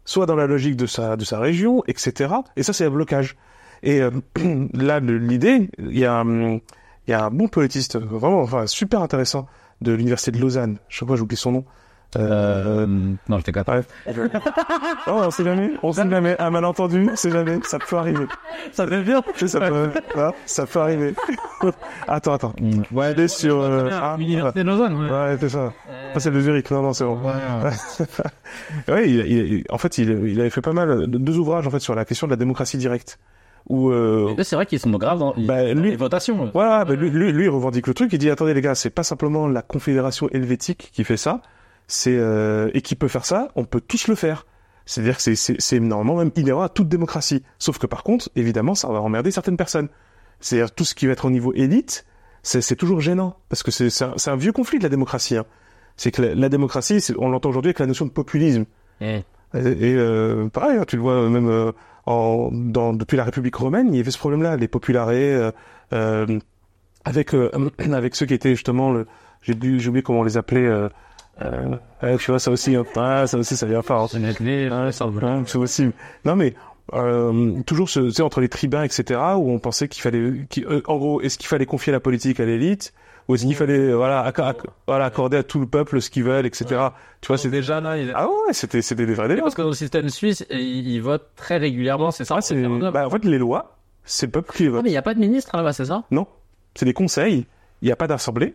soit 0.05 0.27
dans 0.27 0.37
la 0.37 0.47
logique 0.47 0.77
de 0.77 0.87
sa, 0.87 1.16
de 1.16 1.25
sa 1.25 1.38
région, 1.38 1.83
etc. 1.87 2.35
Et 2.57 2.62
ça, 2.62 2.73
c'est 2.73 2.85
un 2.87 2.90
blocage. 2.90 3.37
Et 3.83 4.01
euh, 4.01 4.11
là, 4.75 5.01
l'idée, 5.01 5.71
il 5.79 5.99
y, 5.99 6.05
a 6.05 6.21
un- 6.21 6.55
il 6.55 6.61
y 7.09 7.12
a 7.12 7.25
un 7.27 7.31
bon 7.31 7.49
politiste, 7.49 7.99
vraiment, 7.99 8.40
enfin, 8.40 8.66
super 8.66 9.03
intéressant, 9.03 9.47
de 9.81 9.92
l'université 9.92 10.31
de 10.31 10.38
Lausanne. 10.40 10.79
Je 10.88 11.01
sais 11.01 11.07
pas, 11.07 11.16
j'oublie 11.16 11.37
son 11.37 11.53
nom. 11.53 11.64
Euh, 12.16 12.87
non 12.87 13.38
je 13.38 13.42
t'écoute 13.42 13.66
ouais. 13.68 13.81
oh, 15.07 15.11
on 15.25 15.31
sait 15.31 15.44
jamais, 15.44 15.70
on 15.83 15.92
sait 15.92 16.09
jamais. 16.11 16.37
Un 16.38 16.51
malentendu, 16.51 17.09
on 17.11 17.16
sait 17.16 17.31
jamais, 17.31 17.59
ça 17.64 17.79
peut 17.79 17.96
arriver. 17.96 18.27
ça 18.72 18.87
fait 18.87 19.03
bien 19.03 19.22
ça 19.46 19.61
peut, 19.61 19.90
hein, 20.16 20.33
ça 20.44 20.66
peut 20.66 20.81
arriver. 20.81 21.14
attends, 22.09 22.35
attends. 22.35 22.53
ouais 22.92 23.12
Il 23.12 23.20
est 23.20 23.29
sur, 23.29 23.61
euh, 23.61 23.88
ah, 23.92 24.16
Université 24.18 24.62
de 24.62 24.68
Lausanne 24.68 24.94
ouais. 25.03 25.11
Ouais, 25.11 25.37
c'est 25.40 25.48
ça. 25.48 25.72
Ah, 26.14 26.20
c'est 26.20 26.31
le 26.31 26.40
Zurich. 26.42 26.70
Non, 26.70 26.83
non, 26.83 26.92
c'est 26.92 27.05
bon. 27.05 27.18
ouais, 28.88 29.09
il, 29.09 29.16
il- 29.27 29.64
en 29.70 29.79
fait, 29.79 29.96
il, 29.98 30.11
il 30.29 30.40
avait 30.40 30.51
fait 30.51 30.61
pas 30.61 30.72
mal, 30.72 31.07
de- 31.11 31.18
deux 31.18 31.38
ouvrages 31.38 31.66
en 31.66 31.70
fait 31.70 31.81
sur 31.81 31.94
la 31.94 32.05
question 32.05 32.27
de 32.27 32.33
la 32.33 32.37
démocratie 32.37 32.77
directe. 32.77 33.18
Où, 33.68 33.90
euh, 33.90 34.35
c'est 34.42 34.57
vrai 34.57 34.66
qu'ils 34.66 34.81
sont 34.81 34.90
graves 34.90 35.20
dans, 35.20 35.35
Bah, 35.38 35.62
dans 35.72 35.81
lui- 35.81 35.90
les 35.90 35.96
votations 35.96 36.51
voilà, 36.53 36.85
bah, 36.85 36.94
lui, 36.94 37.11
lui, 37.11 37.33
lui, 37.33 37.44
il 37.44 37.48
revendique 37.48 37.87
le 37.87 37.94
truc. 37.94 38.12
Il 38.12 38.18
dit 38.18 38.29
attendez 38.29 38.55
les 38.55 38.61
gars, 38.61 38.75
c'est 38.75 38.90
pas 38.90 39.05
simplement 39.05 39.46
la 39.46 39.62
Confédération 39.62 40.29
helvétique 40.31 40.90
qui 40.92 41.05
fait 41.05 41.16
ça, 41.16 41.40
c'est 41.87 42.16
euh, 42.16 42.71
et 42.75 42.81
qui 42.83 42.95
peut 42.95 43.09
faire 43.09 43.25
ça. 43.25 43.49
On 43.57 43.64
peut 43.64 43.81
tous 43.81 44.09
le 44.09 44.14
faire. 44.14 44.47
C'est-à-dire 44.87 45.16
que 45.16 45.35
c'est- 45.35 45.81
normalement 45.81 46.16
même 46.16 46.33
inhérent 46.37 46.62
à 46.62 46.68
toute 46.68 46.88
démocratie. 46.88 47.42
Sauf 47.59 47.79
que 47.79 47.87
par 47.87 48.03
contre, 48.03 48.31
évidemment, 48.37 48.75
ça 48.75 48.88
va 48.88 49.01
emmerder 49.01 49.31
certaines 49.31 49.57
personnes. 49.57 49.88
C'est-à-dire 50.40 50.73
tout 50.75 50.85
ce 50.85 50.95
qui 50.95 51.07
va 51.07 51.12
être 51.12 51.25
au 51.25 51.31
niveau 51.31 51.53
élite, 51.55 52.05
c'est 52.42 52.75
toujours 52.75 53.01
gênant 53.01 53.37
parce 53.49 53.62
que 53.62 53.71
c'est 53.71 54.03
un, 54.05 54.14
un 54.27 54.37
vieux 54.37 54.51
conflit 54.53 54.79
de 54.79 54.83
la 54.83 54.88
démocratie. 54.88 55.37
hein. 55.37 55.45
C'est 55.97 56.11
que 56.11 56.23
la, 56.23 56.35
la 56.35 56.49
démocratie, 56.49 57.05
on 57.18 57.29
l'entend 57.29 57.51
aujourd'hui 57.51 57.68
avec 57.68 57.79
la 57.79 57.87
notion 57.87 58.07
de 58.07 58.11
populisme. 58.11 58.64
Eh. 59.01 59.23
Et, 59.55 59.59
et, 59.90 59.95
euh, 59.97 60.49
pareil, 60.49 60.79
hein, 60.79 60.85
tu 60.88 60.97
le 60.97 61.03
vois 61.03 61.29
même 61.29 61.49
euh, 61.49 61.71
en, 62.07 62.49
dans, 62.53 62.92
depuis 62.95 63.16
la 63.16 63.25
République 63.25 63.55
romaine, 63.55 63.92
il 63.92 63.97
y 63.99 64.01
avait 64.01 64.11
ce 64.11 64.18
problème-là, 64.18 64.57
les 64.57 64.66
popularés, 64.66 65.33
euh, 65.35 65.51
euh, 65.92 66.38
avec 67.05 67.35
euh, 67.35 67.51
avec 67.92 68.16
ceux 68.16 68.27
qui 68.27 68.35
étaient 68.35 68.55
justement, 68.55 68.97
j'ai 69.42 69.53
oublié 69.55 70.03
comment 70.03 70.21
on 70.21 70.25
les 70.25 70.37
appelait. 70.38 70.68
Euh, 71.40 71.77
euh, 72.03 72.12
ouais, 72.12 72.18
tu 72.18 72.31
vois, 72.31 72.38
ça 72.38 72.51
aussi, 72.51 72.77
hein. 72.77 72.85
Ah, 72.97 73.27
ça 73.27 73.38
aussi, 73.38 73.57
ça 73.57 73.66
vient 73.66 73.83
fort. 73.83 74.03
hein. 74.05 74.85
Ouais, 74.87 74.92
ça 74.92 75.07
ouais, 75.07 75.42
c'est 75.47 75.59
aussi. 75.59 75.90
Non 76.25 76.37
mais 76.37 76.55
euh, 76.92 77.62
toujours 77.66 77.88
ce, 77.88 78.01
tu 78.01 78.11
sais, 78.12 78.23
entre 78.23 78.40
les 78.40 78.49
tribuns, 78.49 78.83
etc. 78.83 79.18
Où 79.37 79.51
on 79.51 79.59
pensait 79.59 79.88
qu'il 79.88 80.03
fallait, 80.03 80.47
qu'il- 80.51 80.66
euh, 80.66 80.83
en 80.87 80.99
gros, 80.99 81.21
est-ce 81.21 81.38
qu'il 81.38 81.47
fallait 81.49 81.66
confier 81.66 81.92
la 81.92 82.01
politique 82.01 82.38
à 82.40 82.45
l'élite 82.45 82.92
ou 83.29 83.37
est-ce 83.37 83.45
qu'il 83.47 83.55
fallait, 83.55 83.79
euh, 83.79 83.95
voilà, 83.95 84.29
acc- 84.29 84.40
acc- 84.42 84.66
voilà, 84.88 85.05
accorder 85.07 85.37
à 85.37 85.42
tout 85.45 85.61
le 85.61 85.66
peuple 85.66 86.03
ce 86.03 86.11
qu'ils 86.11 86.25
veulent, 86.25 86.45
etc. 86.45 86.88
Tu 87.21 87.29
vois, 87.29 87.38
c'est 87.38 87.51
déjà 87.51 87.81
là. 87.81 87.97
Il... 87.97 88.12
ah 88.16 88.27
ouais, 88.27 88.53
c'était 88.53 88.83
c'était 88.83 89.07
des 89.07 89.14
vrais 89.14 89.29
délires. 89.29 89.45
Parce 89.45 89.55
que 89.55 89.62
dans 89.62 89.68
le 89.68 89.75
système 89.75 90.09
suisse, 90.09 90.45
ils, 90.51 90.88
ils 90.88 91.01
votent 91.01 91.31
très 91.37 91.57
régulièrement, 91.57 92.11
c'est 92.11 92.25
ça 92.25 92.37
Ah, 92.37 92.90
bah, 92.90 93.07
en 93.07 93.11
fait, 93.11 93.25
les 93.25 93.38
lois, 93.38 93.79
c'est 94.05 94.27
le 94.27 94.33
peuple 94.33 94.53
qui 94.53 94.64
les 94.64 94.68
Ah, 94.68 94.73
vote. 94.73 94.83
mais 94.83 94.88
il 94.90 94.92
n'y 94.92 94.99
a 94.99 95.03
pas 95.03 95.14
de 95.14 95.21
ministre 95.21 95.57
là-bas, 95.57 95.73
c'est 95.73 95.85
ça? 95.87 96.03
Non, 96.11 96.27
c'est 96.75 96.85
des 96.85 96.92
conseils. 96.95 97.47
Il 97.81 97.87
n'y 97.87 97.92
a 97.92 97.97
pas 97.97 98.09
d'assemblée. 98.09 98.55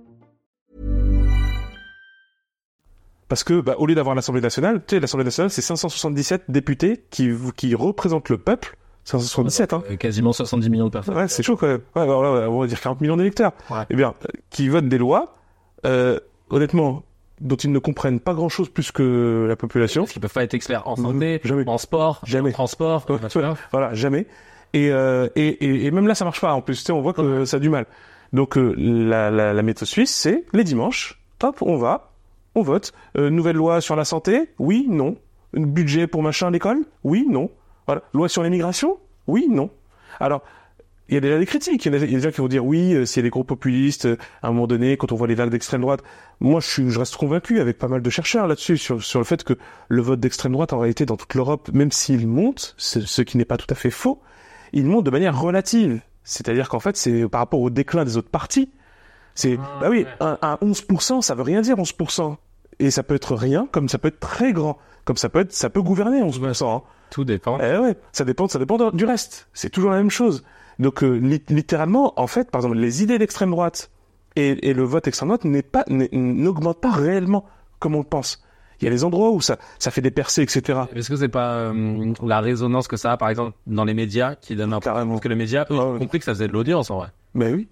Parce 3.31 3.45
que, 3.45 3.61
bah, 3.61 3.75
au 3.77 3.85
lieu 3.85 3.95
d'avoir 3.95 4.13
l'Assemblée 4.13 4.41
nationale, 4.41 4.81
tu 4.85 4.93
sais, 4.95 4.99
l'Assemblée 4.99 5.23
nationale, 5.23 5.49
c'est 5.49 5.61
577 5.61 6.43
députés 6.49 7.05
qui, 7.11 7.31
qui 7.55 7.73
représentent 7.75 8.27
le 8.27 8.37
peuple. 8.37 8.75
577, 9.05 9.71
hein. 9.71 9.83
Euh, 9.89 9.95
Quasiment 9.95 10.33
70 10.33 10.69
millions 10.69 10.87
de 10.87 10.91
personnes. 10.91 11.15
Ouais, 11.15 11.29
c'est 11.29 11.41
chaud 11.41 11.55
quand 11.55 11.67
même. 11.67 11.79
Ouais, 11.95 12.01
alors 12.01 12.23
là, 12.23 12.49
on 12.49 12.59
va 12.59 12.67
dire 12.67 12.81
40 12.81 12.99
millions 12.99 13.15
d'électeurs. 13.15 13.53
Ouais. 13.69 13.85
Eh 13.89 13.95
bien, 13.95 14.15
qui 14.49 14.67
votent 14.67 14.89
des 14.89 14.97
lois, 14.97 15.33
euh, 15.85 16.19
honnêtement, 16.49 17.03
dont 17.39 17.55
ils 17.55 17.71
ne 17.71 17.79
comprennent 17.79 18.19
pas 18.19 18.33
grand-chose 18.33 18.67
plus 18.67 18.91
que 18.91 19.45
la 19.47 19.55
population. 19.55 20.01
Parce 20.01 20.11
qu'ils 20.11 20.21
peuvent 20.21 20.33
pas 20.33 20.43
être 20.43 20.53
experts 20.53 20.85
en 20.85 20.97
santé, 20.97 21.39
Jamais. 21.45 21.63
en 21.69 21.77
sport, 21.77 22.19
Jamais. 22.25 22.49
en 22.49 22.53
transport. 22.53 23.05
Ouais, 23.09 23.17
voilà, 23.71 23.93
jamais. 23.93 24.27
Et, 24.73 24.91
euh, 24.91 25.29
et, 25.37 25.47
et, 25.47 25.85
et 25.85 25.91
même 25.91 26.05
là, 26.05 26.15
ça 26.15 26.25
marche 26.25 26.41
pas. 26.41 26.51
En 26.53 26.61
plus, 26.61 26.79
tu 26.79 26.83
sais, 26.83 26.91
on 26.91 26.99
voit 27.01 27.13
que 27.13 27.45
ça 27.45 27.55
a 27.55 27.59
du 27.61 27.69
mal. 27.69 27.85
Donc, 28.33 28.57
euh, 28.57 28.75
la, 28.77 29.31
la, 29.31 29.53
la 29.53 29.61
méthode 29.63 29.87
suisse, 29.87 30.13
c'est 30.13 30.43
les 30.51 30.65
dimanches. 30.65 31.17
Hop, 31.41 31.61
on 31.61 31.77
va, 31.77 32.10
on 32.55 32.61
vote. 32.61 32.91
Euh, 33.17 33.29
nouvelle 33.29 33.55
loi 33.55 33.81
sur 33.81 33.95
la 33.95 34.05
santé? 34.05 34.49
Oui, 34.59 34.85
non. 34.89 35.15
Budget 35.53 36.07
pour 36.07 36.23
machin 36.23 36.47
à 36.47 36.51
l'école? 36.51 36.85
Oui, 37.03 37.25
non. 37.29 37.49
Voilà. 37.85 38.03
Loi 38.13 38.29
sur 38.29 38.43
l'immigration? 38.43 38.97
Oui, 39.27 39.47
non. 39.49 39.69
Alors, 40.19 40.43
il 41.09 41.15
y 41.15 41.17
a 41.17 41.21
déjà 41.21 41.37
des 41.37 41.45
critiques. 41.45 41.85
Il 41.85 41.93
y 41.93 41.95
a 41.95 41.99
des 41.99 42.19
gens 42.19 42.31
qui 42.31 42.41
vont 42.41 42.47
dire 42.47 42.65
oui, 42.65 42.93
euh, 42.93 43.05
s'il 43.05 43.21
y 43.21 43.23
a 43.23 43.27
des 43.27 43.29
gros 43.29 43.43
populistes, 43.43 44.05
euh, 44.05 44.17
à 44.41 44.47
un 44.47 44.51
moment 44.51 44.67
donné, 44.67 44.97
quand 44.97 45.11
on 45.11 45.15
voit 45.15 45.27
les 45.27 45.35
vagues 45.35 45.49
d'extrême 45.49 45.81
droite. 45.81 46.03
Moi, 46.39 46.61
je, 46.61 46.97
reste 46.97 47.15
convaincu 47.17 47.59
avec 47.59 47.77
pas 47.77 47.87
mal 47.87 48.01
de 48.01 48.09
chercheurs 48.09 48.47
là-dessus 48.47 48.77
sur, 48.77 49.03
sur 49.03 49.19
le 49.19 49.25
fait 49.25 49.43
que 49.43 49.53
le 49.89 50.01
vote 50.01 50.19
d'extrême 50.19 50.53
droite, 50.53 50.73
en 50.73 50.79
réalité, 50.79 51.05
dans 51.05 51.17
toute 51.17 51.33
l'Europe, 51.35 51.69
même 51.73 51.91
s'il 51.91 52.27
monte, 52.27 52.75
ce 52.77 53.21
qui 53.21 53.37
n'est 53.37 53.45
pas 53.45 53.57
tout 53.57 53.67
à 53.69 53.75
fait 53.75 53.91
faux, 53.91 54.21
il 54.73 54.85
monte 54.85 55.05
de 55.05 55.11
manière 55.11 55.39
relative. 55.39 56.01
C'est-à-dire 56.23 56.69
qu'en 56.69 56.79
fait, 56.79 56.95
c'est 56.95 57.27
par 57.27 57.39
rapport 57.39 57.59
au 57.59 57.69
déclin 57.69 58.05
des 58.05 58.15
autres 58.17 58.29
partis. 58.29 58.69
C'est, 59.35 59.57
bah 59.57 59.87
oui, 59.89 60.05
un, 60.19 60.37
un 60.41 60.55
11%, 60.55 61.21
ça 61.21 61.35
veut 61.35 61.43
rien 61.43 61.61
dire 61.61 61.77
11%. 61.77 62.35
Et 62.79 62.89
ça 62.91 63.03
peut 63.03 63.15
être 63.15 63.35
rien, 63.35 63.67
comme 63.71 63.87
ça 63.89 63.97
peut 63.97 64.07
être 64.07 64.19
très 64.19 64.53
grand. 64.53 64.77
Comme 65.05 65.17
ça 65.17 65.29
peut 65.29 65.39
être, 65.39 65.53
ça 65.53 65.69
peut 65.69 65.81
gouverner 65.81 66.21
11%. 66.21 66.65
Hein. 66.77 66.81
Tout 67.09 67.23
dépend. 67.25 67.57
Eh 67.59 67.77
ouais, 67.77 67.95
ça 68.11 68.23
dépend, 68.25 68.47
ça 68.47 68.59
dépend 68.59 68.77
de- 68.77 68.95
du 68.95 69.05
reste. 69.05 69.49
C'est 69.53 69.69
toujours 69.69 69.91
la 69.91 69.97
même 69.97 70.09
chose. 70.09 70.43
Donc 70.79 71.03
euh, 71.03 71.15
li- 71.17 71.43
littéralement, 71.49 72.13
en 72.19 72.27
fait, 72.27 72.49
par 72.49 72.59
exemple, 72.59 72.77
les 72.77 73.03
idées 73.03 73.19
d'extrême 73.19 73.51
droite 73.51 73.91
et, 74.35 74.69
et 74.69 74.73
le 74.73 74.83
vote 74.83 75.07
extrême 75.07 75.29
droite 75.29 75.43
n'est 75.45 75.61
pas 75.61 75.83
n'est- 75.89 76.09
n'augmente 76.13 76.79
pas 76.81 76.91
réellement 76.91 77.45
comme 77.79 77.95
on 77.95 77.99
le 77.99 78.03
pense. 78.05 78.43
Il 78.79 78.85
y 78.85 78.87
a 78.87 78.91
des 78.91 79.03
endroits 79.03 79.29
où 79.31 79.41
ça 79.41 79.57
ça 79.77 79.91
fait 79.91 80.01
des 80.01 80.09
percées, 80.09 80.41
etc. 80.41 80.79
Est-ce 80.95 81.09
que 81.09 81.15
c'est 81.17 81.27
pas 81.29 81.53
euh, 81.55 82.13
la 82.23 82.39
résonance 82.39 82.87
que 82.87 82.97
ça 82.97 83.11
a, 83.11 83.17
par 83.17 83.29
exemple, 83.29 83.55
dans 83.67 83.83
les 83.85 83.93
médias, 83.93 84.33
qui 84.35 84.55
donne 84.55 84.73
un 84.73 84.79
Carrément. 84.79 85.11
Parce 85.11 85.21
que 85.21 85.27
les 85.29 85.35
médias, 85.35 85.63
eux, 85.69 85.75
Ah 85.77 85.85
ont 85.85 85.93
ouais. 85.93 85.99
compris 85.99 86.17
que 86.19 86.25
ça 86.25 86.33
faisait 86.33 86.47
de 86.47 86.53
l'audience, 86.53 86.89
en 86.89 86.97
vrai. 86.97 87.09
Mais 87.35 87.51
oui. 87.53 87.67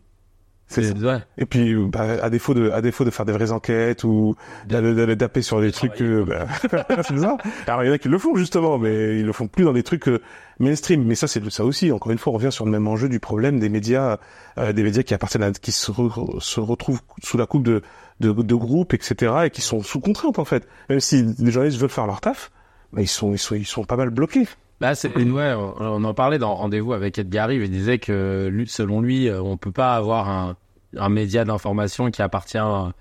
C'est 0.72 0.84
ça. 0.84 0.94
ouais. 0.94 1.18
Et 1.40 1.46
puis, 1.46 1.76
bah, 1.76 2.02
à 2.22 2.30
défaut 2.30 2.54
de, 2.54 2.70
à 2.70 2.82
défaut 2.82 3.04
de 3.04 3.10
faire 3.10 3.26
des 3.26 3.32
vraies 3.34 3.52
enquêtes 3.52 4.04
ou 4.04 4.36
d'aller 4.68 5.18
taper 5.18 5.42
sur 5.42 5.60
des 5.62 5.72
trucs, 5.72 6.00
euh, 6.02 6.24
bah, 6.26 6.46
c'est 7.08 7.18
ça. 7.18 7.38
Alors, 7.68 7.84
il 7.84 7.88
y 7.88 7.90
en 7.90 7.94
a 7.94 7.98
qui 7.98 8.08
le 8.08 8.18
font 8.20 8.36
justement, 8.36 8.78
mais 8.78 9.20
ils 9.20 9.26
le 9.26 9.34
font 9.34 9.48
plus 9.48 9.64
dans 9.66 9.74
des 9.74 9.82
trucs 9.84 10.08
euh, 10.08 10.22
mainstream. 10.60 11.04
Mais 11.06 11.16
ça, 11.16 11.28
c'est 11.28 11.48
ça 11.50 11.66
aussi. 11.66 11.92
Encore 11.92 12.12
une 12.12 12.20
fois, 12.20 12.34
on 12.34 12.36
revient 12.36 12.52
sur 12.52 12.66
le 12.66 12.72
même 12.72 12.88
enjeu 12.88 13.10
du 13.10 13.20
problème 13.20 13.60
des 13.60 13.70
médias, 13.70 14.18
euh, 14.60 14.72
des 14.72 14.84
médias 14.84 15.02
qui 15.02 15.16
appartiennent 15.16 15.44
à, 15.44 15.52
qui 15.52 15.72
se, 15.72 15.92
re- 15.92 16.40
se 16.40 16.60
retrouvent 16.60 17.02
sous 17.24 17.38
la 17.38 17.48
coupe 17.48 17.64
de, 17.64 17.82
de, 18.20 18.32
de 18.32 18.56
groupes, 18.56 18.94
etc., 18.94 19.34
et 19.46 19.50
qui 19.50 19.62
sont 19.62 19.82
sous 19.82 20.00
contrainte 20.00 20.38
en 20.38 20.46
fait. 20.46 20.68
Même 20.90 21.00
si 21.00 21.26
les 21.40 21.52
journalistes 21.52 21.80
veulent 21.80 21.90
faire 21.90 22.06
leur 22.06 22.22
taf, 22.22 22.52
bah, 22.94 23.02
ils 23.02 23.08
sont, 23.08 23.34
ils 23.34 23.40
sont, 23.40 23.56
ils 23.56 23.66
sont 23.66 23.86
pas 23.86 23.96
mal 23.98 24.12
bloqués. 24.12 24.48
Bah, 24.82 24.96
c'est, 24.96 25.16
ouais, 25.16 25.54
on, 25.56 26.04
en 26.04 26.14
parlait 26.14 26.38
dans 26.38 26.56
Rendez-vous 26.56 26.94
avec 26.94 27.18
Edgar 27.20 27.50
Rive. 27.50 27.64
Il 27.64 27.72
disait 27.72 28.00
que, 28.00 28.52
selon 28.68 29.02
lui, 29.02 29.28
euh, 29.28 29.42
on 29.42 29.58
peut 29.58 29.72
pas 29.72 29.96
avoir 29.96 30.30
un, 30.30 30.56
un 30.96 31.10
média 31.10 31.44
d'information 31.44 32.10
qui 32.12 32.22
appartient 32.22 32.58
à, 32.58 32.94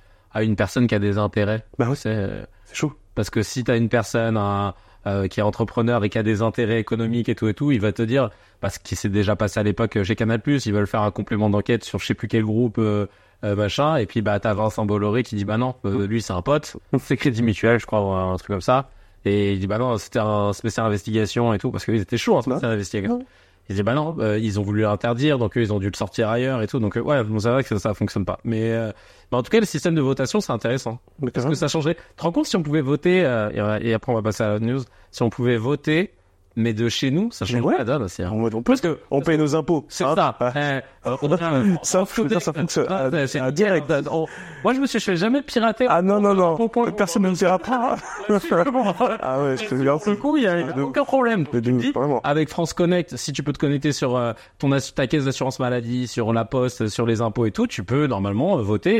une 0.43 0.57
personne 0.57 0.87
qui 0.87 0.95
a 0.95 0.99
des 0.99 1.19
intérêts. 1.19 1.65
Bah 1.79 1.87
oui, 1.89 1.97
C'est, 1.97 2.11
euh, 2.11 2.45
c'est 2.65 2.77
chaud. 2.77 2.93
parce 3.15 3.31
que 3.31 3.43
si 3.43 3.65
t'as 3.65 3.77
une 3.77 3.89
personne 3.89 4.37
un, 4.37 4.75
euh, 5.07 5.29
qui 5.29 5.41
est 5.41 5.43
entrepreneur 5.43 6.05
et 6.05 6.11
qui 6.11 6.19
a 6.19 6.23
des 6.23 6.43
intérêts 6.43 6.81
économiques 6.81 7.29
et 7.29 7.35
tout 7.35 7.49
et 7.49 7.55
tout, 7.55 7.71
il 7.71 7.81
va 7.81 7.93
te 7.93 8.03
dire, 8.03 8.31
parce 8.61 8.79
qu'il 8.79 8.97
s'est 8.97 9.09
déjà 9.09 9.37
passé 9.37 9.61
à 9.61 9.63
l'époque 9.63 10.03
chez 10.03 10.17
Canal+, 10.17 10.41
ils 10.47 10.73
veulent 10.73 10.87
faire 10.87 11.03
un 11.03 11.11
complément 11.11 11.49
d'enquête 11.51 11.85
sur 11.85 11.99
je 11.99 12.07
sais 12.07 12.15
plus 12.15 12.29
quel 12.29 12.45
groupe, 12.45 12.79
euh, 12.79 13.07
euh, 13.45 13.55
machin, 13.55 13.97
et 13.97 14.07
puis 14.07 14.21
bah 14.21 14.41
t'as 14.41 14.53
Vincent 14.53 14.85
Bolloré 14.85 15.23
qui 15.23 15.37
dit 15.37 15.45
bah 15.45 15.59
non, 15.59 15.77
euh, 15.85 16.09
lui 16.09 16.21
c'est 16.21 16.33
un 16.33 16.43
pote, 16.43 16.77
c'est 16.99 17.17
Crédit 17.17 17.43
Mutuel, 17.43 17.79
je 17.79 17.87
crois, 17.87 18.05
ou 18.05 18.11
un 18.11 18.37
truc 18.37 18.49
comme 18.49 18.61
ça. 18.61 18.91
Et 19.29 19.53
il 19.53 19.61
dit 19.61 19.67
bah 19.67 19.79
non, 19.79 19.99
c'était 19.99 20.19
un 20.19 20.53
spécial 20.53 20.87
investigation 20.87 21.53
et 21.53 21.59
tout, 21.59 21.71
parce 21.71 21.85
qu'ils 21.85 22.01
étaient 22.01 22.17
chauds 22.17 22.37
en 22.37 22.43
spécial 22.43 22.73
investigation. 22.73 23.25
Il 23.71 23.77
dit 23.77 23.83
bah 23.83 23.93
non, 23.93 24.17
euh, 24.21 24.39
ils 24.39 24.59
ont 24.59 24.63
voulu 24.63 24.81
l'interdire, 24.81 25.39
donc 25.39 25.57
eux 25.59 25.61
ils 25.61 25.73
ont 25.75 25.79
dû 25.79 25.91
le 25.91 25.97
sortir 25.97 26.31
ailleurs 26.31 26.63
et 26.63 26.67
tout. 26.67 26.79
Donc 26.79 26.97
euh, 26.97 27.01
ouais, 27.01 27.23
bon, 27.23 27.39
c'est 27.39 27.51
vrai 27.51 27.63
que 27.63 27.69
ça, 27.69 27.79
ça 27.79 27.93
fonctionne 27.93 28.25
pas. 28.25 28.39
Mais, 28.43 28.73
euh, 28.73 28.93
mais 29.31 29.37
en 29.37 29.43
tout 29.43 29.51
cas, 29.51 29.61
le 29.61 29.67
système 29.67 29.95
de 29.95 30.01
votation 30.01 30.41
c'est 30.41 30.53
intéressant. 30.53 30.99
Parce 31.35 31.45
que 31.45 31.55
ça 31.55 31.69
changerait. 31.69 31.95
Tu 31.95 32.01
te 32.17 32.23
rends 32.23 32.33
compte 32.33 32.47
si 32.47 32.57
on 32.57 32.63
pouvait 32.63 32.81
voter, 32.81 33.25
euh, 33.27 33.79
et, 33.81 33.91
et 33.91 33.95
après 33.95 34.11
on 34.11 34.15
va 34.15 34.23
passer 34.23 34.43
à 34.43 34.55
la 34.55 34.59
news, 34.59 34.81
si 35.11 35.23
on 35.23 35.29
pouvait 35.29 35.59
voter, 35.59 36.15
mais 36.59 36.75
de 36.75 36.89
chez 36.89 37.11
nous, 37.11 37.31
ça 37.33 37.45
changerait 37.47 37.61
ouais. 37.63 37.79
la 37.79 37.85
donne 37.85 38.03
aussi. 38.03 38.23
hein. 38.23 38.31
on, 38.35 38.45
on 38.53 38.63
Parce 38.63 38.81
que 38.81 38.99
on 39.11 39.21
paye 39.23 39.39
nos 39.39 39.55
impôts. 39.57 39.87
c'est 39.89 40.05
hein. 40.05 40.15
ça. 40.15 40.37
Ah. 40.41 40.53
Eh, 40.55 41.09
euh, 41.09 41.17
on 41.23 41.33
a- 41.33 41.39
Ça, 41.83 42.05
dire, 42.25 42.43
ça 42.43 42.53
fonctionne. 42.53 42.87
Ah, 42.91 43.09
Ah, 43.13 43.27
c'est 43.27 43.39
ah, 43.41 43.51
direct. 43.51 43.91
On- 44.11 44.27
Moi, 44.65 44.75
je 44.75 44.81
me 44.81 44.87
suis, 44.87 44.99
je 44.99 45.05
fais 45.05 45.17
jamais 45.17 45.41
pirater. 45.43 45.87
Ah 45.89 46.03
non, 46.03 46.21
non, 46.21 46.35
non. 46.35 46.69
Personne 46.97 47.23
ne 47.23 47.31
me 47.31 47.35
dira 47.35 47.59
pas. 47.59 47.97
ah 48.29 49.43
ouais, 49.43 49.57
je 49.57 49.67
te 49.69 49.75
jure. 49.75 49.99
Pour 50.01 50.11
le 50.13 50.17
coup, 50.17 50.37
il 50.37 50.43
y 50.43 50.47
a 50.47 50.63
de 50.73 50.83
aucun 50.83 51.05
problème. 51.05 51.45
Dis. 51.53 51.93
Avec 52.25 52.49
France 52.49 52.73
Connect, 52.73 53.17
si 53.17 53.33
tu 53.33 53.43
peux 53.43 53.53
te 53.53 53.59
connecter 53.59 53.93
sur 53.93 54.17
euh, 54.17 54.33
ton 54.59 54.71
ta 54.95 55.07
caisse 55.07 55.25
d'assurance 55.25 55.59
maladie, 55.61 56.07
sur 56.07 56.33
la 56.33 56.45
poste, 56.45 56.89
sur 56.89 57.07
les 57.07 57.21
impôts 57.21 57.47
et 57.47 57.51
tout, 57.53 57.67
tu 57.67 57.85
peux 57.85 58.07
normalement 58.07 58.59
euh, 58.59 58.63
voter 58.63 58.95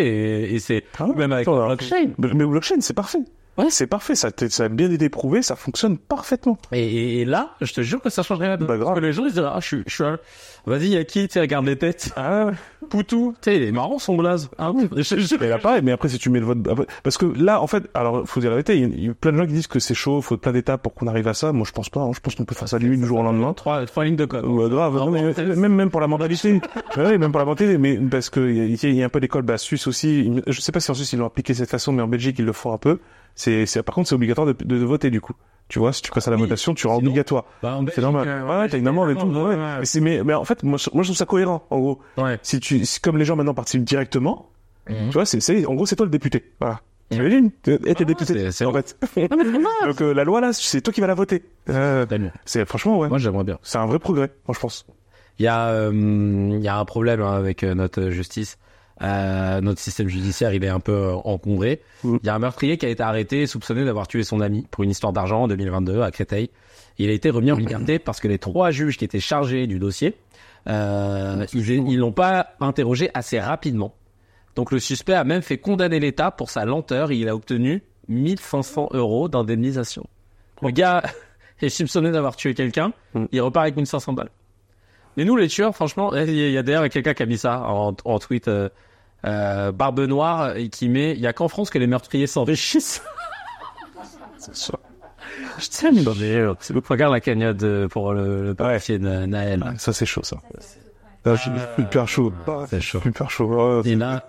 et, 0.45 0.55
et 0.55 0.59
c'est 0.61 0.85
Ah, 0.99 1.07
même 1.17 1.33
avec 1.33 1.47
blockchain. 1.47 2.11
Mais 2.19 2.29
mais 2.35 2.45
blockchain, 2.47 2.77
c'est 2.81 2.95
parfait. 2.95 3.19
Ouais. 3.59 3.71
C'est 3.71 3.87
parfait, 3.87 4.15
ça, 4.15 4.29
a 4.29 4.69
bien 4.69 4.91
été 4.91 5.09
prouvé, 5.09 5.43
ça 5.43 5.57
fonctionne 5.57 5.99
parfaitement. 5.99 6.59
Et, 6.73 7.25
là, 7.25 7.51
je 7.61 7.73
te 7.73 7.81
jure 7.81 8.01
que 8.01 8.09
ça 8.09 8.23
changerait 8.23 8.49
la 8.49 8.57
donne. 8.57 8.69
Bah, 8.69 8.77
grave. 8.77 8.95
Parce 8.95 9.01
que 9.01 9.07
les 9.07 9.13
gens, 9.13 9.27
ils 9.27 9.33
diraient, 9.33 9.51
ah, 9.53 9.61
je 9.61 9.67
suis, 9.67 9.83
je 9.87 9.95
suis 9.95 10.05
un... 10.05 10.19
Vas-y, 10.69 10.89
y'a 10.91 11.05
qui? 11.05 11.27
Tu 11.29 11.33
sais, 11.35 11.41
regarde 11.41 11.67
les 11.67 11.77
têtes? 11.77 12.13
Ah 12.17 12.47
ouais. 12.47 12.53
Poutou. 12.91 13.35
Tu 13.43 13.51
sais, 13.51 13.57
il 13.57 13.63
est 13.65 13.73
marrant, 13.73 13.99
son 13.99 14.17
blaze. 14.17 14.49
Ah 14.59 14.71
oui. 14.73 14.89
Je- 14.97 15.03
je- 15.03 15.35
Mais 15.41 15.49
là, 15.49 15.59
pareil, 15.59 15.81
mais 15.83 15.93
après, 15.93 16.09
si 16.09 16.19
tu 16.19 16.31
mets 16.31 16.39
le 16.41 16.47
vote, 16.47 16.59
parce 17.03 17.19
que 17.19 17.27
là, 17.27 17.61
en 17.61 17.67
fait, 17.67 17.85
alors, 17.95 18.27
faut 18.27 18.41
dire 18.41 18.51
la 18.51 18.57
vérité, 18.57 18.77
il 18.77 18.81
y 18.81 18.85
a- 18.85 18.89
il 18.89 19.05
y, 19.05 19.09
a 19.11 19.15
plein 19.15 19.33
de 19.33 19.37
gens 19.39 19.47
qui 19.47 19.53
disent 19.53 19.67
que 19.67 19.79
c'est 19.79 19.95
chaud, 19.95 20.21
faut 20.23 20.37
plein 20.37 20.53
d'étapes 20.53 20.83
pour 20.83 20.95
qu'on 20.95 21.07
arrive 21.07 21.29
à 21.29 21.35
ça. 21.35 21.53
Moi, 21.53 21.67
je 21.67 21.73
pense 21.73 21.91
pas, 21.91 22.01
hein. 22.01 22.11
je 22.15 22.21
pense 22.21 22.35
qu'on 22.35 22.45
peut 22.45 22.55
faire 22.55 22.69
ça 22.69 22.79
du 22.79 23.05
jour 23.05 23.19
au 23.19 23.23
lendemain. 23.23 23.53
Trois, 23.55 23.85
trois 23.87 24.05
lignes 24.05 24.17
de 24.17 24.25
code. 24.25 24.45
Ouais, 24.47 24.69
grave, 24.71 24.95
non, 24.95 25.11
mais, 25.11 25.35
même, 25.57 25.75
même 25.75 25.91
pour 25.91 26.01
la 26.01 26.07
mentalité. 26.07 26.61
ouais, 26.97 27.19
même 27.19 27.31
pour 27.33 27.41
la 27.41 27.45
mentalité, 27.45 27.77
mais 27.79 27.97
parce 27.97 28.31
que 28.31 28.41
il 28.41 28.75
y 28.83 28.95
y, 28.97 29.03
a 29.03 29.07
un 29.07 29.09
peu 29.11 29.21
d'école, 29.21 29.43
bah, 29.43 29.59
Suisse 29.59 29.87
aussi. 29.87 30.31
Je 30.47 30.61
sais 30.61 30.73
pas 30.73 30.81
si 30.81 30.91
en 30.91 30.95
Suisse 30.95 31.13
ils 31.13 31.19
l'ont 31.19 31.27
appliqué 31.27 31.53
de 31.53 31.59
cette 31.59 31.71
façon, 31.71 31.93
mais 31.93 32.03
en 32.03 32.09
Belgique 32.09 32.37
ils 32.39 32.45
le 32.45 32.53
font 32.53 32.73
un 32.73 32.79
peu. 32.79 32.99
C'est, 33.35 33.67
c'est, 33.67 33.83
par 33.83 33.95
contre, 33.95 34.09
c'est 34.09 34.15
obligatoire 34.15 34.47
de, 34.47 34.53
de, 34.53 34.79
de 34.79 34.85
voter, 34.85 35.11
du 35.11 35.21
coup. 35.21 35.35
Tu 35.69 35.79
vois, 35.79 35.93
si 35.93 36.01
tu 36.03 36.11
passes 36.11 36.27
à 36.27 36.31
la 36.31 36.37
Oui, 36.37 36.43
votation, 36.45 36.73
tu 36.75 36.87
rends 36.87 36.97
obligatoire. 36.97 37.45
Bah, 37.63 37.79
C'est 37.95 38.01
normal. 38.01 38.27
euh, 38.27 38.43
ouais, 38.47 38.59
ouais, 38.61 38.69
t'as 38.71 38.79
une 38.79 38.89
amende 38.89 39.11
et 39.11 39.15
tout. 39.17 39.27
ouais, 39.27 39.55
Ouais. 39.55 39.79
Mais 39.81 39.85
c'est, 39.85 40.01
mais, 40.01 40.23
mais 40.25 40.33
en 40.35 40.45
fait, 40.45 40.63
moi, 40.63 40.79
je- 40.79 40.89
moi, 40.95 41.03
je 41.03 41.09
trouve 41.09 41.17
ça 41.17 41.27
cohérent, 41.27 41.63
en 41.71 41.79
gros. 41.79 41.99
Ouais. 42.17 42.39
Si 42.43 42.59
tu, 42.59 42.87
si, 42.87 43.01
comme 43.01 43.19
les 43.19 43.25
gens 43.27 43.37
maintenant 43.37 43.53
participent 43.55 43.85
directement, 43.85 44.49
Mhm. 44.89 45.09
tu 45.09 45.13
vois, 45.13 45.27
c'est, 45.27 45.41
c'est, 45.41 45.67
en 45.67 45.75
gros, 45.75 45.85
c'est 45.85 45.97
toi 45.97 46.07
le 46.07 46.11
député. 46.11 46.53
Voilà. 46.61 46.81
T'imagines? 47.11 47.51
T'es 47.63 47.79
Ah, 47.87 48.05
député. 48.05 48.25
c'est- 48.35 48.51
c'est 48.53 48.65
en 48.65 48.73
fait. 48.73 48.97
Non, 49.17 49.37
mais 49.37 49.45
c'est. 49.45 49.53
Donc, 49.87 50.01
euh, 50.03 50.13
la 50.15 50.25
loi, 50.25 50.41
là, 50.41 50.53
c'est 50.53 50.81
toi 50.81 50.93
qui 50.93 51.01
vas 51.03 51.07
la 51.07 51.15
voter. 51.15 51.43
Euh, 51.69 52.07
c'est, 52.47 52.65
franchement, 52.67 52.99
ouais. 52.99 53.09
Moi, 53.09 53.19
j'aimerais 53.19 53.45
bien. 53.45 53.59
C'est 53.63 53.79
un 53.79 53.87
vrai 53.87 53.99
progrès, 53.99 54.31
moi, 54.47 54.55
je 54.55 54.61
pense. 54.61 54.87
Il 55.39 55.45
y 55.45 55.49
a, 55.49 55.69
euh, 55.69 55.91
il 55.93 56.61
y 56.63 56.69
a 56.69 56.79
un 56.79 56.85
problème 56.85 57.21
hein, 57.23 57.33
avec 57.33 57.63
euh, 57.63 57.75
notre 57.75 58.09
justice. 58.11 58.59
Euh, 59.03 59.61
notre 59.61 59.81
système 59.81 60.09
judiciaire, 60.09 60.53
il 60.53 60.65
est 60.65 60.69
un 60.69 60.81
peu 60.81 60.93
euh, 60.93 61.15
encombré. 61.15 61.81
Il 62.05 62.11
Mm. 62.11 62.19
y 62.25 62.29
a 62.29 62.35
un 62.35 62.39
meurtrier 62.39 62.79
qui 62.79 62.87
a 62.87 62.89
été 62.89 63.03
arrêté, 63.03 63.47
soupçonné 63.47 63.85
d'avoir 63.85 64.09
tué 64.09 64.25
son 64.25 64.41
ami 64.41 64.67
pour 64.71 64.85
une 64.85 64.91
histoire 64.91 65.13
d'argent 65.13 65.43
en 65.45 65.49
2022 65.49 66.03
à 66.03 66.11
Créteil. 66.11 66.51
Il 66.99 67.09
a 67.11 67.13
été 67.13 67.31
remis 67.31 67.53
en 67.53 67.57
liberté 67.57 67.99
parce 68.01 68.19
que 68.21 68.27
les 68.27 68.39
trois 68.39 68.71
juges 68.73 68.97
qui 68.97 69.05
étaient 69.05 69.21
chargés 69.21 69.67
du 69.69 69.79
dossier, 69.79 70.17
euh, 70.69 71.47
ils 71.55 71.69
ils 71.71 71.97
l'ont 71.99 72.13
pas 72.13 72.55
interrogé 72.61 73.11
assez 73.15 73.39
rapidement. 73.39 73.95
Donc 74.57 74.73
le 74.73 74.81
suspect 74.81 75.15
a 75.15 75.23
même 75.23 75.43
fait 75.43 75.59
condamner 75.59 76.01
l'État 76.01 76.33
pour 76.33 76.51
sa 76.51 76.65
lenteur 76.65 77.13
et 77.13 77.17
il 77.17 77.29
a 77.29 77.37
obtenu 77.37 77.85
1500 78.09 78.89
euros 78.95 79.29
d'indemnisation. 79.29 80.07
Le 80.63 80.71
gars 80.71 81.03
est 81.63 81.69
soupçonné 81.69 82.11
d'avoir 82.11 82.35
tué 82.35 82.55
quelqu'un, 82.55 82.93
il 83.31 83.41
repart 83.41 83.63
avec 83.65 83.77
1500 83.77 84.15
balles. 84.15 84.31
Mais 85.17 85.25
nous, 85.25 85.37
les 85.37 85.49
tueurs, 85.49 85.75
franchement, 85.75 86.15
il 86.15 86.31
y 86.35 86.45
a- 86.57 86.61
il 86.61 86.63
d'ailleurs 86.63 86.89
quelqu'un 86.89 87.15
qui 87.15 87.23
a 87.23 87.27
mis 87.27 87.39
ça 87.39 87.61
en, 87.63 87.95
en 88.05 88.19
tweet, 88.19 88.47
euh, 88.49 88.69
euh, 89.27 89.73
Barbe 89.73 90.01
Noire, 90.01 90.57
et 90.57 90.69
qui 90.69 90.89
met, 90.89 91.13
il 91.13 91.21
y 91.21 91.27
a 91.27 91.33
qu'en 91.33 91.49
France 91.49 91.71
que 91.71 91.79
les 91.79 91.87
meurtriers 91.89 92.27
s'enrichissent. 92.29 93.03
C'est 94.39 94.55
ça. 94.57 94.75
Je 95.59 95.69
t'aime, 95.69 96.03
non, 96.05 96.15
mais, 96.19 96.37
euh, 96.37 96.55
Regarde 96.89 97.13
la 97.13 97.21
cagnotte 97.21 97.89
pour 97.89 98.13
le, 98.13 98.45
le 98.45 98.55
papier 98.55 98.99
de 98.99 99.27
Naël. 99.27 99.63
Ah, 99.67 99.73
ça, 99.77 99.93
c'est 99.93 100.07
chaud, 100.07 100.23
ça. 100.23 100.37
Ah, 101.25 101.35
je 101.35 101.41
suis 101.43 101.51
hyper 101.79 102.07
chaud. 102.09 102.33
Ah, 102.47 102.65
c'est 102.69 102.81
chaud. 102.81 103.01
Hyper 103.05 103.29
chaud. 103.29 103.81
Ouais, 103.83 103.91
Et 103.91 103.97
là, 103.97 104.25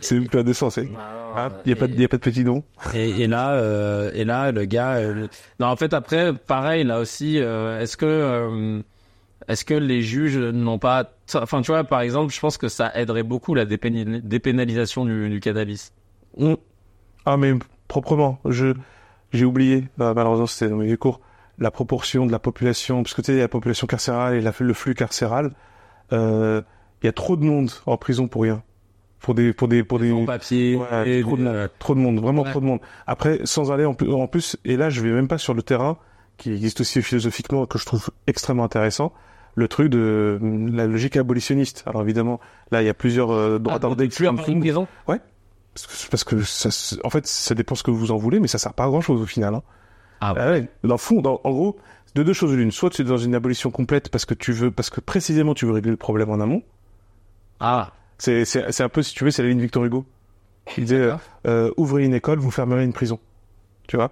c'est 0.00 0.16
hyper 0.16 0.40
indécent, 0.40 0.70
c'est. 0.70 0.88
Ah, 1.36 1.50
y 1.66 1.72
a 1.72 1.76
pas 1.76 1.86
de, 1.86 1.94
y 1.94 2.04
a 2.04 2.08
pas 2.08 2.16
de 2.16 2.22
petit 2.22 2.42
nom. 2.44 2.64
et, 2.94 3.22
et 3.22 3.26
là, 3.26 3.52
euh, 3.52 4.10
et 4.14 4.24
là, 4.24 4.50
le 4.50 4.64
gars. 4.64 4.94
euh, 4.94 5.26
Non, 5.60 5.66
en 5.66 5.76
fait, 5.76 5.92
après, 5.94 6.32
pareil, 6.32 6.84
là 6.84 6.98
aussi, 6.98 7.38
euh, 7.38 7.78
est-ce 7.80 7.96
que, 7.98 8.06
euh, 8.06 8.80
est-ce 9.48 9.64
que 9.64 9.74
les 9.74 10.02
juges 10.02 10.38
n'ont 10.38 10.78
pas, 10.78 11.12
enfin, 11.34 11.62
tu 11.62 11.70
vois, 11.72 11.84
par 11.84 12.00
exemple, 12.00 12.32
je 12.32 12.40
pense 12.40 12.58
que 12.58 12.68
ça 12.68 12.92
aiderait 12.94 13.22
beaucoup 13.22 13.54
la 13.54 13.64
dépénalisation 13.64 15.04
du, 15.04 15.28
du 15.28 15.40
cannabis. 15.40 15.92
Mm. 16.38 16.54
Ah, 17.24 17.36
mais 17.36 17.54
proprement. 17.88 18.38
Je, 18.44 18.74
j'ai 19.32 19.44
oublié. 19.44 19.84
Ah, 20.00 20.12
malheureusement, 20.14 20.46
c'était 20.46 20.70
dans 20.70 20.76
mes 20.76 20.96
cours. 20.96 21.20
La 21.58 21.70
proportion 21.70 22.26
de 22.26 22.32
la 22.32 22.38
population, 22.38 23.02
parce 23.02 23.14
que 23.14 23.22
tu 23.22 23.32
sais, 23.32 23.38
la 23.38 23.48
population 23.48 23.86
carcérale 23.86 24.34
et 24.34 24.40
la, 24.40 24.52
le 24.58 24.74
flux 24.74 24.94
carcéral. 24.94 25.52
Euh, 26.12 26.62
il 27.02 27.06
y 27.06 27.08
a 27.08 27.12
trop 27.12 27.36
de 27.36 27.44
monde 27.44 27.70
en 27.86 27.96
prison 27.96 28.28
pour 28.28 28.42
rien. 28.42 28.62
Pour 29.20 29.34
des, 29.34 29.52
pour 29.52 29.68
des, 29.68 29.84
pour 29.84 29.98
des, 30.00 30.10
Sans 30.10 30.24
papier. 30.24 30.76
Ouais, 30.76 31.18
et- 31.18 31.22
trop, 31.22 31.36
de 31.36 31.42
monde, 31.42 31.70
trop 31.78 31.94
de 31.94 32.00
monde, 32.00 32.20
vraiment 32.20 32.42
Ouais. 32.42 32.50
trop 32.50 32.60
de 32.60 32.64
monde. 32.64 32.80
Après, 33.06 33.40
sans 33.44 33.70
aller 33.70 33.84
en 33.84 33.94
plus, 33.94 34.12
en 34.12 34.26
plus, 34.26 34.56
et 34.64 34.76
là, 34.76 34.90
je 34.90 35.00
vais 35.00 35.12
même 35.12 35.28
pas 35.28 35.38
sur 35.38 35.54
le 35.54 35.62
terrain, 35.62 35.96
qui 36.38 36.52
existe 36.52 36.80
aussi 36.80 37.02
philosophiquement, 37.02 37.66
que 37.66 37.78
je 37.78 37.86
trouve 37.86 38.10
extrêmement 38.26 38.64
intéressant, 38.64 39.12
le 39.54 39.68
truc 39.68 39.88
de 39.88 40.38
mm, 40.40 40.74
la 40.76 40.86
logique 40.86 41.16
abolitionniste. 41.16 41.82
Alors 41.86 42.02
évidemment, 42.02 42.40
là, 42.70 42.82
il 42.82 42.86
y 42.86 42.88
a 42.88 42.94
plusieurs 42.94 43.30
euh, 43.30 43.58
droits 43.58 43.76
Ah, 43.76 43.78
d'ordre 43.78 43.96
tu 43.96 44.02
as 44.04 44.06
qui 44.08 44.52
une 44.52 44.60
prison 44.60 44.86
parce 45.74 45.86
que, 45.86 46.10
parce 46.10 46.24
que 46.24 46.42
ça, 46.42 46.68
en 47.02 47.08
fait, 47.10 47.26
ça 47.26 47.54
dépend 47.54 47.74
ce 47.74 47.82
que 47.82 47.90
vous 47.90 48.10
en 48.10 48.16
voulez, 48.18 48.40
mais 48.40 48.46
ça 48.48 48.58
sert 48.58 48.74
pas 48.74 48.84
à 48.84 48.88
grand 48.88 49.00
chose 49.00 49.22
au 49.22 49.26
final. 49.26 49.54
Hein. 49.54 49.62
Ah, 50.20 50.34
Ah 50.36 50.50
ouais, 50.50 50.68
dans 50.84 50.94
le 50.94 50.98
fond, 50.98 51.22
dans- 51.22 51.40
en 51.44 51.50
gros, 51.50 51.78
de 52.14 52.22
deux 52.22 52.34
choses 52.34 52.52
l'une. 52.54 52.70
Soit 52.70 52.90
tu 52.90 53.00
es 53.00 53.04
dans 53.06 53.16
une 53.16 53.34
abolition 53.34 53.70
complète 53.70 54.10
parce 54.10 54.26
que 54.26 54.34
tu 54.34 54.52
veux, 54.52 54.70
parce 54.70 54.90
que 54.90 55.00
précisément 55.00 55.54
tu 55.54 55.64
veux 55.64 55.72
régler 55.72 55.90
le 55.90 55.96
problème 55.96 56.28
en 56.30 56.40
amont. 56.40 56.62
Ah, 57.60 57.92
C'est, 58.18 58.44
c'est, 58.44 58.70
c'est 58.70 58.82
un 58.82 58.88
peu, 58.90 59.02
si 59.02 59.14
tu 59.14 59.24
veux, 59.24 59.30
c'est 59.30 59.42
la 59.42 59.48
ligne 59.48 59.60
Victor 59.60 59.84
Hugo. 59.84 60.04
Il 60.76 60.84
disait, 60.84 60.96
euh, 60.96 61.14
euh, 61.46 61.70
ouvrez 61.76 62.04
une 62.04 62.14
école, 62.14 62.38
vous 62.38 62.50
fermerez 62.50 62.84
une 62.84 62.92
prison. 62.92 63.18
Tu 63.88 63.96
vois? 63.96 64.10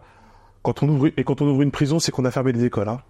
Quand 0.63 0.83
on 0.83 0.89
ouvre, 0.89 1.09
et 1.17 1.25
quand 1.25 1.43
on 1.43 1.47
ouvre 1.47 1.63
une 1.63 1.71
prison, 1.71 1.99
c'est 1.99 2.11
qu'on 2.11 2.25
a 2.25 2.31
fermé 2.31 2.53
des 2.53 2.65
écoles, 2.65 2.89
hein. 2.89 3.01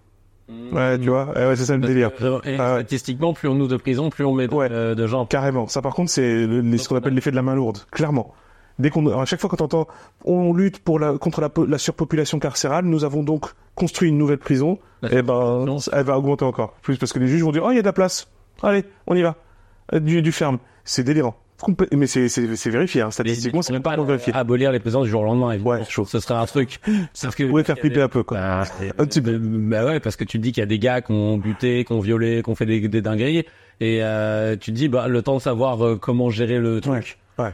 Ouais, 0.49 0.99
tu 0.99 1.09
vois? 1.09 1.27
Ouais, 1.35 1.47
ouais, 1.47 1.55
c'est 1.55 1.65
ça 1.65 1.75
le 1.77 1.85
délire. 1.85 2.11
Euh, 2.21 2.39
et 2.43 2.57
Ah 2.59 2.75
statistiquement, 2.79 3.33
plus 3.33 3.47
on 3.47 3.55
ouvre 3.59 3.67
de 3.69 3.77
prison, 3.77 4.09
plus 4.09 4.25
on 4.25 4.33
met 4.33 4.47
de, 4.47 4.53
Ouais. 4.53 4.67
euh, 4.71 4.95
de 4.95 5.07
gens. 5.07 5.25
Carrément. 5.25 5.67
Ça, 5.67 5.81
par 5.81 5.93
contre, 5.93 6.11
c'est 6.11 6.45
ce 6.45 6.89
qu'on 6.89 6.95
appelle 6.95 7.13
l'effet 7.13 7.31
de 7.31 7.35
la 7.35 7.41
main 7.41 7.55
lourde. 7.55 7.79
Clairement. 7.91 8.33
Dès 8.79 8.89
qu'on, 8.89 9.07
à 9.19 9.25
chaque 9.25 9.39
fois 9.39 9.49
qu'on 9.49 9.63
entend, 9.63 9.87
on 10.25 10.53
lutte 10.53 10.79
pour 10.79 10.97
la, 10.99 11.17
contre 11.17 11.39
la, 11.41 11.49
po- 11.49 11.65
la 11.65 11.77
surpopulation 11.77 12.39
carcérale, 12.39 12.85
nous 12.85 13.03
avons 13.03 13.21
donc 13.21 13.45
construit 13.75 14.09
une 14.09 14.17
nouvelle 14.17 14.39
prison, 14.39 14.79
La 15.01 15.11
et 15.13 15.21
ben, 15.21 15.65
non. 15.65 15.77
elle 15.93 16.03
va 16.05 16.17
augmenter 16.17 16.45
encore. 16.45 16.73
Plus 16.81 16.97
parce 16.97 17.13
que 17.13 17.19
les 17.19 17.27
juges 17.27 17.43
vont 17.43 17.51
dire, 17.51 17.63
oh, 17.65 17.71
il 17.71 17.75
y 17.75 17.79
a 17.79 17.81
de 17.81 17.87
la 17.87 17.93
place. 17.93 18.27
Allez, 18.63 18.83
on 19.07 19.15
y 19.15 19.21
va. 19.21 19.35
Euh, 19.93 19.99
Du, 19.99 20.21
du 20.21 20.31
ferme. 20.31 20.57
C'est 20.83 21.03
délirant. 21.03 21.35
Mais 21.91 22.07
c'est, 22.07 22.69
vérifié, 22.69 23.01
hein. 23.01 23.11
Statistiquement, 23.11 23.61
c'est 23.61 23.75
on 23.75 23.81
pas 23.81 23.95
vérifié. 24.01 24.33
abolir 24.33 24.71
les 24.71 24.79
prisons 24.79 25.03
du 25.03 25.09
jour 25.09 25.21
au 25.21 25.25
lendemain. 25.25 25.51
évidemment. 25.51 25.71
Ouais, 25.77 25.85
chaud. 25.87 26.05
Ce 26.05 26.19
serait 26.19 26.33
un 26.35 26.45
truc. 26.45 26.79
Sauf 27.13 27.35
que. 27.35 27.43
Pouvez 27.43 27.63
faire 27.63 27.77
flipper 27.77 28.01
un 28.01 28.07
peu, 28.09 28.23
quoi. 28.23 28.37
Bah, 28.37 28.63
Un 28.97 29.05
petit 29.05 29.21
peu. 29.21 29.37
bah 29.37 29.85
ouais, 29.85 29.99
parce 29.99 30.15
que 30.15 30.23
tu 30.23 30.37
te 30.37 30.43
dis 30.43 30.51
qu'il 30.51 30.61
y 30.61 30.63
a 30.63 30.67
des 30.67 30.79
gars 30.79 31.01
qui 31.01 31.11
ont 31.11 31.37
buté, 31.37 31.83
qui 31.85 31.93
ont 31.93 31.99
violé, 31.99 32.41
qui 32.43 32.49
ont 32.49 32.55
fait 32.55 32.65
des, 32.65 32.87
des 32.87 33.01
dingueries, 33.01 33.45
et 33.79 33.99
euh, 34.03 34.55
tu 34.55 34.71
te 34.71 34.75
dis 34.77 34.87
bah 34.89 35.07
le 35.07 35.21
temps 35.21 35.37
de 35.37 35.41
savoir 35.41 35.83
euh, 35.85 35.95
comment 35.95 36.29
gérer 36.29 36.59
le 36.59 36.81
truc. 36.81 37.17
Ouais. 37.37 37.53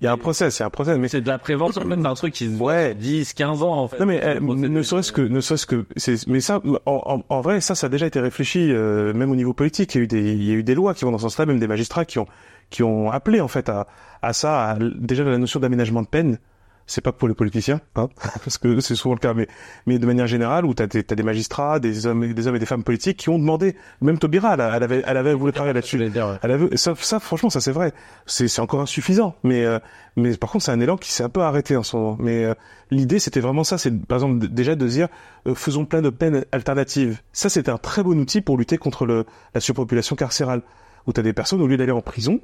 Il 0.00 0.04
y 0.04 0.08
a 0.08 0.12
un 0.12 0.18
process, 0.18 0.58
il 0.58 0.60
y 0.60 0.62
a 0.64 0.66
un 0.66 0.70
process, 0.70 0.98
mais 0.98 1.08
C'est 1.08 1.20
de 1.22 1.28
la 1.28 1.38
prévention, 1.38 1.80
en 1.80 1.88
fait, 1.88 1.96
c'est 1.98 2.06
un 2.06 2.14
truc 2.14 2.34
qui 2.34 2.46
se 2.54 2.60
Ouais. 2.62 2.94
10, 2.94 3.32
15 3.32 3.62
ans 3.62 3.72
en 3.74 3.88
fait. 3.88 3.98
Non 4.00 4.06
mais 4.06 4.18
procédé. 4.40 4.68
ne 4.68 4.82
serait-ce 4.82 5.12
que 5.12 5.22
ne 5.22 5.40
serait-ce 5.40 5.66
que 5.66 5.86
c'est 5.96 6.26
mais 6.26 6.40
ça 6.40 6.60
en, 6.84 7.02
en, 7.06 7.22
en 7.28 7.40
vrai 7.40 7.60
ça 7.62 7.74
ça 7.74 7.86
a 7.86 7.88
déjà 7.90 8.06
été 8.06 8.20
réfléchi 8.20 8.70
euh, 8.70 9.14
même 9.14 9.30
au 9.30 9.36
niveau 9.36 9.54
politique 9.54 9.94
il 9.94 9.98
y 9.98 10.00
a 10.00 10.04
eu 10.04 10.06
des 10.08 10.32
il 10.32 10.44
y 10.44 10.50
a 10.50 10.54
eu 10.54 10.62
des 10.62 10.74
lois 10.74 10.92
qui 10.94 11.04
vont 11.06 11.10
dans 11.12 11.18
ce 11.18 11.22
sens-là 11.22 11.46
même 11.46 11.58
des 11.60 11.68
magistrats 11.68 12.04
qui 12.04 12.18
ont 12.18 12.26
qui 12.70 12.82
ont 12.82 13.10
appelé 13.10 13.40
en 13.40 13.48
fait 13.48 13.68
à 13.68 13.86
à 14.22 14.32
ça 14.32 14.70
à, 14.70 14.78
déjà 14.78 15.24
la 15.24 15.38
notion 15.38 15.60
d'aménagement 15.60 16.02
de 16.02 16.08
peine 16.08 16.38
c'est 16.86 17.00
pas 17.00 17.12
pour 17.12 17.28
les 17.28 17.34
politiciens 17.34 17.80
hein, 17.96 18.08
parce 18.44 18.58
que 18.58 18.80
c'est 18.80 18.94
souvent 18.94 19.14
le 19.14 19.18
cas 19.20 19.32
mais 19.32 19.48
mais 19.86 19.98
de 19.98 20.04
manière 20.06 20.26
générale 20.26 20.66
où 20.66 20.74
t'as 20.74 20.86
des 20.86 21.02
t'as 21.02 21.14
des 21.14 21.22
magistrats 21.22 21.78
des 21.80 22.06
hommes 22.06 22.24
et- 22.24 22.34
des 22.34 22.46
hommes 22.46 22.56
et 22.56 22.58
des 22.58 22.66
femmes 22.66 22.84
politiques 22.84 23.16
qui 23.16 23.30
ont 23.30 23.38
demandé 23.38 23.74
même 24.02 24.18
Taubira 24.18 24.52
elle, 24.54 24.60
avait 24.82 25.02
elle 25.06 25.16
avait 25.16 25.32
voulu 25.32 25.52
Je 25.54 25.72
là-dessus 25.72 25.96
elle 26.42 26.50
avait, 26.50 26.76
ça, 26.76 26.92
ça, 26.96 27.20
franchement, 27.20 27.48
ça 27.48 27.60
c'est 27.62 27.72
vrai. 27.72 27.92
C'est, 28.26 28.48
c'est 28.48 28.60
encore 28.60 28.80
insuffisant. 28.82 29.34
Mais, 29.44 29.64
euh, 29.64 29.78
mais 30.16 30.36
par 30.36 30.50
contre, 30.50 30.64
c'est 30.66 30.72
un 30.72 30.80
élan 30.80 30.96
qui 30.98 31.10
s'est 31.10 31.22
un 31.22 31.28
peu 31.30 31.40
arrêté 31.40 31.74
en 31.76 31.82
ce 31.82 31.96
moment. 31.96 32.16
Mais 32.20 32.44
euh, 32.44 32.54
l'idée, 32.90 33.18
c'était 33.18 33.40
vraiment 33.40 33.64
ça. 33.64 33.78
C'est 33.78 33.90
par 34.06 34.16
exemple 34.18 34.46
déjà 34.48 34.74
de 34.74 34.86
dire, 34.86 35.08
euh, 35.46 35.54
faisons 35.54 35.86
plein 35.86 36.02
de 36.02 36.10
peines 36.10 36.44
alternatives. 36.52 37.20
Ça, 37.32 37.48
c'était 37.48 37.70
un 37.70 37.78
très 37.78 38.02
bon 38.02 38.18
outil 38.18 38.42
pour 38.42 38.58
lutter 38.58 38.76
contre 38.76 39.06
le, 39.06 39.24
la 39.54 39.60
surpopulation 39.60 40.16
carcérale. 40.16 40.60
Où 41.06 41.12
t'as 41.12 41.22
des 41.22 41.32
personnes 41.32 41.60
au 41.60 41.66
lieu 41.66 41.76
d'aller 41.76 41.92
en 41.92 42.00
prison, 42.00 42.40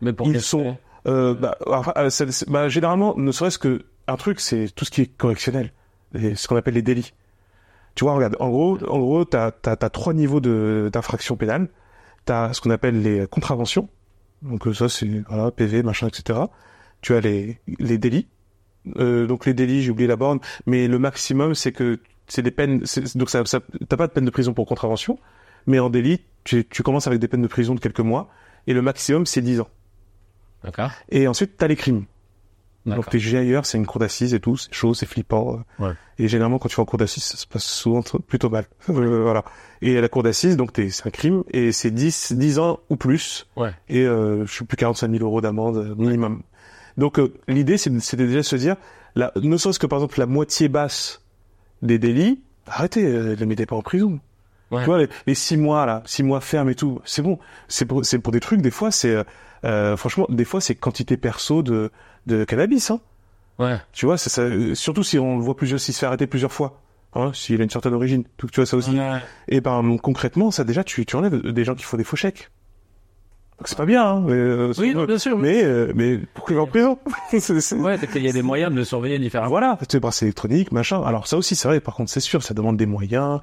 Mais 0.00 0.12
pour 0.12 0.28
ils 0.28 0.40
sont, 0.40 0.76
euh, 1.06 1.34
bah, 1.34 1.56
enfin, 1.66 1.92
euh, 1.96 2.10
bah, 2.48 2.68
généralement, 2.68 3.14
ne 3.16 3.32
serait-ce 3.32 3.58
que 3.58 3.84
un 4.06 4.16
truc, 4.16 4.40
c'est 4.40 4.68
tout 4.74 4.84
ce 4.84 4.90
qui 4.90 5.00
est 5.02 5.06
correctionnel, 5.16 5.72
et 6.14 6.34
ce 6.34 6.46
qu'on 6.48 6.56
appelle 6.56 6.74
les 6.74 6.82
délits. 6.82 7.12
Tu 7.94 8.04
vois, 8.04 8.14
regarde, 8.14 8.36
en 8.40 8.50
gros, 8.50 8.78
en 8.88 8.98
gros, 8.98 9.24
t'as, 9.24 9.50
t'as, 9.52 9.76
t'as 9.76 9.88
trois 9.90 10.12
niveaux 10.14 10.40
de, 10.40 10.90
d'infraction 10.92 11.36
pénale. 11.36 11.68
T'as 12.24 12.52
ce 12.52 12.60
qu'on 12.60 12.70
appelle 12.70 13.02
les 13.02 13.26
contraventions. 13.26 13.88
Donc 14.42 14.66
euh, 14.66 14.74
ça, 14.74 14.88
c'est 14.88 15.08
voilà, 15.28 15.50
PV, 15.50 15.82
machin, 15.82 16.08
etc. 16.08 16.40
Tu 17.02 17.14
as 17.14 17.20
les, 17.20 17.58
les 17.78 17.98
délits. 17.98 18.26
Euh, 18.96 19.26
donc 19.26 19.46
les 19.46 19.54
délits, 19.54 19.82
j'ai 19.82 19.90
oublié 19.90 20.06
la 20.08 20.16
borne, 20.16 20.40
mais 20.66 20.88
le 20.88 20.98
maximum, 20.98 21.54
c'est 21.54 21.72
que 21.72 22.00
c'est 22.26 22.42
des 22.42 22.50
peines. 22.50 22.84
c'est- 22.84 23.16
donc 23.16 23.30
ça, 23.30 23.44
ça, 23.46 23.60
t'as 23.88 23.96
pas 23.96 24.06
de 24.06 24.12
peine 24.12 24.24
de 24.24 24.30
prison 24.30 24.52
pour 24.54 24.66
contravention, 24.66 25.18
mais 25.66 25.78
en 25.78 25.90
délit, 25.90 26.20
tu, 26.44 26.66
tu 26.68 26.82
commences 26.82 27.06
avec 27.06 27.18
des 27.20 27.28
peines 27.28 27.42
de 27.42 27.46
prison 27.48 27.74
de 27.74 27.80
quelques 27.80 28.00
mois, 28.00 28.28
et 28.66 28.72
le 28.74 28.82
maximum, 28.82 29.26
c'est 29.26 29.40
10 29.42 29.60
ans. 29.60 29.68
D'accord. 30.62 30.90
Et 31.10 31.28
ensuite, 31.28 31.56
t'as 31.56 31.66
les 31.66 31.76
crimes. 31.76 32.04
Donc 32.96 33.08
t'es 33.08 33.18
jugé 33.18 33.38
ailleurs, 33.38 33.64
c'est 33.64 33.78
une 33.78 33.86
cour 33.86 33.98
d'assises 33.98 34.34
et 34.34 34.40
tout, 34.40 34.58
c'est 34.58 34.72
chaud, 34.74 34.92
c'est 34.92 35.06
flippant. 35.06 35.62
euh. 35.80 35.86
Ouais. 35.86 35.92
Et 36.18 36.28
généralement, 36.28 36.58
quand 36.58 36.68
tu 36.68 36.76
vas 36.76 36.82
en 36.82 36.86
cour 36.86 36.98
d'assises, 36.98 37.22
ça 37.24 37.38
se 37.38 37.46
passe 37.46 37.64
souvent 37.64 38.02
plutôt 38.26 38.50
mal. 38.50 38.66
Voilà. 38.88 39.42
Et 39.80 39.96
à 39.96 40.02
la 40.02 40.08
cour 40.10 40.22
d'assises, 40.22 40.58
donc 40.58 40.74
t'es- 40.74 40.90
c'est 40.90 41.06
un 41.06 41.10
crime, 41.10 41.44
et 41.50 41.72
c'est 41.72 41.90
10, 41.90 42.32
10 42.34 42.58
ans 42.58 42.80
ou 42.90 42.96
plus. 42.96 43.46
Ouais. 43.56 43.70
Et 43.88 44.02
euh, 44.04 44.44
je 44.44 44.52
suis 44.52 44.66
plus 44.66 44.76
45 44.76 45.10
000 45.10 45.24
euros 45.24 45.40
d'amende 45.40 45.78
euh, 45.78 45.94
minimum. 45.94 46.42
Donc 46.98 47.18
euh, 47.18 47.32
l'idée, 47.48 47.78
c'est- 47.78 47.98
c'était 48.00 48.26
déjà 48.26 48.40
de 48.40 48.42
se 48.42 48.56
dire, 48.56 48.76
la, 49.14 49.32
ne 49.36 49.56
serait-ce 49.56 49.78
que 49.78 49.86
par 49.86 49.98
exemple 50.00 50.18
la 50.18 50.26
moitié 50.26 50.68
basse 50.68 51.22
des 51.80 51.98
délits, 51.98 52.42
arrêtez, 52.66 53.06
euh, 53.06 53.30
ne 53.30 53.34
les 53.34 53.46
mettez 53.46 53.64
pas 53.64 53.76
en 53.76 53.82
prison. 53.82 54.20
Ouais. 54.70 54.80
Tu 54.80 54.86
vois, 54.86 54.98
les, 54.98 55.08
les 55.26 55.34
six 55.34 55.56
mois 55.56 55.86
là, 55.86 56.02
six 56.06 56.22
mois 56.22 56.40
ferme 56.40 56.70
et 56.70 56.74
tout, 56.74 57.00
c'est 57.04 57.22
bon. 57.22 57.38
C'est 57.68 57.84
pour, 57.84 58.04
c'est 58.04 58.18
pour 58.18 58.32
des 58.32 58.40
trucs, 58.40 58.60
des 58.62 58.70
fois, 58.70 58.90
c'est, 58.90 59.14
euh, 59.14 59.22
euh, 59.64 59.96
franchement, 59.96 60.26
des 60.28 60.44
fois, 60.44 60.60
c'est 60.60 60.74
quantité 60.74 61.16
perso 61.16 61.62
de, 61.62 61.90
de 62.26 62.44
cannabis, 62.44 62.90
hein. 62.90 63.00
Ouais. 63.58 63.76
Tu 63.92 64.06
vois, 64.06 64.18
c'est 64.18 64.30
ça, 64.30 64.42
euh, 64.42 64.74
surtout 64.74 65.04
si 65.04 65.18
on 65.18 65.36
le 65.38 65.42
voit 65.44 65.54
plusieurs, 65.56 65.78
s'il 65.78 65.94
se 65.94 66.00
fait 66.00 66.06
arrêter 66.06 66.26
plusieurs 66.26 66.50
fois, 66.52 66.80
hein, 67.14 67.30
s'il 67.34 67.60
a 67.60 67.64
une 67.64 67.70
certaine 67.70 67.94
origine. 67.94 68.24
Tu 68.36 68.46
tu 68.48 68.56
vois 68.60 68.66
ça 68.66 68.76
aussi. 68.76 68.96
Et 69.48 69.60
ben 69.60 69.96
concrètement, 70.02 70.50
ça 70.50 70.64
déjà, 70.64 70.82
tu, 70.82 71.06
tu 71.06 71.14
enlèves 71.14 71.40
des 71.52 71.64
gens 71.64 71.74
qui 71.76 71.84
font 71.84 71.96
des 71.96 72.02
faux 72.04 72.16
chèques. 72.16 72.50
Donc 73.58 73.68
c'est 73.68 73.78
pas 73.78 73.86
bien, 73.86 74.04
hein. 74.04 74.20
Mais, 74.26 74.32
euh, 74.32 74.72
Oui, 74.78 74.92
non, 74.92 75.04
bien 75.04 75.18
sûr. 75.18 75.38
mais, 75.38 75.62
euh, 75.62 75.92
mais 75.94 76.18
pourquoi 76.34 76.54
il 76.54 76.56
va 76.56 76.62
en 76.62 76.66
prison? 76.66 76.98
C'est- 77.30 77.60
c'est- 77.60 77.76
Ouais, 77.76 77.96
c'est 77.98 78.10
qu'il 78.10 78.24
y 78.24 78.28
a 78.28 78.32
des 78.32 78.42
moyens 78.42 78.72
de 78.72 78.76
le 78.76 78.84
surveiller 78.84 79.20
différemment. 79.20 79.50
Voilà, 79.50 79.78
bracelet 80.00 80.26
électronique, 80.26 80.72
machin. 80.72 81.00
Alors 81.04 81.28
ça 81.28 81.36
aussi, 81.36 81.54
c'est 81.54 81.68
vrai. 81.68 81.78
Par 81.78 81.94
contre, 81.94 82.10
c'est 82.10 82.18
sûr, 82.18 82.42
ça 82.42 82.52
demande 82.54 82.76
des 82.76 82.86
moyens, 82.86 83.40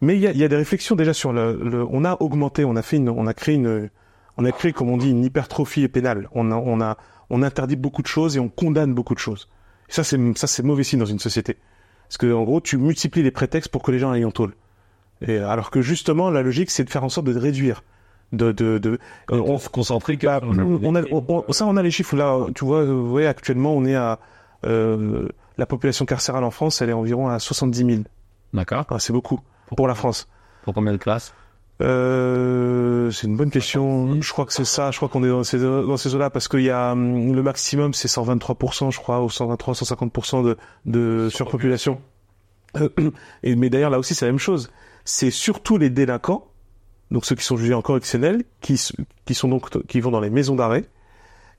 Mais 0.00 0.14
il 0.16 0.20
y 0.20 0.26
a, 0.26 0.32
y 0.32 0.44
a 0.44 0.48
des 0.48 0.56
réflexions 0.56 0.94
déjà 0.96 1.12
sur 1.12 1.32
le, 1.32 1.58
le- 1.62 1.86
On 1.90 2.04
a 2.04 2.16
augmenté, 2.20 2.64
on 2.64 2.76
a 2.76 2.82
fait 2.82 2.96
une, 2.98 3.08
on 3.08 3.26
a 3.26 3.34
créé 3.34 3.54
une, 3.56 3.90
on 4.36 4.44
a 4.44 4.52
créé, 4.52 4.72
comme 4.72 4.90
on 4.90 4.96
dit, 4.96 5.10
une 5.10 5.24
hypertrophie 5.24 5.88
pénale. 5.88 6.28
On 6.32 6.50
a, 6.52 6.56
on 6.56 6.80
a, 6.80 6.96
on 7.30 7.42
interdit 7.42 7.76
beaucoup 7.76 8.02
de 8.02 8.06
choses 8.06 8.36
et 8.36 8.40
on 8.40 8.48
condamne 8.48 8.94
beaucoup 8.94 9.14
de 9.14 9.18
choses. 9.18 9.48
Et 9.88 9.92
ça, 9.92 10.04
c'est, 10.04 10.18
ça, 10.38 10.46
c'est 10.46 10.62
mauvais 10.62 10.84
signe 10.84 11.00
dans 11.00 11.06
une 11.06 11.18
société. 11.18 11.56
Parce 12.08 12.18
que 12.18 12.32
en 12.32 12.44
gros, 12.44 12.60
tu 12.60 12.76
multiplies 12.78 13.22
les 13.22 13.30
prétextes 13.30 13.70
pour 13.70 13.82
que 13.82 13.90
les 13.90 13.98
gens 13.98 14.10
aillent 14.12 14.24
en 14.24 14.30
tôle. 14.30 14.54
Et 15.26 15.38
alors 15.38 15.70
que 15.70 15.82
justement, 15.82 16.30
la 16.30 16.42
logique, 16.42 16.70
c'est 16.70 16.84
de 16.84 16.90
faire 16.90 17.02
en 17.04 17.08
sorte 17.08 17.26
de 17.26 17.36
réduire, 17.36 17.82
de, 18.32 18.52
de, 18.52 18.78
de. 18.78 18.90
euh, 19.32 19.40
on, 19.40 19.58
se 19.58 19.68
concentrer 19.68 20.16
que 20.16 20.26
bah, 20.26 20.40
on 20.84 20.94
a, 20.94 21.02
on- 21.10 21.24
on- 21.48 21.52
ça, 21.52 21.66
on 21.66 21.76
a 21.76 21.82
les 21.82 21.90
chiffres 21.90 22.14
là. 22.16 22.46
Tu 22.54 22.64
vois, 22.64 22.82
euh, 22.82 22.92
ouais, 23.02 23.26
actuellement, 23.26 23.74
on 23.74 23.84
est 23.84 23.96
à 23.96 24.20
euh, 24.64 25.28
la 25.58 25.66
population 25.66 26.04
carcérale 26.06 26.44
en 26.44 26.50
France, 26.52 26.80
elle 26.82 26.90
est 26.90 26.94
environ 26.94 27.28
à 27.28 27.38
70 27.40 27.78
000. 27.84 28.02
D'accord. 28.52 28.84
Ah, 28.90 28.98
c'est 28.98 29.12
beaucoup 29.12 29.40
pour 29.76 29.88
la 29.88 29.94
France. 29.94 30.28
Pour 30.62 30.74
combien 30.74 30.92
de 30.92 30.98
classes 30.98 31.34
Euh, 31.80 33.10
c'est 33.10 33.26
une 33.26 33.36
bonne 33.36 33.50
question. 33.50 34.20
Je 34.20 34.32
crois 34.32 34.46
que 34.46 34.52
c'est 34.52 34.64
ça. 34.64 34.90
Je 34.90 34.96
crois 34.96 35.08
qu'on 35.08 35.22
est 35.22 35.28
dans 35.28 35.44
ces, 35.44 35.58
dans 35.58 35.96
ces 35.96 36.14
eaux-là 36.14 36.30
parce 36.30 36.48
qu'il 36.48 36.62
y 36.62 36.70
a 36.70 36.92
hum, 36.92 37.34
le 37.34 37.42
maximum, 37.42 37.94
c'est 37.94 38.08
123%, 38.08 38.90
je 38.90 38.98
crois, 38.98 39.22
ou 39.22 39.30
123, 39.30 39.74
150% 39.74 40.44
de, 40.44 40.56
de 40.86 41.28
surpopulation. 41.30 42.00
Euh, 42.76 42.88
Et, 43.42 43.54
mais 43.56 43.70
d'ailleurs, 43.70 43.90
là 43.90 43.98
aussi, 43.98 44.14
c'est 44.14 44.26
la 44.26 44.32
même 44.32 44.38
chose. 44.38 44.70
C'est 45.04 45.30
surtout 45.30 45.78
les 45.78 45.90
délinquants, 45.90 46.48
donc 47.10 47.24
ceux 47.24 47.34
qui 47.34 47.44
sont 47.44 47.56
jugés 47.56 47.74
en 47.74 47.82
correctionnel, 47.82 48.44
qui, 48.60 48.80
qui 49.24 49.34
sont 49.34 49.48
donc, 49.48 49.86
qui 49.86 50.00
vont 50.00 50.10
dans 50.10 50.20
les 50.20 50.30
maisons 50.30 50.56
d'arrêt, 50.56 50.84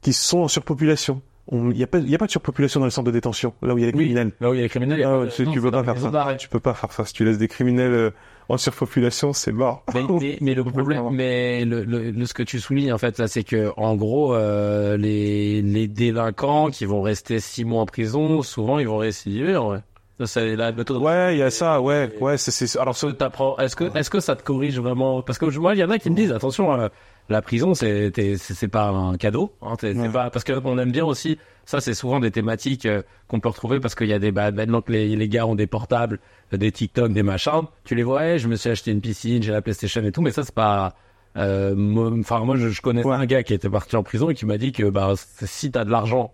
qui 0.02 0.14
sont 0.14 0.40
en 0.40 0.48
surpopulation. 0.48 1.22
Il 1.52 1.58
n'y 1.70 1.82
a, 1.82 1.86
a 1.86 1.88
pas 1.88 2.00
de 2.26 2.32
surpopulation 2.32 2.80
dans 2.80 2.86
les 2.86 2.92
centres 2.92 3.08
de 3.08 3.12
détention, 3.12 3.54
là 3.62 3.74
où 3.74 3.78
il 3.78 3.82
y 3.82 3.84
a 3.84 3.88
les 3.88 3.94
criminels. 3.94 4.32
Là 4.40 4.50
où 4.50 4.54
il 4.54 4.58
y 4.58 4.60
a 4.60 4.64
les 4.64 4.70
criminels, 4.70 5.04
a 5.04 5.10
Ah 5.22 5.26
de- 5.26 5.30
tu, 5.32 5.44
non, 5.46 5.52
tu 5.52 5.62
peux 5.62 5.72
pas 5.72 5.84
faire 5.84 5.98
ça. 5.98 6.36
Tu 6.38 6.48
peux 6.50 6.60
pas 6.60 6.74
faire 6.74 6.92
ça. 6.92 7.06
Si 7.06 7.14
tu 7.14 7.26
laisses 7.26 7.38
des 7.40 7.48
criminels 7.48 7.92
euh, 7.92 8.12
en 8.50 8.58
surpopulation, 8.58 9.34
c'est 9.34 9.52
mort. 9.52 9.84
Mais, 9.94 10.02
mais, 10.22 10.38
mais 10.42 10.54
le 10.54 10.64
problème, 10.64 11.10
mais 11.12 11.66
le, 11.66 11.84
le, 11.84 12.12
le- 12.12 12.26
ce 12.26 12.34
que 12.34 12.44
tu 12.44 12.60
soulignes 12.60 12.94
en 12.94 12.98
fait 12.98 13.18
là, 13.18 13.28
c'est 13.28 13.44
que 13.44 13.72
en 13.78 13.96
gros, 13.96 14.36
euh, 14.36 14.96
les, 14.98 15.62
les 15.62 15.88
délinquants 15.88 16.70
qui 16.70 16.86
vont 16.86 17.02
rester 17.02 17.40
six 17.40 17.66
mois 17.66 17.82
en 17.82 17.86
prison, 17.86 18.42
souvent 18.42 18.80
ils 18.80 18.88
vont 18.88 18.98
récidiver. 18.98 19.56
En 19.56 19.68
vrai. 19.70 19.82
Ça, 20.26 20.42
méthode. 20.74 21.02
Ouais, 21.02 21.36
il 21.36 21.40
y 21.40 21.44
a 21.44 21.50
ça. 21.50 21.80
Ouais, 21.82 22.12
ouais, 22.20 22.38
c'est. 22.38 22.78
Alors, 22.78 22.94
t'apprends- 23.18 23.56
Est-ce 23.58 23.76
que 23.78 23.86
est-ce 23.98 24.10
que 24.10 24.20
ça 24.20 24.36
te 24.36 24.44
corrige 24.44 24.78
vraiment? 24.80 25.22
Parce 25.22 25.40
que 25.40 25.46
moi, 25.58 25.74
il 25.76 25.80
y 25.80 25.84
en 25.84 25.90
a 25.90 25.98
qui 25.98 26.10
me 26.10 26.16
disent 26.16 26.34
attention, 26.34 26.74
euh, 26.74 26.90
la 27.30 27.42
prison 27.42 27.74
c'est 27.74 28.12
c'est 28.38 28.68
pas 28.68 28.88
un 28.90 29.18
cadeau. 29.18 29.54
Hein, 29.62 29.76
Ouais. 29.84 30.10
pas 30.10 30.30
parce 30.30 30.44
que 30.44 30.54
on 30.64 30.78
aime 30.78 30.92
bien 30.92 31.06
aussi. 31.06 31.38
Ça, 31.66 31.80
c'est 31.82 31.94
souvent 31.94 32.20
des 32.20 32.32
thématiques 32.32 32.88
euh, 32.88 33.04
qu'on 33.28 33.40
peut 33.40 33.50
retrouver 33.50 33.80
parce 33.80 33.94
qu'il 33.94 34.08
y 34.08 34.14
a 34.14 34.18
des 34.18 34.32
bah, 34.32 34.50
maintenant 34.52 34.82
que 34.82 34.92
les, 34.92 35.16
les 35.16 35.30
gars 35.30 35.46
ont 35.46 35.54
des 35.54 35.68
portables, 35.68 36.20
euh, 36.52 36.58
des 36.58 36.72
TikTok, 36.72 37.14
des 37.14 37.22
machins. 37.22 37.62
Tu 37.84 37.94
les 37.94 38.02
vois, 38.02 38.26
hey, 38.26 38.40
je 38.40 38.48
me 38.48 38.56
suis 38.56 38.72
acheté 38.72 38.90
une 38.92 39.02
piscine, 39.02 39.44
j'ai 39.44 39.52
la 39.52 39.62
PlayStation 39.62 40.02
et 40.04 40.12
tout, 40.12 40.24
mais 40.24 40.32
ça 40.32 40.44
c'est 40.44 40.56
pas. 40.56 40.96
euh, 41.38 41.76
Enfin, 42.20 42.40
moi, 42.40 42.56
je, 42.58 42.70
je 42.70 42.82
connais 42.82 43.06
Ouais. 43.06 43.14
un 43.16 43.26
gars 43.28 43.44
qui 43.44 43.54
était 43.54 43.70
parti 43.70 43.96
en 43.96 44.02
prison 44.04 44.32
et 44.32 44.34
qui 44.34 44.48
m'a 44.48 44.58
dit 44.58 44.72
que 44.72 44.90
bah 44.90 45.14
si 45.16 45.70
t'as 45.72 45.86
de 45.86 45.92
l'argent, 45.92 46.34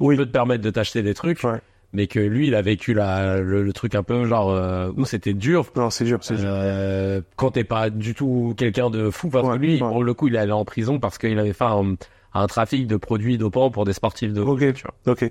Oui. 0.00 0.16
tu 0.16 0.18
peux 0.20 0.26
te 0.26 0.32
permettre 0.32 0.62
de 0.62 0.68
t'acheter 0.70 1.02
des 1.02 1.14
trucs. 1.14 1.42
Ouais. 1.44 1.60
Mais 1.96 2.06
que 2.08 2.18
lui, 2.18 2.48
il 2.48 2.54
a 2.56 2.60
vécu 2.62 2.92
la, 2.92 3.38
le, 3.40 3.62
le 3.62 3.72
truc 3.72 3.94
un 3.94 4.02
peu 4.02 4.24
genre 4.26 4.50
euh, 4.50 4.90
où 4.96 5.04
c'était 5.04 5.32
dur 5.32 5.70
non, 5.76 5.90
c'est 5.90 6.04
dur, 6.04 6.18
c'est 6.22 6.34
dur. 6.34 6.44
euh, 6.48 7.20
quand 7.36 7.52
t'es 7.52 7.62
pas 7.64 7.88
du 7.88 8.14
tout 8.14 8.52
quelqu'un 8.56 8.90
de 8.90 9.10
fou, 9.10 9.30
parce 9.30 9.46
Ouais, 9.46 9.54
que 9.54 9.60
lui, 9.60 9.72
ouais. 9.74 9.78
pour 9.78 10.02
le 10.02 10.12
coup, 10.12 10.26
il 10.28 10.34
est 10.34 10.38
allé 10.38 10.50
en 10.52 10.64
prison 10.64 10.98
parce 10.98 11.18
qu'il 11.18 11.38
avait 11.38 11.52
fait 11.52 11.64
un, 11.64 11.94
un 12.34 12.46
trafic 12.48 12.86
de 12.88 12.96
produits 12.96 13.38
dopants 13.38 13.70
pour 13.70 13.84
des 13.84 13.92
sportifs 13.92 14.32
de 14.32 14.40
Ok. 14.42 14.72
tu 14.74 14.82
vois. 14.82 15.12
Ok. 15.12 15.30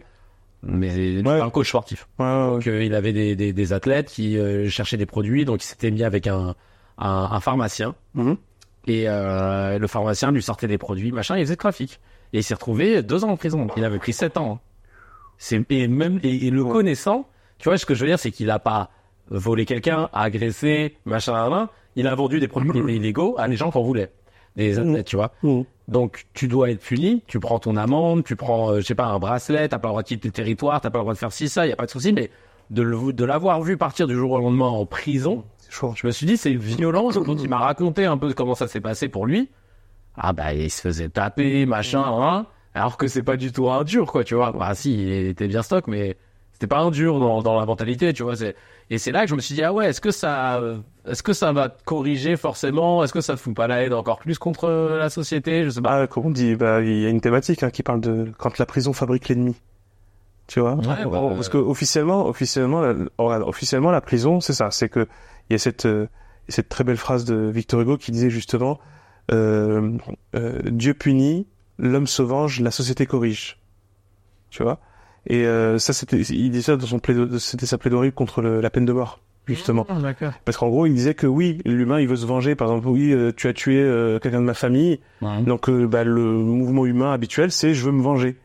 Mais 0.65 1.21
Ouais. 1.21 1.41
un 1.41 1.49
coach 1.49 1.67
sportif. 1.67 2.07
ouais, 2.19 2.25
ouais. 2.25 2.47
Donc 2.51 2.67
euh, 2.67 2.83
il 2.83 2.95
avait 2.95 3.11
des, 3.11 3.35
des, 3.35 3.51
des 3.51 3.73
athlètes 3.73 4.07
qui 4.07 4.37
euh, 4.37 4.69
cherchaient 4.69 4.95
des 4.97 5.05
produits, 5.05 5.43
donc 5.43 5.61
il 5.61 5.67
s'était 5.67 5.91
mis 5.91 6.03
avec 6.03 6.27
un, 6.27 6.55
un, 6.97 7.27
un 7.31 7.39
pharmacien. 7.41 7.95
Mhm. 8.13 8.37
Et 8.87 9.03
euh, 9.09 9.77
le 9.79 9.87
pharmacien 9.87 10.31
lui 10.31 10.41
sortait 10.41 10.67
des 10.67 10.77
produits, 10.77 11.11
machin, 11.11 11.35
il 11.37 11.41
faisait 11.41 11.53
le 11.53 11.57
trafic. 11.57 11.99
Et 12.31 12.37
il 12.39 12.43
s'est 12.43 12.53
retrouvé 12.53 13.03
deux 13.03 13.25
ans 13.25 13.29
en 13.31 13.37
prison. 13.37 13.67
Il 13.77 13.83
avait 13.83 13.99
pris 13.99 14.13
sept 14.13 14.37
ans. 14.37 14.53
hein. 14.53 14.59
C'est 15.37 15.63
et 15.71 15.87
même 15.87 16.19
et, 16.23 16.47
et 16.47 16.49
le 16.49 16.63
connaissant, 16.65 17.27
tu 17.57 17.69
vois 17.69 17.77
ce 17.77 17.85
que 17.85 17.93
je 17.95 18.01
veux 18.01 18.07
dire, 18.07 18.19
c'est 18.19 18.31
qu'il 18.31 18.49
a 18.51 18.59
pas 18.59 18.89
volé 19.29 19.65
quelqu'un, 19.65 20.09
agressé, 20.13 20.95
machin, 21.05 21.49
machin. 21.49 21.69
Il 21.95 22.07
a 22.07 22.15
vendu 22.15 22.39
des 22.39 22.47
produits 22.47 22.71
illégaux 22.95 23.35
à 23.37 23.47
des 23.47 23.55
gens 23.55 23.71
qu'on 23.71 23.83
voulait, 23.83 24.11
des 24.55 24.79
athlètes, 24.79 25.05
tu 25.07 25.15
vois. 25.15 25.31
Mhm. 25.43 25.65
Donc 25.87 26.25
tu 26.33 26.47
dois 26.47 26.71
être 26.71 26.79
puni, 26.79 27.23
tu 27.27 27.39
prends 27.39 27.59
ton 27.59 27.75
amende, 27.75 28.23
tu 28.23 28.35
prends, 28.35 28.71
euh, 28.71 28.79
je 28.79 28.85
sais 28.85 28.95
pas, 28.95 29.05
un 29.05 29.19
bracelet, 29.19 29.67
t'as 29.67 29.79
pas 29.79 29.89
le 29.89 29.91
droit 29.91 30.01
de 30.03 30.07
quitter 30.07 30.27
le 30.29 30.33
territoire, 30.33 30.79
t'as 30.81 30.89
pas 30.89 30.99
le 30.99 31.03
droit 31.03 31.13
de 31.13 31.19
faire 31.19 31.31
ci, 31.33 31.49
ça, 31.49 31.67
y 31.67 31.71
a 31.73 31.75
pas 31.75 31.85
de 31.85 31.91
souci, 31.91 32.13
mais 32.13 32.29
de, 32.69 32.81
le- 32.81 33.11
de 33.13 33.25
l'avoir 33.25 33.61
vu 33.61 33.75
partir 33.77 34.07
du 34.07 34.15
jour 34.15 34.31
au 34.31 34.39
lendemain 34.39 34.67
en 34.67 34.85
prison, 34.85 35.43
C'est 35.57 35.71
chaud. 35.73 35.93
je 35.95 36.07
me 36.07 36.11
suis 36.11 36.25
dit 36.25 36.37
c'est 36.37 36.53
violent, 36.53 37.09
quand 37.11 37.35
il 37.41 37.49
m'a 37.49 37.57
raconté 37.59 38.05
un 38.05 38.17
peu 38.17 38.31
comment 38.33 38.55
ça 38.55 38.67
s'est 38.67 38.79
passé 38.81 39.09
pour 39.09 39.25
lui. 39.25 39.49
Ah 40.15 40.31
bah 40.31 40.53
il 40.53 40.69
se 40.71 40.79
faisait 40.81 41.09
taper, 41.09 41.65
machin, 41.65 42.03
hein, 42.05 42.45
alors 42.75 42.97
que 42.97 43.07
c'est 43.07 43.23
pas 43.23 43.37
du 43.37 43.51
tout 43.51 43.69
un 43.69 43.83
dur, 43.83 44.11
quoi, 44.11 44.23
tu 44.23 44.35
vois. 44.35 44.51
Bah 44.51 44.73
si, 44.75 44.93
il 44.93 45.27
était 45.27 45.47
bien 45.47 45.61
stock, 45.61 45.87
mais 45.87 46.17
c'était 46.53 46.67
pas 46.67 46.79
un 46.79 46.91
dur 46.91 47.19
dans, 47.19 47.41
dans 47.41 47.59
la 47.59 47.65
mentalité, 47.65 48.13
tu 48.13 48.23
vois. 48.23 48.33
Et 48.89 48.97
c'est 48.97 49.11
là 49.11 49.23
que 49.23 49.29
je 49.29 49.35
me 49.35 49.41
suis 49.41 49.55
dit 49.55 49.63
ah 49.63 49.73
ouais, 49.73 49.89
est-ce 49.89 50.01
que 50.01 50.11
ça, 50.11 50.57
euh, 50.59 50.77
est-ce 51.07 51.23
que 51.23 51.33
ça 51.33 51.51
va 51.51 51.69
te 51.69 51.83
corriger 51.83 52.35
forcément? 52.35 53.03
Est-ce 53.03 53.13
que 53.13 53.21
ça 53.21 53.35
te 53.35 53.39
fout 53.39 53.55
pas 53.55 53.67
la 53.67 53.83
haine 53.83 53.93
encore 53.93 54.19
plus 54.19 54.37
contre 54.37 54.65
euh, 54.65 54.97
la 54.97 55.09
société? 55.09 55.63
Je 55.63 55.69
sais 55.69 55.81
pas. 55.81 56.01
Ah, 56.01 56.07
comme 56.07 56.27
on 56.27 56.31
dit, 56.31 56.55
bah, 56.55 56.81
il 56.81 56.99
y 56.99 57.05
a 57.05 57.09
une 57.09 57.21
thématique 57.21 57.63
hein, 57.63 57.69
qui 57.69 57.83
parle 57.83 58.01
de 58.01 58.31
quand 58.37 58.57
la 58.57 58.65
prison 58.65 58.93
fabrique 58.93 59.29
l'ennemi. 59.29 59.55
Tu 60.47 60.59
vois? 60.59 60.75
Ouais, 60.75 61.05
bah, 61.05 61.21
Parce 61.33 61.49
que 61.49 61.57
officiellement, 61.57 62.27
officiellement, 62.27 62.81
la, 62.81 62.93
oh, 63.17 63.31
officiellement, 63.45 63.91
la 63.91 64.01
prison, 64.01 64.41
c'est 64.41 64.53
ça. 64.53 64.71
C'est 64.71 64.89
que 64.89 65.07
il 65.49 65.53
y 65.53 65.55
a 65.55 65.59
cette 65.59 65.85
euh, 65.85 66.07
cette 66.49 66.69
très 66.69 66.83
belle 66.83 66.97
phrase 66.97 67.25
de 67.25 67.35
Victor 67.35 67.81
Hugo 67.81 67.97
qui 67.97 68.11
disait 68.11 68.29
justement 68.29 68.79
euh, 69.31 69.97
euh, 70.35 70.61
Dieu 70.65 70.93
punit, 70.93 71.47
l'homme 71.77 72.07
se 72.07 72.21
venge, 72.21 72.59
la 72.61 72.71
société 72.71 73.05
corrige. 73.05 73.59
Tu 74.49 74.63
vois? 74.63 74.79
Et 75.27 75.45
euh, 75.45 75.79
ça, 75.79 75.93
c'était, 75.93 76.19
il 76.19 76.51
disait 76.51 76.61
ça 76.63 76.75
dans 76.77 76.85
son 76.85 76.99
plaido- 76.99 77.39
c'était 77.39 77.65
sa 77.65 77.77
plaidoirie 77.77 78.11
contre 78.11 78.41
le- 78.41 78.61
la 78.61 78.69
peine 78.69 78.85
de 78.85 78.91
mort, 78.93 79.19
justement. 79.47 79.85
d'accord. 80.01 80.33
Parce 80.45 80.57
qu'en 80.57 80.69
gros, 80.69 80.85
il 80.85 80.93
disait 80.93 81.13
que 81.15 81.25
oui, 81.27 81.59
l'humain, 81.65 81.99
il 82.01 82.07
veut 82.07 82.15
se 82.17 82.25
venger. 82.25 82.55
Par 82.55 82.67
exemple, 82.67 82.87
oui, 82.89 83.11
euh, 83.13 83.31
tu 83.35 83.47
as 83.47 83.53
tué 83.53 83.79
euh, 83.81 84.19
quelqu'un 84.19 84.41
de 84.41 84.45
ma 84.45 84.53
famille. 84.53 84.99
Donc, 85.43 85.69
euh, 85.69 85.87
bah, 85.87 86.03
le 86.03 86.21
mouvement 86.21 86.85
humain 86.85 87.13
habituel, 87.13 87.51
c'est 87.51 87.73
je 87.73 87.85
veux 87.85 87.91
me 87.93 88.01
venger. 88.03 88.37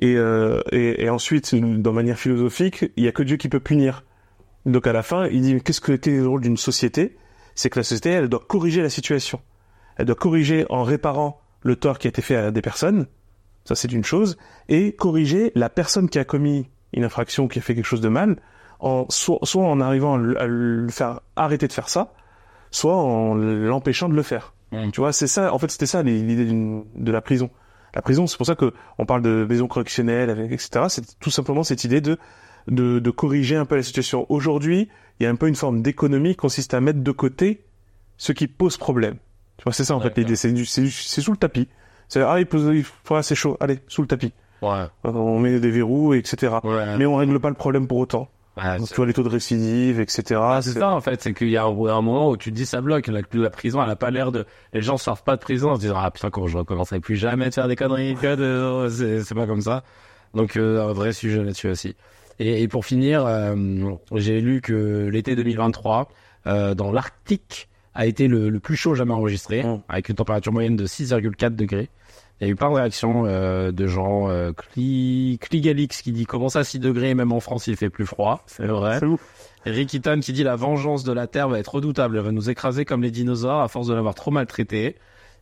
Et, 0.00 0.16
euh, 0.16 0.60
et, 0.72 1.04
et 1.04 1.10
ensuite, 1.10 1.54
dans 1.54 1.92
manière 1.92 2.18
philosophique, 2.18 2.86
il 2.96 3.04
y 3.04 3.08
a 3.08 3.12
que 3.12 3.22
Dieu 3.22 3.36
qui 3.36 3.48
peut 3.48 3.60
punir. 3.60 4.04
Donc, 4.66 4.86
à 4.86 4.92
la 4.92 5.02
fin, 5.02 5.26
il 5.26 5.42
dit 5.42 5.60
qu'est-ce 5.62 5.80
que 5.80 5.92
est 5.92 6.06
le 6.06 6.26
rôle 6.28 6.40
d'une 6.40 6.56
société? 6.56 7.16
C'est 7.54 7.68
que 7.70 7.78
la 7.78 7.82
société, 7.82 8.10
elle 8.10 8.28
doit 8.28 8.42
corriger 8.46 8.80
la 8.82 8.90
situation. 8.90 9.40
Elle 9.96 10.06
doit 10.06 10.14
corriger 10.16 10.64
en 10.70 10.84
réparant 10.84 11.40
le 11.62 11.76
tort 11.76 11.98
qui 11.98 12.06
a 12.06 12.10
été 12.10 12.22
fait 12.22 12.36
à 12.36 12.50
des 12.50 12.62
personnes. 12.62 13.06
Ça, 13.64 13.74
c'est 13.74 13.92
une 13.92 14.04
chose. 14.04 14.38
Et 14.68 14.92
corriger 14.92 15.52
la 15.54 15.68
personne 15.68 16.08
qui 16.08 16.18
a 16.18 16.24
commis 16.24 16.68
une 16.92 17.04
infraction, 17.04 17.48
qui 17.48 17.58
a 17.58 17.62
fait 17.62 17.74
quelque 17.74 17.84
chose 17.84 18.00
de 18.00 18.08
mal, 18.08 18.36
en, 18.80 19.06
soit, 19.08 19.38
soit 19.42 19.64
en 19.64 19.80
arrivant 19.80 20.14
à 20.14 20.46
le, 20.46 20.88
faire 20.88 21.20
arrêter 21.36 21.68
de 21.68 21.72
faire 21.72 21.88
ça, 21.88 22.12
soit 22.70 22.96
en 22.96 23.34
l'empêchant 23.34 24.08
de 24.08 24.14
le 24.14 24.22
faire. 24.22 24.54
Mm. 24.72 24.90
Tu 24.90 25.00
vois, 25.00 25.12
c'est 25.12 25.26
ça. 25.26 25.52
En 25.52 25.58
fait, 25.58 25.70
c'était 25.70 25.86
ça 25.86 26.02
l'idée 26.02 26.46
de 26.46 27.12
la 27.12 27.20
prison. 27.20 27.50
La 27.94 28.02
prison, 28.02 28.26
c'est 28.26 28.36
pour 28.36 28.46
ça 28.46 28.54
que 28.54 28.72
on 28.98 29.06
parle 29.06 29.22
de 29.22 29.46
maison 29.48 29.66
correctionnelle, 29.66 30.30
etc. 30.50 30.86
C'est 30.88 31.18
tout 31.18 31.30
simplement 31.30 31.62
cette 31.62 31.84
idée 31.84 32.00
de, 32.00 32.18
de 32.68 32.98
de 32.98 33.10
corriger 33.10 33.56
un 33.56 33.64
peu 33.64 33.76
la 33.76 33.82
situation. 33.82 34.26
Aujourd'hui, 34.28 34.88
il 35.18 35.24
y 35.24 35.26
a 35.26 35.30
un 35.30 35.36
peu 35.36 35.48
une 35.48 35.54
forme 35.56 35.82
d'économie 35.82 36.30
qui 36.30 36.36
consiste 36.36 36.74
à 36.74 36.80
mettre 36.80 37.00
de 37.00 37.12
côté 37.12 37.64
ce 38.18 38.32
qui 38.32 38.46
pose 38.46 38.76
problème. 38.76 39.16
Tu 39.58 39.64
vois, 39.64 39.72
c'est 39.72 39.84
ça 39.84 39.94
en 39.94 40.00
fait 40.00 40.16
l'idée. 40.16 40.36
C'est 40.36 40.52
du- 40.52 40.64
c'est 40.66 40.82
du- 40.82 40.90
c'est 40.90 41.20
sous 41.20 41.32
le 41.32 41.36
tapis. 41.36 41.68
C'est 42.08 42.22
ah 42.22 42.40
il 42.40 42.46
il- 42.74 42.84
c'est 43.22 43.34
chaud. 43.34 43.56
Allez, 43.60 43.80
sous 43.88 44.00
le 44.02 44.08
tapis. 44.08 44.32
Ouais. 44.62 44.84
On 45.04 45.38
met 45.38 45.60
des 45.60 45.70
verrous, 45.70 46.14
etc. 46.14 46.54
Ouais. 46.64 46.96
Mais 46.96 47.06
on 47.06 47.16
règle 47.16 47.38
pas 47.38 47.48
le 47.48 47.54
problème 47.54 47.86
pour 47.86 47.98
autant. 47.98 48.28
Ouais, 48.56 48.76
Donc, 48.78 48.88
tu 48.88 48.94
vois 48.94 49.06
les 49.06 49.12
taux 49.12 49.22
de 49.22 49.28
récidive, 49.28 50.00
etc. 50.00 50.40
Ah, 50.42 50.60
c'est 50.62 50.72
ça 50.72 50.90
en 50.90 51.00
fait, 51.00 51.22
c'est 51.22 51.32
qu'il 51.32 51.48
y 51.48 51.56
a 51.56 51.62
un, 51.62 51.68
un 51.68 52.00
moment 52.02 52.30
où 52.30 52.36
tu 52.36 52.50
te 52.50 52.56
dis 52.56 52.66
ça 52.66 52.80
bloque, 52.80 53.06
la, 53.06 53.20
la 53.32 53.50
prison 53.50 53.80
elle 53.80 53.88
a 53.90 53.94
pas 53.94 54.10
l'air 54.10 54.32
de... 54.32 54.46
Les 54.72 54.82
gens 54.82 54.96
sortent 54.96 55.24
pas 55.24 55.36
de 55.36 55.40
prison 55.40 55.70
en 55.70 55.74
se 55.76 55.80
disant 55.82 55.94
ah 55.96 56.10
putain 56.10 56.30
quand 56.30 56.44
je 56.48 56.58
recommencerai 56.58 56.98
plus 56.98 57.14
jamais 57.14 57.48
de 57.50 57.54
faire 57.54 57.68
des 57.68 57.76
conneries, 57.76 58.14
de... 58.16 58.88
c'est 58.90 59.22
c'est 59.22 59.34
pas 59.36 59.46
comme 59.46 59.60
ça. 59.60 59.84
Donc 60.34 60.56
euh, 60.56 60.88
un 60.88 60.92
vrai 60.92 61.12
sujet 61.12 61.38
là-dessus 61.44 61.68
aussi. 61.68 61.94
Et, 62.40 62.62
et 62.62 62.66
pour 62.68 62.84
finir, 62.84 63.24
euh, 63.26 63.54
j'ai 64.16 64.40
lu 64.40 64.60
que 64.60 65.08
l'été 65.08 65.36
2023, 65.36 66.08
euh, 66.48 66.74
dans 66.74 66.90
l'Arctique, 66.90 67.67
a 67.94 68.06
été 68.06 68.28
le, 68.28 68.48
le 68.50 68.60
plus 68.60 68.76
chaud 68.76 68.94
jamais 68.94 69.12
enregistré, 69.14 69.62
Mm. 69.62 69.80
avec 69.88 70.08
une 70.08 70.14
température 70.16 70.52
moyenne 70.52 70.76
de 70.76 70.86
6,4 70.86 71.54
degrés. 71.56 71.88
Il 72.40 72.46
y 72.46 72.50
a 72.50 72.52
eu 72.52 72.54
plein 72.54 72.70
de 72.70 72.74
réactions 72.76 73.24
euh, 73.26 73.72
de 73.72 73.86
gens. 73.88 74.28
Euh, 74.28 74.52
Cli- 74.52 75.38
Cligalix 75.38 76.02
qui 76.02 76.12
dit 76.12 76.24
comment 76.24 76.48
ça 76.48 76.62
6 76.62 76.78
degrés, 76.78 77.14
même 77.14 77.32
en 77.32 77.40
France 77.40 77.66
il 77.66 77.76
fait 77.76 77.90
plus 77.90 78.06
froid. 78.06 78.42
C'est 78.46 78.66
vrai. 78.66 79.00
Eaton 79.66 80.20
qui 80.20 80.32
dit 80.32 80.44
la 80.44 80.54
vengeance 80.56 81.02
de 81.04 81.12
la 81.12 81.26
Terre 81.26 81.48
va 81.48 81.58
être 81.58 81.74
redoutable, 81.74 82.16
elle 82.16 82.22
va 82.24 82.30
nous 82.32 82.48
écraser 82.48 82.84
comme 82.84 83.02
les 83.02 83.10
dinosaures 83.10 83.60
à 83.60 83.68
force 83.68 83.88
de 83.88 83.94
l'avoir 83.94 84.14
trop 84.14 84.30
maltraité. 84.30 84.96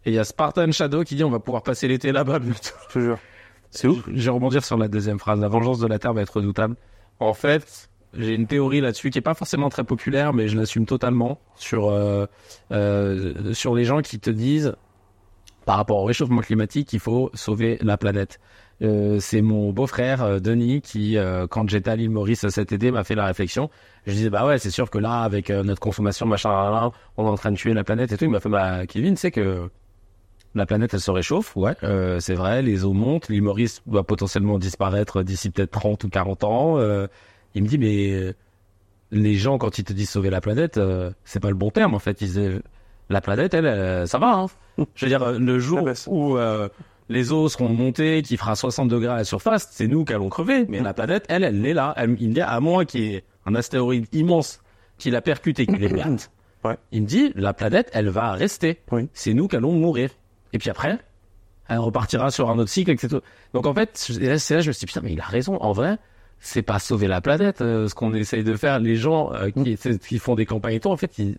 Et 0.05 0.11
il 0.11 0.15
y 0.15 0.19
a 0.19 0.25
Spartan 0.25 0.71
Shadow 0.73 1.05
qui 1.05 1.17
dit 1.17 1.25
on 1.25 1.31
va 1.31 1.39
pouvoir 1.41 1.63
passer 1.63 1.87
l'été 1.87 2.13
là-bas 2.13 2.39
bientôt. 2.39 2.59
Je 2.89 2.95
te 2.95 2.99
jure. 3.01 3.19
C'est 3.71 3.89
ouf. 3.89 4.03
Je 4.13 4.25
vais 4.25 4.31
rebondir 4.31 4.65
sur 4.65 4.79
la 4.79 4.89
deuxième 4.89 5.19
phrase. 5.19 5.39
La 5.41 5.49
vengeance 5.49 5.79
de 5.81 5.87
la 5.87 5.99
Terre 5.99 6.15
va 6.15 6.23
être 6.23 6.37
redoutable. 6.37 6.77
En 7.21 7.35
fait, 7.35 7.91
j'ai 8.15 8.35
une 8.35 8.47
théorie 8.47 8.81
là-dessus 8.81 9.11
qui 9.11 9.19
est 9.19 9.23
pas 9.23 9.35
forcément 9.35 9.69
très 9.69 9.85
populaire, 9.85 10.33
mais 10.33 10.49
je 10.49 10.57
l'assume 10.57 10.87
totalement 10.87 11.39
sur 11.57 11.89
euh, 11.89 12.27
euh, 12.73 13.53
sur 13.53 13.75
les 13.75 13.85
gens 13.85 14.01
qui 14.03 14.19
te 14.19 14.31
disent 14.31 14.75
par 15.67 15.77
rapport 15.77 15.99
au 15.99 16.05
réchauffement 16.05 16.41
climatique, 16.41 16.93
il 16.93 17.01
faut 17.01 17.31
sauver 17.35 17.77
la 17.83 17.97
planète. 17.99 18.39
Euh, 18.83 19.19
c'est 19.21 19.43
mon 19.43 19.73
beau-frère 19.73 20.23
euh, 20.23 20.39
Denis 20.39 20.81
qui, 20.81 21.17
euh, 21.17 21.47
quand 21.49 21.69
j'étais 21.69 21.91
à 21.91 21.97
l'île 21.97 22.11
Maurice 22.11 22.47
cet 22.49 22.73
été, 22.73 22.91
m'a 22.91 23.05
fait 23.05 23.17
la 23.17 23.25
réflexion. 23.27 23.69
Je 24.07 24.13
disais 24.13 24.31
bah 24.31 24.47
ouais, 24.47 24.59
c'est 24.59 24.71
sûr 24.71 24.91
que 24.91 24.99
là, 24.99 25.23
avec 25.23 25.51
euh, 25.51 25.65
notre 25.65 25.81
consommation, 25.81 26.25
machin, 26.27 26.93
on 27.17 27.27
est 27.27 27.29
en 27.29 27.35
train 27.35 27.51
de 27.51 27.57
tuer 27.57 27.75
la 27.75 27.85
planète 27.85 28.13
et 28.13 28.17
tout. 28.17 28.25
Il 28.27 28.31
m'a 28.31 28.41
fait 28.41 28.49
bah 28.49 28.87
Kevin, 28.87 29.17
c'est 29.17 29.33
que 29.33 29.69
la 30.55 30.67
planète 30.67 30.95
elle 30.95 31.01
se 31.01 31.11
réchauffe, 31.11 31.57
ouais, 31.57 31.75
euh, 31.83 32.21
c'est 32.21 32.35
vrai, 32.35 32.63
les 32.63 32.85
eaux 32.85 32.93
montent, 32.93 33.29
l'île 33.29 33.43
Maurice 33.43 33.83
doit 33.87 34.05
potentiellement 34.05 34.59
disparaître 34.59 35.23
d'ici 35.23 35.51
peut-être 35.51 35.73
30 35.73 36.05
ou 36.05 36.09
40 36.09 36.45
ans. 36.45 36.79
Il 37.57 37.63
me 37.65 37.69
dit 37.69 37.79
mais 37.79 38.11
euh, 38.13 38.33
les 39.11 39.35
gens 39.35 39.59
quand 39.59 39.79
ils 39.79 39.85
te 39.85 39.93
disent 39.93 40.11
sauver 40.11 40.31
la 40.31 40.41
planète, 40.41 40.79
euh, 40.79 41.11
c'est 41.25 41.41
pas 41.41 41.49
le 41.49 41.55
bon 41.55 41.71
terme 41.71 41.95
en 41.95 41.99
fait. 41.99 42.21
Ils 42.21 42.29
disent, 42.33 42.61
la 43.09 43.21
planète, 43.21 43.55
elle, 43.55 43.67
euh, 43.67 44.07
ça 44.07 44.19
va. 44.19 44.33
Hein. 44.79 44.85
Je 44.95 45.07
veux 45.07 45.09
dire, 45.09 45.33
le 45.33 45.59
jour 45.59 45.79
Ça 45.79 45.85
baisse. 45.85 46.09
où 46.11 46.37
euh, 46.37 46.69
les 47.09 47.33
eaux 47.33 47.49
seront 47.49 47.69
montées, 47.69 48.23
qui 48.23 48.37
fera 48.37 48.57
60 48.57 48.89
degrés 48.89 49.13
à 49.13 49.17
la 49.17 49.25
surface, 49.25 49.69
c'est 49.71 49.87
nous 49.87 50.05
qui 50.05 50.13
allons 50.13 50.29
crever. 50.29 50.67
Mais 50.69 50.81
la 50.81 50.95
planète, 50.95 51.25
elle, 51.29 51.45
elle 51.45 51.65
est 51.65 51.75
là. 51.75 51.95
Elle, 51.97 52.17
il 52.19 52.37
y 52.37 52.41
a 52.41 52.49
à 52.49 52.61
moins 52.61 52.85
qu'il 52.85 53.01
y 53.03 53.15
ait 53.15 53.25
un 53.47 53.55
astéroïde 53.55 54.07
immense 54.13 54.61
qui 54.99 55.11
la 55.11 55.23
percute 55.23 55.59
et 55.61 55.67
qui 55.67 55.77
l'éclate. 55.77 56.31
Ouais. 56.65 56.77
Il 56.91 57.03
me 57.03 57.07
dit, 57.07 57.33
la 57.37 57.53
planète, 57.53 57.91
elle 57.93 58.09
va 58.09 58.33
rester. 58.33 58.81
Oui. 58.91 59.09
C'est 59.13 59.35
nous 59.35 59.47
qui 59.47 59.55
allons 59.55 59.71
mourir. 59.73 60.11
Et 60.53 60.59
puis 60.59 60.69
après, 60.69 60.99
elle 61.69 61.79
repartira 61.79 62.33
sur 62.33 62.51
un 62.51 62.59
autre 62.59 62.71
cycle, 62.71 62.91
etc. 62.91 63.19
Donc 63.53 63.67
en 63.67 63.75
fait, 63.75 63.91
c'est 63.95 64.19
là, 64.19 64.31
là, 64.33 64.61
je 64.63 64.69
me 64.69 64.73
suis 64.73 64.81
dit, 64.81 64.87
putain, 64.87 65.01
mais 65.05 65.13
il 65.13 65.21
a 65.21 65.25
raison. 65.25 65.59
En 65.63 65.71
vrai, 65.71 65.97
c'est 66.39 66.63
pas 66.63 66.79
sauver 66.79 67.07
la 67.09 67.21
planète, 67.21 67.61
euh, 67.61 67.89
ce 67.89 67.95
qu'on 67.95 68.15
essaye 68.15 68.45
de 68.45 68.55
faire. 68.55 68.79
Les 68.79 68.97
gens 68.97 69.33
euh, 69.35 69.51
qui, 69.51 69.77
qui 69.99 70.19
font 70.19 70.35
des 70.35 70.47
campagnes 70.47 70.75
et 70.75 70.81
tout, 70.81 70.91
en 70.91 70.97
fait, 70.97 71.19
ils, 71.19 71.37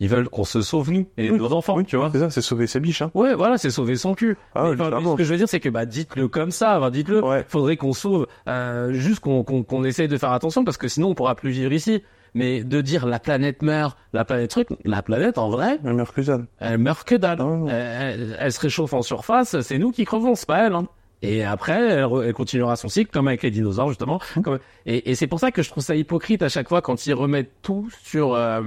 ils 0.00 0.08
veulent 0.08 0.28
qu'on 0.28 0.44
se 0.44 0.62
sauve 0.62 0.90
nous 0.90 1.06
et 1.18 1.30
Oui. 1.30 1.38
nos 1.38 1.52
enfants, 1.52 1.76
Oui, 1.76 1.84
tu 1.84 1.96
vois. 1.96 2.10
C'est 2.12 2.18
ça, 2.18 2.30
c'est 2.30 2.40
sauver 2.42 2.66
sa 2.66 2.78
biche, 2.80 3.02
hein. 3.02 3.10
Ouais, 3.14 3.34
voilà, 3.34 3.58
c'est 3.58 3.70
sauver 3.70 3.96
son 3.96 4.14
cul. 4.14 4.36
Ah, 4.54 4.64
Mais, 4.74 4.80
enfin, 4.82 5.00
ce 5.12 5.16
que 5.16 5.24
je 5.24 5.30
veux 5.32 5.36
dire, 5.38 5.48
c'est 5.48 5.60
que 5.60 5.68
bah 5.68 5.86
dites-le 5.86 6.28
comme 6.28 6.50
ça. 6.50 6.78
Enfin, 6.78 6.90
dites-le. 6.90 7.24
Ouais. 7.24 7.44
Faudrait 7.48 7.76
qu'on 7.76 7.92
sauve, 7.92 8.26
euh, 8.48 8.92
juste 8.92 9.20
qu'on 9.20 9.44
qu'on 9.44 9.62
qu'on 9.62 9.84
essaye 9.84 10.08
de 10.08 10.16
faire 10.16 10.32
attention 10.32 10.64
parce 10.64 10.76
que 10.78 10.88
sinon 10.88 11.08
on 11.10 11.14
pourra 11.14 11.34
plus 11.34 11.50
vivre 11.50 11.72
ici. 11.72 12.02
Mais 12.32 12.62
de 12.62 12.80
dire 12.80 13.06
la 13.06 13.18
planète 13.18 13.60
meurt, 13.60 13.98
la 14.12 14.24
planète 14.24 14.50
truc, 14.50 14.68
la 14.84 15.02
planète 15.02 15.36
en 15.36 15.50
vrai, 15.50 15.80
La 15.82 15.90
meilleure 15.90 16.14
que 16.14 16.20
dalle. 16.20 16.46
elle 16.60 16.78
meurt 16.78 17.02
que 17.06 17.16
dalle. 17.16 17.38
Ah. 17.40 17.56
Elle, 17.68 18.20
elle- 18.20 18.36
elle 18.38 18.52
se 18.52 18.60
réchauffe 18.60 18.92
en 18.94 19.02
surface, 19.02 19.60
c'est 19.62 19.78
nous 19.78 19.90
qui 19.90 20.04
crevons, 20.04 20.36
c'est 20.36 20.46
pas 20.46 20.64
elle. 20.64 20.74
Hein. 20.74 20.86
Et 21.22 21.44
après, 21.44 21.78
elle, 21.78 22.06
elle 22.24 22.32
continuera 22.32 22.76
son 22.76 22.88
cycle 22.88 23.10
comme 23.10 23.28
avec 23.28 23.42
les 23.42 23.50
dinosaures 23.50 23.88
justement. 23.88 24.20
Comme- 24.42 24.58
Et, 24.86 25.10
et 25.10 25.14
c'est 25.14 25.26
pour 25.26 25.38
ça 25.40 25.50
que 25.50 25.62
je 25.62 25.68
trouve 25.70 25.82
ça 25.84 25.94
hypocrite 25.94 26.42
à 26.42 26.48
chaque 26.48 26.68
fois 26.68 26.80
quand 26.82 27.06
ils 27.06 27.12
remettent 27.14 27.52
tout 27.62 27.88
sur 28.02 28.34
euh, 28.34 28.62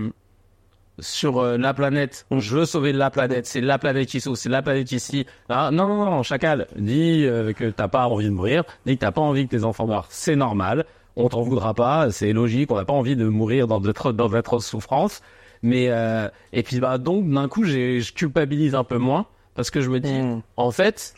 sur 0.99 1.39
euh, 1.39 1.57
la 1.57 1.73
planète. 1.73 2.27
Mmh. 2.29 2.39
Je 2.39 2.57
veux 2.57 2.65
sauver 2.65 2.93
la 2.93 3.09
planète. 3.09 3.47
C'est 3.47 3.61
la 3.61 3.79
planète 3.79 4.07
qui 4.07 4.21
sauve. 4.21 4.35
C'est 4.35 4.49
la 4.49 4.61
planète 4.61 4.91
ici. 4.91 5.25
Ah, 5.49 5.69
non, 5.71 5.87
non, 5.87 6.05
non, 6.05 6.21
chacal. 6.23 6.67
Dis 6.75 7.25
euh, 7.25 7.53
que 7.53 7.69
t'as 7.71 7.87
pas 7.87 8.07
envie 8.07 8.25
de 8.25 8.29
mourir. 8.31 8.63
Dis 8.85 8.95
que 8.95 9.01
t'as 9.01 9.11
pas 9.11 9.21
envie 9.21 9.45
que 9.47 9.55
tes 9.55 9.63
enfants 9.63 9.87
meurent. 9.87 10.07
C'est 10.09 10.35
normal. 10.35 10.85
On 11.15 11.29
t'en 11.29 11.41
voudra 11.41 11.73
pas. 11.73 12.11
C'est 12.11 12.33
logique. 12.33 12.71
On 12.71 12.75
n'a 12.75 12.85
pas 12.85 12.93
envie 12.93 13.15
de 13.15 13.25
mourir 13.25 13.65
dans 13.67 13.79
d'atroces 13.79 14.13
dans 14.15 14.29
d'atroces 14.29 14.67
souffrances. 14.67 15.21
Mais 15.63 15.87
euh, 15.89 16.27
et 16.51 16.61
puis 16.61 16.79
bah 16.79 16.97
donc 16.99 17.27
d'un 17.27 17.47
coup 17.47 17.63
j'ai 17.63 18.01
je 18.01 18.13
culpabilise 18.13 18.75
un 18.75 18.83
peu 18.83 18.97
moins 18.97 19.25
parce 19.55 19.71
que 19.71 19.81
je 19.81 19.89
me 19.89 19.99
dis 19.99 20.11
Mmh. 20.11 20.41
en 20.57 20.71
fait 20.71 21.15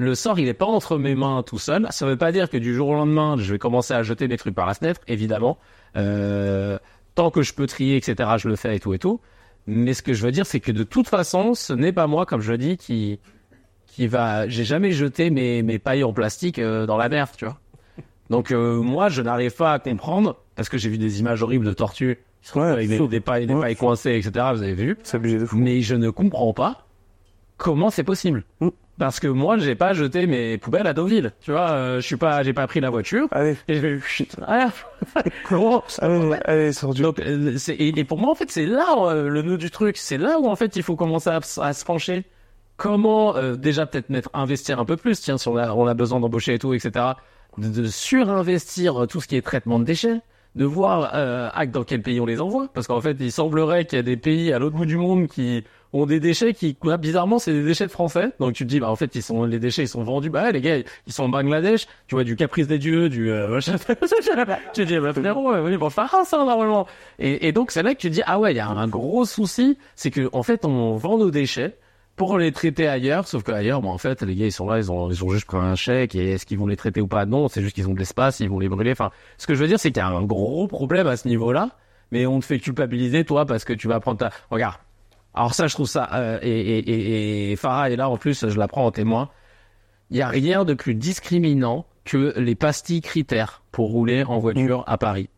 le 0.00 0.14
sort 0.14 0.38
il 0.38 0.48
est 0.48 0.54
pas 0.54 0.66
entre 0.66 0.98
mes 0.98 1.14
mains 1.14 1.42
tout 1.42 1.58
seul. 1.58 1.86
Ça 1.90 2.06
veut 2.06 2.16
pas 2.16 2.32
dire 2.32 2.48
que 2.50 2.56
du 2.56 2.74
jour 2.74 2.88
au 2.88 2.94
lendemain 2.94 3.36
je 3.38 3.52
vais 3.52 3.58
commencer 3.58 3.94
à 3.94 4.02
jeter 4.02 4.26
des 4.28 4.36
trucs 4.36 4.54
par 4.54 4.66
la 4.66 4.74
fenêtre 4.74 5.00
évidemment. 5.08 5.58
Euh, 5.96 6.78
tant 7.14 7.30
que 7.30 7.42
je 7.42 7.52
peux 7.54 7.66
trier 7.66 7.96
etc 7.96 8.30
je 8.38 8.48
le 8.48 8.56
fais 8.56 8.76
et 8.76 8.80
tout 8.80 8.94
et 8.94 8.98
tout. 8.98 9.20
Mais 9.66 9.92
ce 9.94 10.02
que 10.02 10.12
je 10.14 10.22
veux 10.24 10.32
dire 10.32 10.46
c'est 10.46 10.60
que 10.60 10.72
de 10.72 10.82
toute 10.84 11.08
façon 11.08 11.54
ce 11.54 11.72
n'est 11.72 11.92
pas 11.92 12.06
moi 12.06 12.26
comme 12.26 12.40
je 12.40 12.52
le 12.52 12.58
dis 12.58 12.76
qui 12.76 13.20
qui 13.86 14.06
va 14.06 14.48
j'ai 14.48 14.64
jamais 14.64 14.92
jeté 14.92 15.30
mes 15.30 15.62
mes 15.62 15.78
pailles 15.78 16.04
en 16.04 16.12
plastique 16.12 16.58
euh, 16.58 16.86
dans 16.86 16.96
la 16.96 17.08
mer 17.08 17.30
tu 17.36 17.44
vois. 17.44 17.58
Donc 18.30 18.52
euh, 18.52 18.80
moi 18.80 19.08
je 19.08 19.22
n'arrive 19.22 19.54
pas 19.54 19.72
à 19.74 19.78
comprendre 19.78 20.36
parce 20.56 20.68
que 20.68 20.78
j'ai 20.78 20.88
vu 20.88 20.98
des 20.98 21.20
images 21.20 21.42
horribles 21.42 21.66
de 21.66 21.72
tortues 21.72 22.18
Ouais, 22.54 22.62
avec 22.62 22.88
des, 22.88 23.20
pailles 23.20 23.46
des 23.46 23.52
Ouais. 23.52 23.60
pailles 23.60 23.76
coincées 23.76 24.12
etc 24.12 24.30
vous 24.54 24.62
avez 24.62 24.72
vu 24.72 24.96
C'est 25.02 25.16
abusé 25.18 25.38
de 25.40 25.44
fou. 25.44 25.58
mais 25.58 25.82
je 25.82 25.94
ne 25.94 26.08
comprends 26.08 26.54
pas 26.54 26.86
comment 27.60 27.90
c'est 27.90 28.04
possible. 28.04 28.42
Mm. 28.60 28.70
Parce 28.98 29.20
que 29.20 29.28
moi, 29.28 29.56
j'ai 29.56 29.74
pas 29.74 29.92
jeté 29.92 30.26
mes 30.26 30.58
poubelles 30.58 30.86
à 30.86 30.92
Deauville. 30.92 31.32
Tu 31.40 31.52
vois, 31.52 31.70
euh, 31.70 32.00
je 32.00 32.06
suis 32.06 32.16
pas, 32.16 32.42
j'ai 32.42 32.52
pas 32.52 32.66
pris 32.66 32.80
la 32.80 32.90
voiture. 32.90 33.28
Allez, 33.30 33.56
Et 33.68 33.76
je 33.76 33.80
vais, 33.80 34.00
ah, 34.46 34.70
comment 35.48 35.82
allez, 36.00 36.36
allez, 36.44 36.72
sors 36.72 36.92
du... 36.92 37.00
Donc, 37.02 37.18
euh, 37.20 37.56
et 37.68 38.04
pour 38.04 38.18
moi, 38.18 38.30
en 38.30 38.34
fait, 38.34 38.50
c'est 38.50 38.66
là 38.66 38.94
euh, 38.98 39.28
le 39.28 39.42
nœud 39.42 39.56
du 39.56 39.70
truc. 39.70 39.96
C'est 39.96 40.18
là 40.18 40.38
où, 40.38 40.48
en 40.48 40.56
fait, 40.56 40.76
il 40.76 40.82
faut 40.82 40.96
commencer 40.96 41.30
à, 41.30 41.40
à 41.62 41.72
se 41.72 41.84
pencher. 41.84 42.24
Comment, 42.76 43.36
euh, 43.36 43.56
déjà, 43.56 43.86
peut-être 43.86 44.10
mettre, 44.10 44.30
investir 44.34 44.80
un 44.80 44.84
peu 44.84 44.96
plus. 44.96 45.20
Tiens, 45.20 45.38
si 45.38 45.48
on 45.48 45.56
a, 45.56 45.72
on 45.72 45.86
a 45.86 45.94
besoin 45.94 46.20
d'embaucher 46.20 46.54
et 46.54 46.58
tout, 46.58 46.74
etc. 46.74 47.04
De, 47.58 47.68
de 47.68 47.86
surinvestir 47.86 49.02
euh, 49.02 49.06
tout 49.06 49.20
ce 49.20 49.28
qui 49.28 49.36
est 49.36 49.42
traitement 49.42 49.78
de 49.78 49.84
déchets. 49.84 50.20
De 50.56 50.64
voir 50.64 51.12
euh, 51.14 51.48
dans 51.66 51.84
quel 51.84 52.02
pays 52.02 52.20
on 52.20 52.26
les 52.26 52.40
envoie. 52.40 52.68
Parce 52.74 52.86
qu'en 52.86 53.00
fait, 53.00 53.16
il 53.20 53.30
semblerait 53.30 53.84
qu'il 53.84 53.96
y 53.96 54.00
a 54.00 54.02
des 54.02 54.16
pays 54.16 54.52
à 54.52 54.58
l'autre 54.58 54.76
bout 54.76 54.86
du 54.86 54.96
monde 54.96 55.28
qui 55.28 55.62
ont 55.92 56.06
des 56.06 56.20
déchets 56.20 56.54
qui, 56.54 56.76
ouais, 56.84 56.98
bizarrement, 56.98 57.38
c'est 57.38 57.52
des 57.52 57.62
déchets 57.64 57.86
de 57.86 57.90
français. 57.90 58.30
Donc 58.38 58.52
tu 58.54 58.64
te 58.64 58.68
dis, 58.68 58.80
bah 58.80 58.90
en 58.90 58.96
fait, 58.96 59.14
ils 59.14 59.22
sont 59.22 59.44
les 59.44 59.58
déchets, 59.58 59.82
ils 59.82 59.88
sont 59.88 60.02
vendus. 60.02 60.30
Bah 60.30 60.50
les 60.50 60.60
gars, 60.60 60.78
ils 61.06 61.12
sont 61.12 61.24
au 61.24 61.28
Bangladesh. 61.28 61.86
Tu 62.06 62.14
vois 62.14 62.24
du 62.24 62.36
Caprice 62.36 62.66
des 62.66 62.78
dieux, 62.78 63.08
du. 63.08 63.30
Euh, 63.30 63.60
tu 63.60 63.70
te 63.72 64.82
dis, 64.82 64.98
bah 64.98 65.12
frérot, 65.12 65.52
euh, 65.52 65.64
oui, 65.64 65.76
bon, 65.76 65.88
ah, 65.96 66.22
ça 66.24 66.38
normalement. 66.38 66.86
Et, 67.18 67.48
et 67.48 67.52
donc 67.52 67.70
c'est 67.70 67.82
là 67.82 67.94
que 67.94 68.00
tu 68.00 68.08
te 68.08 68.14
dis, 68.14 68.22
ah 68.26 68.38
ouais, 68.38 68.52
il 68.52 68.56
y 68.56 68.60
a 68.60 68.68
un 68.68 68.88
gros 68.88 69.24
souci, 69.24 69.78
c'est 69.94 70.10
que 70.10 70.28
en 70.32 70.42
fait, 70.42 70.64
on 70.64 70.96
vend 70.96 71.18
nos 71.18 71.30
déchets 71.30 71.76
pour 72.20 72.36
les 72.36 72.52
traiter 72.52 72.86
ailleurs, 72.86 73.26
sauf 73.26 73.42
qu'ailleurs, 73.44 73.80
bon, 73.80 73.88
en 73.88 73.96
fait, 73.96 74.20
les 74.20 74.34
gars, 74.34 74.44
ils 74.44 74.52
sont 74.52 74.68
là, 74.68 74.76
ils 74.76 74.92
ont, 74.92 75.08
ils 75.10 75.24
ont 75.24 75.30
juste 75.30 75.46
pris 75.46 75.56
un 75.56 75.74
chèque, 75.74 76.14
et 76.14 76.32
est-ce 76.32 76.44
qu'ils 76.44 76.58
vont 76.58 76.66
les 76.66 76.76
traiter 76.76 77.00
ou 77.00 77.06
pas? 77.06 77.24
Non, 77.24 77.48
c'est 77.48 77.62
juste 77.62 77.74
qu'ils 77.74 77.88
ont 77.88 77.94
de 77.94 77.98
l'espace, 77.98 78.40
ils 78.40 78.50
vont 78.50 78.58
les 78.58 78.68
brûler. 78.68 78.92
Enfin, 78.92 79.10
ce 79.38 79.46
que 79.46 79.54
je 79.54 79.60
veux 79.62 79.68
dire, 79.68 79.80
c'est 79.80 79.90
qu'il 79.90 80.02
y 80.02 80.04
a 80.04 80.08
un 80.08 80.24
gros 80.24 80.68
problème 80.68 81.06
à 81.06 81.16
ce 81.16 81.26
niveau-là, 81.26 81.70
mais 82.10 82.26
on 82.26 82.38
te 82.40 82.44
fait 82.44 82.58
culpabiliser, 82.58 83.24
toi, 83.24 83.46
parce 83.46 83.64
que 83.64 83.72
tu 83.72 83.88
vas 83.88 84.00
prendre 84.00 84.18
ta... 84.18 84.32
Regarde, 84.50 84.76
alors 85.32 85.54
ça, 85.54 85.66
je 85.66 85.72
trouve 85.72 85.86
ça... 85.86 86.10
euh, 86.12 86.38
et, 86.42 86.50
et, 86.50 86.90
et, 86.90 87.52
et 87.52 87.56
Farah 87.56 87.88
est 87.88 87.96
là, 87.96 88.10
en 88.10 88.18
plus, 88.18 88.46
je 88.50 88.58
la 88.58 88.68
prends 88.68 88.84
en 88.84 88.90
témoin. 88.90 89.30
Il 90.10 90.18
y 90.18 90.20
a 90.20 90.28
rien 90.28 90.66
de 90.66 90.74
plus 90.74 90.94
discriminant 90.94 91.86
que 92.04 92.38
les 92.38 92.54
pastilles 92.54 93.00
critères 93.00 93.62
pour 93.72 93.88
rouler 93.92 94.24
en 94.24 94.38
voiture 94.38 94.84
à 94.86 94.98
Paris. 94.98 95.30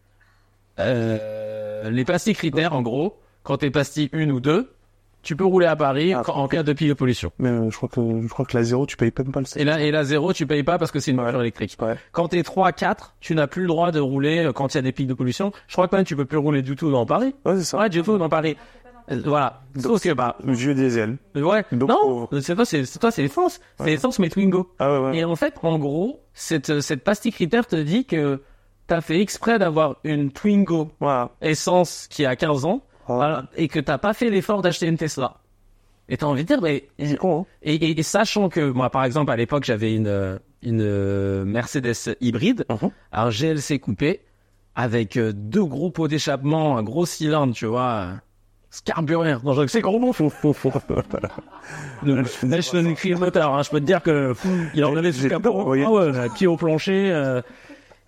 Euh, 0.80 1.90
les 1.90 2.04
pastilles 2.04 2.34
critères, 2.34 2.72
en 2.72 2.82
gros, 2.82 3.20
quand 3.44 3.58
t'es 3.58 3.70
pastille 3.70 4.10
une 4.12 4.32
ou 4.32 4.40
deux, 4.40 4.71
tu 5.22 5.36
peux 5.36 5.44
rouler 5.44 5.66
à 5.66 5.76
Paris 5.76 6.12
Ah, 6.14 6.22
en- 6.30 6.48
cas 6.48 6.62
de 6.62 6.72
pile 6.72 6.88
de 6.88 6.94
pollution. 6.94 7.30
Mais 7.38 7.48
euh, 7.48 7.70
je 7.70 7.76
crois 7.76 7.88
que 7.88 8.00
je 8.22 8.28
crois 8.28 8.44
que 8.44 8.56
la 8.56 8.62
zéro, 8.64 8.86
tu 8.86 8.96
payes 8.96 9.12
même 9.16 9.32
pas 9.32 9.40
le 9.40 9.46
Et 9.60 9.64
là, 9.64 9.80
et 9.80 9.90
la 9.90 10.04
zéro, 10.04 10.32
tu 10.32 10.46
payes 10.46 10.62
pas 10.64 10.78
parce 10.78 10.90
que 10.90 10.98
c'est 11.00 11.10
une 11.12 11.20
voiture 11.20 11.40
électrique. 11.40 11.76
Ouais. 11.80 11.96
Quand 12.12 12.28
t'es 12.28 12.42
3, 12.42 12.72
4, 12.72 13.14
tu 13.20 13.34
n'as 13.34 13.46
plus 13.46 13.62
le 13.62 13.68
droit 13.68 13.90
de 13.92 14.00
rouler 14.00 14.38
euh, 14.46 14.52
quand 14.52 14.74
il 14.74 14.76
y 14.76 14.78
a 14.78 14.82
des 14.82 14.92
pics 14.92 15.06
de 15.06 15.14
pollution. 15.14 15.52
Je 15.68 15.72
crois 15.74 15.88
que 15.88 15.94
même 15.96 16.04
tu 16.04 16.16
peux 16.16 16.24
plus 16.24 16.38
rouler 16.38 16.62
du 16.62 16.76
tout 16.76 16.90
dans 16.90 17.06
Paris. 17.06 17.34
Ouais, 17.44 17.56
c'est 17.56 17.64
ça. 17.64 17.78
Ouais, 17.78 17.88
du 17.88 18.02
tout 18.02 18.18
dans 18.18 18.28
Paris. 18.28 18.56
Euh, 19.10 19.20
Voilà. 19.24 19.62
Sauf 19.80 20.00
que, 20.02 20.12
bah, 20.12 20.36
Vieux 20.44 20.74
diesel. 20.74 21.16
ouais. 21.34 21.64
Donc, 21.72 21.88
non, 21.88 22.28
c'est 22.40 22.54
toi, 22.54 22.64
c'est, 22.64 22.84
c'est 22.84 22.98
toi, 23.00 23.10
c'est 23.10 23.22
l'essence. 23.22 23.60
C'est 23.78 23.84
Ouais. 23.84 23.90
l'essence, 23.90 24.18
mais 24.20 24.28
Twingo. 24.28 24.72
Ah 24.78 24.92
ouais, 25.00 25.06
ouais. 25.08 25.16
Et 25.18 25.24
en 25.24 25.34
fait, 25.36 25.54
en 25.62 25.78
gros, 25.78 26.20
cette, 26.34 26.80
cette 26.80 27.02
pastille 27.02 27.32
critère 27.32 27.66
te 27.66 27.74
dit 27.76 28.04
que 28.04 28.40
t'as 28.86 29.00
fait 29.00 29.20
exprès 29.20 29.58
d'avoir 29.58 29.96
une 30.04 30.30
Twingo 30.30 30.90
Voilà. 31.00 31.30
essence 31.40 32.06
qui 32.10 32.24
a 32.26 32.36
15 32.36 32.64
ans. 32.64 32.82
Voilà, 33.06 33.44
et 33.56 33.68
que 33.68 33.80
t'as 33.80 33.98
pas 33.98 34.14
fait 34.14 34.30
l'effort 34.30 34.62
d'acheter 34.62 34.86
une 34.86 34.96
Tesla. 34.96 35.36
Et 36.08 36.16
t'as 36.16 36.26
envie 36.26 36.42
de 36.42 36.48
dire, 36.48 36.60
mais, 36.60 36.88
C'est 36.98 37.16
con, 37.16 37.42
hein. 37.42 37.46
et, 37.62 37.74
et, 37.74 37.98
et 37.98 38.02
sachant 38.02 38.48
que 38.48 38.70
moi, 38.70 38.90
par 38.90 39.04
exemple, 39.04 39.30
à 39.30 39.36
l'époque, 39.36 39.64
j'avais 39.64 39.94
une, 39.94 40.08
euh, 40.08 40.38
une 40.62 40.80
euh, 40.82 41.44
Mercedes 41.44 42.16
hybride, 42.20 42.66
un 43.12 43.30
GLC 43.30 43.78
coupé. 43.78 44.20
avec 44.74 45.16
euh, 45.16 45.32
deux 45.34 45.64
gros 45.64 45.90
pots 45.90 46.08
d'échappement, 46.08 46.76
un 46.78 46.82
gros 46.82 47.06
cylindre, 47.06 47.54
tu 47.54 47.66
vois. 47.66 48.08
Carburant, 48.86 49.38
non, 49.44 49.52
je- 49.52 49.66
c'est 49.66 49.82
gros 49.82 50.00
bon, 50.00 50.12
faut, 50.14 50.30
faut, 50.30 50.54
faut. 50.54 50.72
Le 52.02 52.22
National 52.46 52.86
Electric 52.86 53.18
Motor, 53.18 53.54
hein, 53.54 53.62
je 53.62 53.70
peux 53.70 53.80
te 53.80 53.84
dire 53.84 54.02
que 54.02 54.34
il 54.74 54.84
en 54.84 54.96
avait 54.96 55.12
sous 55.12 55.24
le 55.24 55.28
capot. 55.28 55.62
voyez. 55.64 55.84
Ah 55.86 55.90
ouais, 55.90 56.10
là, 56.12 56.28
pied 56.30 56.46
au 56.46 56.56
plancher. 56.56 57.10
euh. 57.12 57.42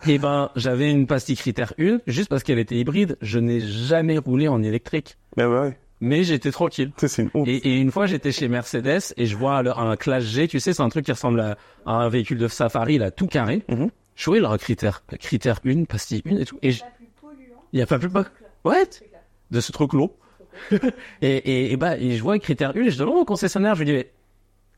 Et 0.07 0.19
ben, 0.19 0.51
j'avais 0.57 0.91
une 0.91 1.07
pastille 1.07 1.37
critère 1.37 1.73
1, 1.79 2.01
juste 2.07 2.29
parce 2.29 2.43
qu'elle 2.43 2.59
était 2.59 2.77
hybride. 2.77 3.17
Je 3.23 3.39
n'ai 3.39 3.61
jamais 3.61 4.19
roulé 4.19 4.49
en 4.49 4.63
électrique, 4.63 5.17
Ben 5.37 5.49
ouais, 5.49 5.77
mais 6.01 6.25
j'étais 6.25 6.51
tranquille. 6.51 6.93
c'est 6.99 7.23
une 7.23 7.31
honte. 7.35 7.49
Et, 7.49 7.57
et 7.57 7.77
une 7.81 7.91
fois, 7.91 8.07
j'étais 8.07 8.33
chez 8.33 8.49
Mercedes 8.49 9.01
et 9.17 9.27
je 9.27 9.37
vois 9.37 9.63
le- 9.63 9.77
un 9.77 9.97
Classe 9.97 10.25
G, 10.25 10.49
tu 10.49 10.61
sais, 10.61 10.73
c'est 10.73 10.83
un 10.83 10.89
truc 10.89 11.07
qui 11.07 11.13
ressemble 11.13 11.41
à, 11.41 11.57
à 11.87 11.93
un 11.93 12.09
véhicule 12.09 12.39
de 12.39 12.49
safari, 12.49 12.99
là, 12.99 13.11
tout 13.11 13.27
carré. 13.27 13.63
Mhm. 13.69 13.91
Je 14.17 14.25
voyais 14.27 14.41
leur 14.43 14.57
critère, 14.59 15.03
critère 15.21 15.61
1, 15.67 15.85
pastille 15.85 16.23
1 16.27 16.37
et 16.37 16.45
tout. 16.45 16.59
Et 16.63 16.71
il 17.73 17.79
y 17.79 17.83
a 17.83 17.87
pas 17.87 17.99
plus 17.99 18.11
pas. 18.11 18.27
Ouais. 18.65 18.85
De 19.51 19.61
ce 19.61 19.73
truc 19.73 19.93
long. 19.93 20.11
et, 20.71 20.79
et, 21.23 21.73
et 21.73 21.77
bah, 21.77 21.97
et 21.99 22.17
je 22.17 22.23
vois 22.23 22.39
critère 22.39 22.73
1 22.77 22.81
et 22.83 22.91
je 22.91 22.99
demande 22.99 23.17
au 23.17 23.25
concessionnaire, 23.25 23.75
je 23.75 23.83
lui 23.83 23.93
dis, 23.93 24.05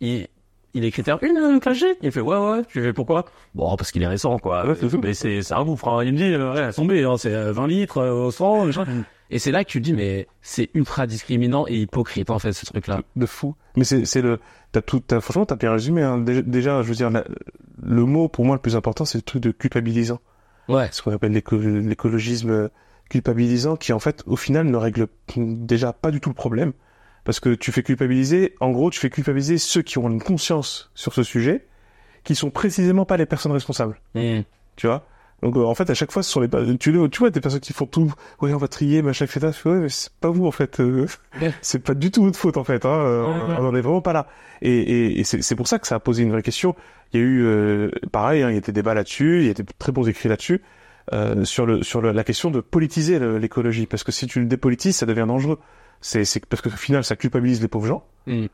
mais, 0.01 0.31
il, 0.77 0.85
est 0.85 0.91
critère 0.91 1.19
1, 1.23 1.27
euh, 1.57 1.59
Classe 1.59 1.79
G? 1.79 1.87
Il 2.03 2.13
fait, 2.13 2.21
ouais, 2.21 2.37
ouais. 2.37 2.63
Je 2.69 2.81
fais, 2.81 2.93
pourquoi? 2.93 3.25
Bon, 3.55 3.75
parce 3.77 3.91
qu'il 3.93 4.03
est 4.03 4.07
récent, 4.07 4.39
quoi. 4.39 4.67
Ouais, 4.67 4.75
mais 5.03 5.15
c'est, 5.15 5.43
c'est 5.43 5.55
un 5.55 5.65
gouffre, 5.65 5.89
hein. 5.89 6.05
Il 6.05 6.13
me 6.13 6.17
dit, 6.19 6.25
euh, 6.25 6.55
ouais, 6.55 6.73
tomber, 6.73 7.05
hein, 7.05 7.17
c'est 7.17 7.35
euh, 7.35 7.53
20 7.53 7.67
litres 7.67 7.99
euh, 7.99 8.27
au 8.27 8.31
100, 8.31 8.67
machin. 8.67 8.85
Et 9.31 9.39
c'est 9.41 9.51
là 9.51 9.65
que 9.65 9.69
tu 9.71 9.81
te 9.81 9.85
dis, 9.85 9.93
mais 9.93 10.29
c'est 10.41 10.71
ultra 10.75 11.07
discriminant 11.09 11.67
et 11.67 11.75
hypocrite, 11.79 12.31
en 12.31 12.39
fait, 12.39 12.53
ce 12.53 12.65
truc-là. 12.67 13.01
de 13.17 13.27
fou. 13.27 13.57
Mais 13.77 13.83
c'est 13.85 14.05
c'est 14.05 14.23
le 14.23 14.39
t'as 14.73 14.81
tout 14.83 15.01
t'as, 15.01 15.21
franchement 15.21 15.45
t'as 15.47 15.57
bien 15.57 15.73
résumé 15.73 16.03
hein. 16.03 16.19
déjà, 16.19 16.83
je 16.83 16.89
veux 16.89 16.95
dire 16.95 17.11
la- 17.11 17.25
le 17.83 18.05
mot 18.05 18.29
pour 18.29 18.45
moi 18.45 18.57
le 18.57 18.61
plus 18.61 18.75
important 18.77 19.05
c'est 19.05 19.19
le 19.19 19.23
truc 19.23 19.43
de 19.43 19.51
culpabilisant. 19.51 20.19
Ouais. 20.69 20.89
Ce 20.93 21.03
qu'on 21.03 21.13
appelle 21.13 21.33
l'éco- 21.33 21.59
l'écologisme 21.59 22.51
euh, 22.51 22.69
culpabilisant 23.11 23.77
qui 23.77 23.93
en 23.93 23.99
fait 23.99 24.23
au 24.27 24.37
final 24.37 24.67
ne 24.67 24.77
règle 24.77 25.09
déjà 25.37 25.93
pas 25.93 26.11
du 26.11 26.21
tout 26.21 26.29
le 26.31 26.35
problème 26.35 26.73
parce 27.27 27.41
que 27.41 27.55
tu 27.55 27.73
fais 27.73 27.83
culpabiliser 27.83 28.55
en 28.61 28.71
gros 28.71 28.89
tu 28.91 28.99
fais 29.01 29.11
culpabiliser 29.11 29.59
ceux 29.59 29.83
qui 29.83 29.99
ont 29.99 30.09
une 30.09 30.23
conscience 30.23 30.91
sur 30.95 31.13
ce 31.13 31.23
sujet 31.23 31.67
qui 32.25 32.35
sont 32.35 32.49
précisément 32.51 33.05
pas 33.05 33.19
les 33.19 33.27
personnes 33.27 33.53
responsables. 33.53 34.01
Mmh. 34.15 34.41
tu 34.77 34.87
vois? 34.87 35.07
Donc 35.43 35.55
euh, 35.57 35.65
en 35.65 35.75
fait 35.75 35.91
à 35.91 35.95
chaque 35.95 36.11
fois 36.13 36.23
ce 36.23 36.31
sont 36.31 36.41
les 36.41 36.49
tu, 36.79 36.93
tu 37.11 37.19
vois 37.19 37.29
des 37.31 37.41
personnes 37.43 37.61
qui 37.61 37.75
font 37.75 37.85
tout. 37.85 38.11
Ouais 38.41 38.55
on 38.55 38.57
va 38.57 38.69
trier 38.69 39.03
machin 39.03 39.27
etc 39.27 39.51
ouais 39.67 39.81
mais 39.81 39.89
c'est 39.91 40.11
pas 40.15 40.31
vous 40.31 40.47
en 40.47 40.51
fait. 40.51 40.81
Euh, 40.81 41.07
c'est 41.61 41.83
pas 41.83 41.93
du 41.93 42.11
tout 42.11 42.23
votre 42.25 42.39
faute 42.39 42.57
en 42.57 42.65
fait 42.65 42.87
hein, 42.87 42.89
euh, 42.89 43.23
ouais. 43.27 43.57
on 43.59 43.67
en 43.67 43.75
est 43.75 43.83
vraiment 43.83 44.01
pas 44.01 44.15
là. 44.15 44.29
Et, 44.63 44.71
et, 44.73 45.21
et 45.21 45.25
c'est 45.25 45.55
pour 45.57 45.69
ça 45.69 45.79
que 45.79 45.87
ça 45.87 45.97
a 45.97 46.01
posé 46.01 46.23
une 46.23 46.31
vraie 46.31 46.43
question. 46.43 46.75
Il 47.13 47.21
y 47.21 47.23
a 47.23 47.27
eu 47.27 47.45
euh, 47.45 47.91
pareil 48.13 48.43
hein, 48.43 48.49
il 48.51 48.55
y 48.55 48.59
a 48.59 48.63
des 48.63 48.73
débats 48.73 48.95
là-dessus 48.95 49.41
il 49.43 49.47
y 49.49 49.51
a 49.51 49.55
des 49.55 49.65
très 49.79 49.93
bons 49.93 50.09
écrits 50.09 50.29
là-dessus 50.31 50.63
sur 51.45 51.67
le 51.67 51.83
sur 51.83 52.01
le- 52.01 52.13
la 52.13 52.25
question 52.25 52.51
de 52.51 52.61
politiser 52.61 53.19
l'écologie. 53.39 53.87
Parce 53.87 54.05
que 54.05 54.11
si 54.13 54.27
tu 54.27 54.41
le 54.41 54.47
dépolitises 54.47 54.97
ça 54.97 55.07
devient 55.07 55.27
dangereux 55.29 55.61
c'est 56.01 56.25
parce 56.47 56.63
que 56.63 56.69
au 56.69 56.73
final 56.73 57.05
ça 57.05 57.17
culpabilise 57.17 57.61
les 57.63 57.69
pauvres 57.69 57.87
gens 57.87 58.05
Mm. 58.27 58.47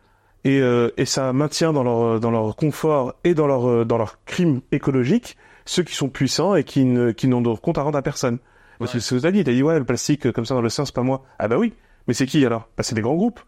et, 0.44 0.60
euh, 0.60 0.90
et 0.98 1.06
ça 1.06 1.32
maintient 1.32 1.72
dans 1.72 1.82
leur 1.82 2.20
dans 2.20 2.30
leur 2.30 2.54
confort 2.56 3.14
et 3.24 3.32
dans 3.34 3.46
leur 3.46 3.66
euh, 3.68 3.84
dans 3.84 3.96
leur 3.98 4.22
crime 4.26 4.60
écologique 4.70 5.36
ceux 5.64 5.82
qui 5.82 5.94
sont 5.94 6.08
puissants 6.10 6.54
et 6.56 6.64
qui 6.64 6.84
ne 6.84 7.10
qui 7.12 7.26
n'ont 7.28 7.40
de 7.40 7.54
compte 7.54 7.78
à 7.78 7.82
rendre 7.82 7.96
à 7.98 8.02
personne. 8.02 8.38
C'est 8.86 8.98
ce 9.00 9.14
que 9.14 9.20
t'as 9.20 9.30
dit, 9.30 9.44
t'as 9.44 9.52
dit 9.52 9.62
ouais 9.62 9.78
le 9.78 9.84
plastique 9.84 10.26
euh, 10.26 10.32
comme 10.32 10.44
ça 10.44 10.54
dans 10.54 10.60
l'océan 10.60 10.84
c'est 10.84 10.94
pas 10.94 11.02
moi. 11.02 11.24
Ah 11.38 11.46
bah 11.48 11.56
oui, 11.56 11.72
mais 12.08 12.14
c'est 12.14 12.26
qui 12.26 12.44
alors? 12.44 12.68
Bah 12.76 12.82
c'est 12.82 12.94
des 12.96 13.00
grands 13.00 13.14
groupes. 13.14 13.40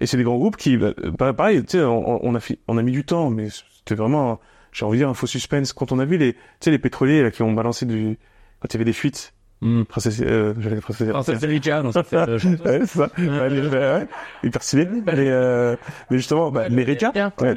Et 0.00 0.06
c'est 0.06 0.16
des 0.16 0.22
grands 0.24 0.36
groupes 0.36 0.56
qui, 0.56 0.76
bah, 0.76 0.92
bah, 1.18 1.32
pareil, 1.32 1.62
tu 1.64 1.78
sais, 1.78 1.82
on, 1.82 2.24
on 2.24 2.34
a 2.34 2.38
fi- 2.40 2.58
on 2.68 2.76
a 2.78 2.82
mis 2.82 2.92
du 2.92 3.04
temps, 3.04 3.30
mais 3.30 3.48
c'était 3.50 3.94
vraiment, 3.94 4.38
j'ai 4.72 4.84
envie 4.84 4.98
de 4.98 5.00
dire 5.04 5.08
un 5.08 5.14
faux 5.14 5.26
suspense 5.26 5.72
quand 5.72 5.90
on 5.90 5.98
a 5.98 6.04
vu 6.04 6.18
les, 6.18 6.34
tu 6.34 6.38
sais 6.60 6.70
les 6.70 6.78
pétroliers 6.78 7.22
là, 7.22 7.30
qui 7.30 7.42
ont 7.42 7.52
balancé 7.52 7.84
du, 7.86 8.18
quand 8.60 8.68
il 8.68 8.74
y 8.74 8.76
avait 8.76 8.84
des 8.84 8.92
fuites. 8.92 9.32
Mm. 9.62 9.84
Princesse, 9.84 10.20
euh, 10.20 10.52
j'allais 10.58 10.76
dire 10.76 10.82
princesse. 10.84 11.08
Princesse 11.08 11.42
Erika, 11.42 11.82
non, 11.82 11.90
ça 11.92 12.02
fait, 12.02 12.16
euh. 12.16 12.38
Ouais, 12.64 12.80
c'est 12.80 12.86
ça. 12.86 13.08
Ouais, 13.18 13.48
les- 13.48 13.66
ouais, 13.68 14.06
hyper 14.42 14.62
stylé. 14.62 14.86
Mais, 14.86 15.12
euh, 15.16 15.76
mais 16.10 16.18
justement, 16.18 16.50
bah, 16.50 16.68
les 16.68 16.84
Rika, 16.84 17.10
Bien. 17.12 17.32
ouais, 17.40 17.54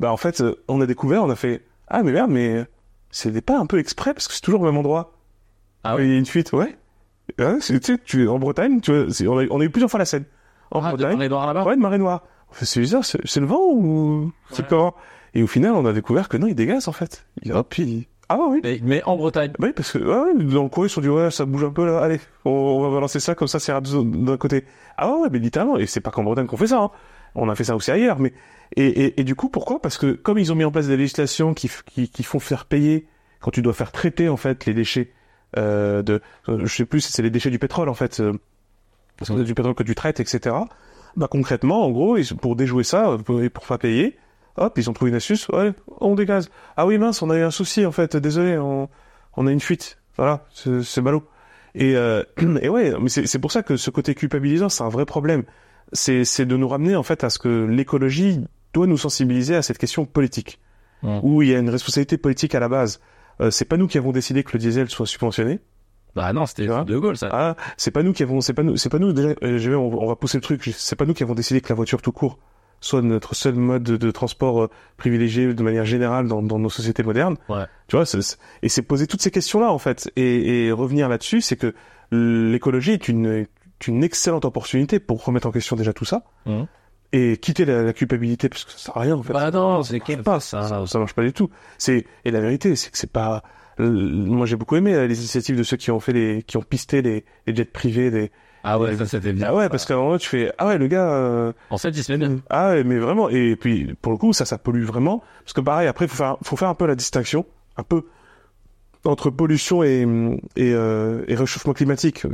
bah, 0.00 0.12
en 0.12 0.16
fait, 0.16 0.40
euh, 0.40 0.56
on 0.68 0.80
a 0.80 0.86
découvert, 0.86 1.22
on 1.22 1.30
a 1.30 1.36
fait, 1.36 1.62
ah, 1.88 2.02
mais 2.02 2.12
merde, 2.12 2.30
mais 2.30 2.64
c'est 3.10 3.40
pas 3.44 3.58
un 3.58 3.66
peu 3.66 3.78
exprès 3.78 4.12
parce 4.14 4.26
que 4.28 4.34
c'est 4.34 4.40
toujours 4.40 4.60
au 4.62 4.64
même 4.64 4.76
endroit. 4.76 5.12
Ah 5.84 5.96
Il 5.98 6.08
y 6.08 6.12
a 6.14 6.18
une 6.18 6.26
fuite, 6.26 6.52
ouais. 6.52 6.76
Ouais, 7.38 7.56
c'est- 7.60 7.78
tu 7.80 7.92
sais, 7.94 7.98
tu 8.04 8.24
es 8.24 8.26
en 8.26 8.38
Bretagne, 8.40 8.80
tu 8.80 8.92
vois, 8.92 9.12
c'est- 9.12 9.26
on, 9.28 9.38
a, 9.38 9.44
on 9.50 9.60
a 9.60 9.64
eu 9.64 9.70
plusieurs 9.70 9.90
fois 9.90 9.98
la 9.98 10.04
scène. 10.06 10.24
En 10.72 10.80
Ah, 10.82 10.90
de 10.92 10.96
Bretagne. 10.96 11.16
Marée 11.16 11.28
Noire 11.28 11.46
là-bas 11.46 11.64
Ouais, 11.64 11.76
de 11.76 11.80
marée 11.80 11.98
noire. 11.98 12.22
C'est 12.52 12.80
bizarre, 12.80 13.04
c'est 13.04 13.20
c'est 13.24 13.38
le 13.40 13.46
vent 13.46 13.68
ou 13.72 14.32
c'est 14.50 14.66
comment? 14.66 14.94
Et 15.34 15.42
au 15.44 15.46
final, 15.46 15.72
on 15.72 15.86
a 15.86 15.92
découvert 15.92 16.28
que 16.28 16.36
non, 16.36 16.48
il 16.48 16.54
dégaze, 16.56 16.88
en 16.88 16.92
fait. 16.92 17.24
Il, 17.42 17.52
hop, 17.52 17.78
il, 17.78 18.06
ah, 18.38 18.46
oui. 18.48 18.60
mais, 18.62 18.80
mais 18.82 19.02
en 19.04 19.16
Bretagne. 19.16 19.52
Oui, 19.58 19.72
parce 19.74 19.92
que 19.92 19.98
ouais, 19.98 20.32
ouais, 20.34 20.44
dans 20.44 20.62
le 20.62 20.68
coin, 20.68 20.86
ils 20.86 20.88
se 20.88 20.94
sont 20.94 21.00
dit, 21.00 21.08
ouais, 21.08 21.30
ça 21.30 21.44
bouge 21.44 21.64
un 21.64 21.70
peu 21.70 21.84
là, 21.84 21.98
allez, 22.00 22.20
on, 22.44 22.50
on 22.50 22.80
va 22.82 22.94
balancer 22.94 23.20
ça, 23.20 23.34
comme 23.34 23.48
ça, 23.48 23.58
c'est 23.58 23.72
rapide 23.72 23.92
d'un 24.24 24.36
côté. 24.36 24.64
Ah 24.96 25.10
ouais, 25.10 25.28
mais 25.30 25.38
littéralement, 25.38 25.76
et 25.78 25.86
c'est 25.86 26.00
pas 26.00 26.10
qu'en 26.10 26.22
Bretagne 26.22 26.46
qu'on 26.46 26.56
fait 26.56 26.68
ça, 26.68 26.80
hein. 26.80 26.90
on 27.34 27.48
a 27.48 27.54
fait 27.54 27.64
ça 27.64 27.74
aussi 27.76 27.90
ailleurs, 27.90 28.18
mais... 28.18 28.32
Et, 28.76 28.86
et, 28.86 29.20
et 29.20 29.24
du 29.24 29.34
coup, 29.34 29.48
pourquoi? 29.48 29.82
Parce 29.82 29.98
que 29.98 30.12
comme 30.12 30.38
ils 30.38 30.52
ont 30.52 30.54
mis 30.54 30.64
en 30.64 30.70
place 30.70 30.86
des 30.86 30.96
législations 30.96 31.54
qui, 31.54 31.68
qui, 31.86 32.08
qui 32.08 32.22
font 32.22 32.38
faire 32.38 32.66
payer, 32.66 33.08
quand 33.40 33.50
tu 33.50 33.62
dois 33.62 33.72
faire 33.72 33.90
traiter, 33.90 34.28
en 34.28 34.36
fait, 34.36 34.64
les 34.66 34.74
déchets, 34.74 35.12
euh, 35.58 36.02
de... 36.02 36.20
euh, 36.48 36.60
Je 36.64 36.72
sais 36.72 36.84
plus, 36.84 37.00
c'est 37.00 37.22
les 37.22 37.30
déchets 37.30 37.50
du 37.50 37.58
pétrole, 37.58 37.88
en 37.88 37.94
fait, 37.94 38.20
euh, 38.20 38.32
c'est 39.22 39.34
du 39.42 39.54
pétrole 39.54 39.74
que 39.74 39.82
tu 39.82 39.94
traites, 39.96 40.20
etc. 40.20 40.54
Bah 41.16 41.26
concrètement, 41.28 41.84
en 41.84 41.90
gros, 41.90 42.16
pour 42.40 42.54
déjouer 42.54 42.84
ça, 42.84 43.16
pour, 43.24 43.40
pour 43.52 43.66
pas 43.66 43.78
payer, 43.78 44.16
hop, 44.60 44.78
ils 44.78 44.88
ont 44.88 44.92
trouvé 44.92 45.10
une 45.10 45.16
astuce, 45.16 45.48
ouais, 45.48 45.72
on 46.00 46.14
dégage. 46.14 46.44
Ah 46.76 46.86
oui, 46.86 46.98
mince, 46.98 47.22
on 47.22 47.30
a 47.30 47.36
eu 47.36 47.42
un 47.42 47.50
souci, 47.50 47.84
en 47.84 47.92
fait, 47.92 48.16
désolé, 48.16 48.58
on, 48.58 48.88
on 49.36 49.46
a 49.46 49.52
une 49.52 49.60
fuite. 49.60 49.98
Voilà, 50.16 50.46
c'est 50.52 51.00
ballot. 51.00 51.24
Et, 51.74 51.96
euh, 51.96 52.22
et 52.62 52.68
ouais, 52.68 52.92
mais 53.00 53.08
c'est 53.08 53.38
pour 53.38 53.52
ça 53.52 53.62
que 53.62 53.76
ce 53.76 53.90
côté 53.90 54.14
culpabilisant, 54.14 54.68
c'est 54.68 54.84
un 54.84 54.88
vrai 54.88 55.06
problème. 55.06 55.44
C'est 55.92 56.44
de 56.44 56.56
nous 56.56 56.68
ramener, 56.68 56.94
en 56.94 57.02
fait, 57.02 57.24
à 57.24 57.30
ce 57.30 57.38
que 57.38 57.64
l'écologie 57.64 58.44
doit 58.72 58.86
nous 58.86 58.98
sensibiliser 58.98 59.56
à 59.56 59.62
cette 59.62 59.78
question 59.78 60.04
politique, 60.04 60.60
où 61.02 61.42
il 61.42 61.48
y 61.48 61.54
a 61.54 61.58
une 61.58 61.70
responsabilité 61.70 62.18
politique 62.18 62.54
à 62.54 62.60
la 62.60 62.68
base. 62.68 63.00
Euh, 63.40 63.50
c'est 63.50 63.64
pas 63.64 63.78
nous 63.78 63.86
qui 63.86 63.96
avons 63.98 64.12
décidé 64.12 64.44
que 64.44 64.52
le 64.52 64.58
diesel 64.58 64.90
soit 64.90 65.06
subventionné. 65.06 65.60
Bah 66.14 66.32
non, 66.32 66.44
c'était 66.44 66.66
De 66.66 66.98
Gaulle, 66.98 67.16
ça. 67.16 67.28
Ah, 67.32 67.56
c'est 67.76 67.90
pas 67.90 68.02
nous 68.02 68.12
qui 68.12 68.22
avons, 68.22 68.40
c'est 68.40 68.52
pas 68.52 68.62
nous, 68.62 68.76
c'est 68.76 68.88
pas 68.90 68.98
nous 68.98 69.12
déjà. 69.12 69.34
euh, 69.42 69.74
on 69.76 70.06
va 70.06 70.16
pousser 70.16 70.36
le 70.36 70.42
truc. 70.42 70.62
C'est 70.76 70.96
pas 70.96 71.06
nous 71.06 71.14
qui 71.14 71.22
avons 71.22 71.34
décidé 71.34 71.60
que 71.60 71.68
la 71.68 71.74
voiture 71.74 72.02
tout 72.02 72.12
court 72.12 72.38
soit 72.80 73.02
notre 73.02 73.34
seul 73.34 73.54
mode 73.54 73.82
de, 73.82 74.10
transport 74.10 74.62
euh, 74.64 74.70
privilégié 74.96 75.52
de 75.52 75.62
manière 75.62 75.84
générale 75.84 76.26
dans, 76.28 76.42
dans 76.42 76.58
nos 76.58 76.70
sociétés 76.70 77.02
modernes. 77.02 77.36
Ouais. 77.48 77.64
Tu 77.88 77.96
vois, 77.96 78.04
et 78.62 78.68
c'est 78.68 78.82
poser 78.82 79.06
toutes 79.06 79.22
ces 79.22 79.30
questions-là 79.30 79.70
en 79.70 79.78
fait, 79.78 80.10
et, 80.16 80.66
et 80.66 80.72
revenir 80.72 81.08
là-dessus, 81.08 81.40
c'est 81.40 81.56
que 81.56 81.74
l'écologie 82.12 82.92
est 82.92 83.08
une, 83.08 83.26
est 83.26 83.86
une 83.86 84.02
excellente 84.04 84.44
opportunité 84.44 84.98
pour 84.98 85.24
remettre 85.24 85.46
en 85.46 85.52
question 85.52 85.76
déjà 85.76 85.92
tout 85.92 86.04
ça 86.04 86.22
Mhm. 86.46 86.66
et 87.12 87.36
quitter 87.36 87.64
la, 87.64 87.82
la 87.82 87.92
culpabilité 87.92 88.48
parce 88.48 88.64
que 88.64 88.72
ça 88.72 88.78
sert 88.78 88.96
à 88.96 89.00
rien 89.00 89.16
en 89.16 89.22
fait. 89.22 89.32
Bah 89.32 89.50
non, 89.50 89.82
c'est 89.82 89.98
Ça 90.04 90.16
passe, 90.22 90.48
ça. 90.48 90.62
ça, 90.68 90.86
ça 90.86 90.98
marche 90.98 91.14
pas 91.14 91.22
du 91.22 91.32
tout. 91.32 91.50
C'est 91.78 92.06
et 92.24 92.30
la 92.30 92.40
vérité, 92.40 92.76
c'est 92.76 92.90
que 92.90 92.98
c'est 92.98 93.12
pas. 93.12 93.42
Moi, 93.78 94.44
j'ai 94.46 94.56
beaucoup 94.56 94.76
aimé 94.76 94.92
euh, 94.94 95.06
les 95.06 95.18
initiatives 95.18 95.56
de 95.56 95.62
ceux 95.62 95.76
qui 95.78 95.90
ont 95.90 96.00
fait 96.00 96.12
les, 96.12 96.42
qui 96.42 96.58
ont 96.58 96.62
pisté 96.62 97.00
les, 97.00 97.24
les 97.46 97.54
jets 97.56 97.64
privés 97.64 98.10
des. 98.10 98.30
Ah 98.62 98.78
ouais, 98.78 98.96
ça 98.96 99.06
c'était 99.06 99.32
bien. 99.32 99.46
Ah 99.48 99.54
ouais, 99.54 99.68
parce 99.68 99.84
qu'à 99.86 99.94
un 99.94 99.98
moment 99.98 100.18
tu 100.18 100.28
fais 100.28 100.52
ah 100.58 100.66
ouais 100.66 100.78
le 100.78 100.86
gars. 100.86 101.10
euh, 101.12 101.52
En 101.70 101.78
fait, 101.78 101.88
il 101.90 102.04
se 102.04 102.12
met 102.12 102.18
bien. 102.18 102.40
ah 102.50 102.70
ouais, 102.70 102.84
mais 102.84 102.98
vraiment. 102.98 103.28
Et 103.30 103.56
puis 103.56 103.94
pour 104.02 104.12
le 104.12 104.18
coup, 104.18 104.32
ça, 104.32 104.44
ça 104.44 104.58
pollue 104.58 104.84
vraiment. 104.84 105.22
Parce 105.44 105.52
que 105.54 105.60
pareil, 105.60 105.88
après, 105.88 106.06
faut 106.08 106.16
faire, 106.16 106.36
faut 106.42 106.56
faire 106.56 106.68
un 106.68 106.74
peu 106.74 106.86
la 106.86 106.94
distinction, 106.94 107.46
un 107.76 107.82
peu 107.82 108.04
entre 109.04 109.30
pollution 109.30 109.82
et 109.82 110.02
et, 110.56 110.72
euh, 110.74 111.24
et 111.28 111.34
réchauffement 111.34 111.72
climatique. 111.72 112.24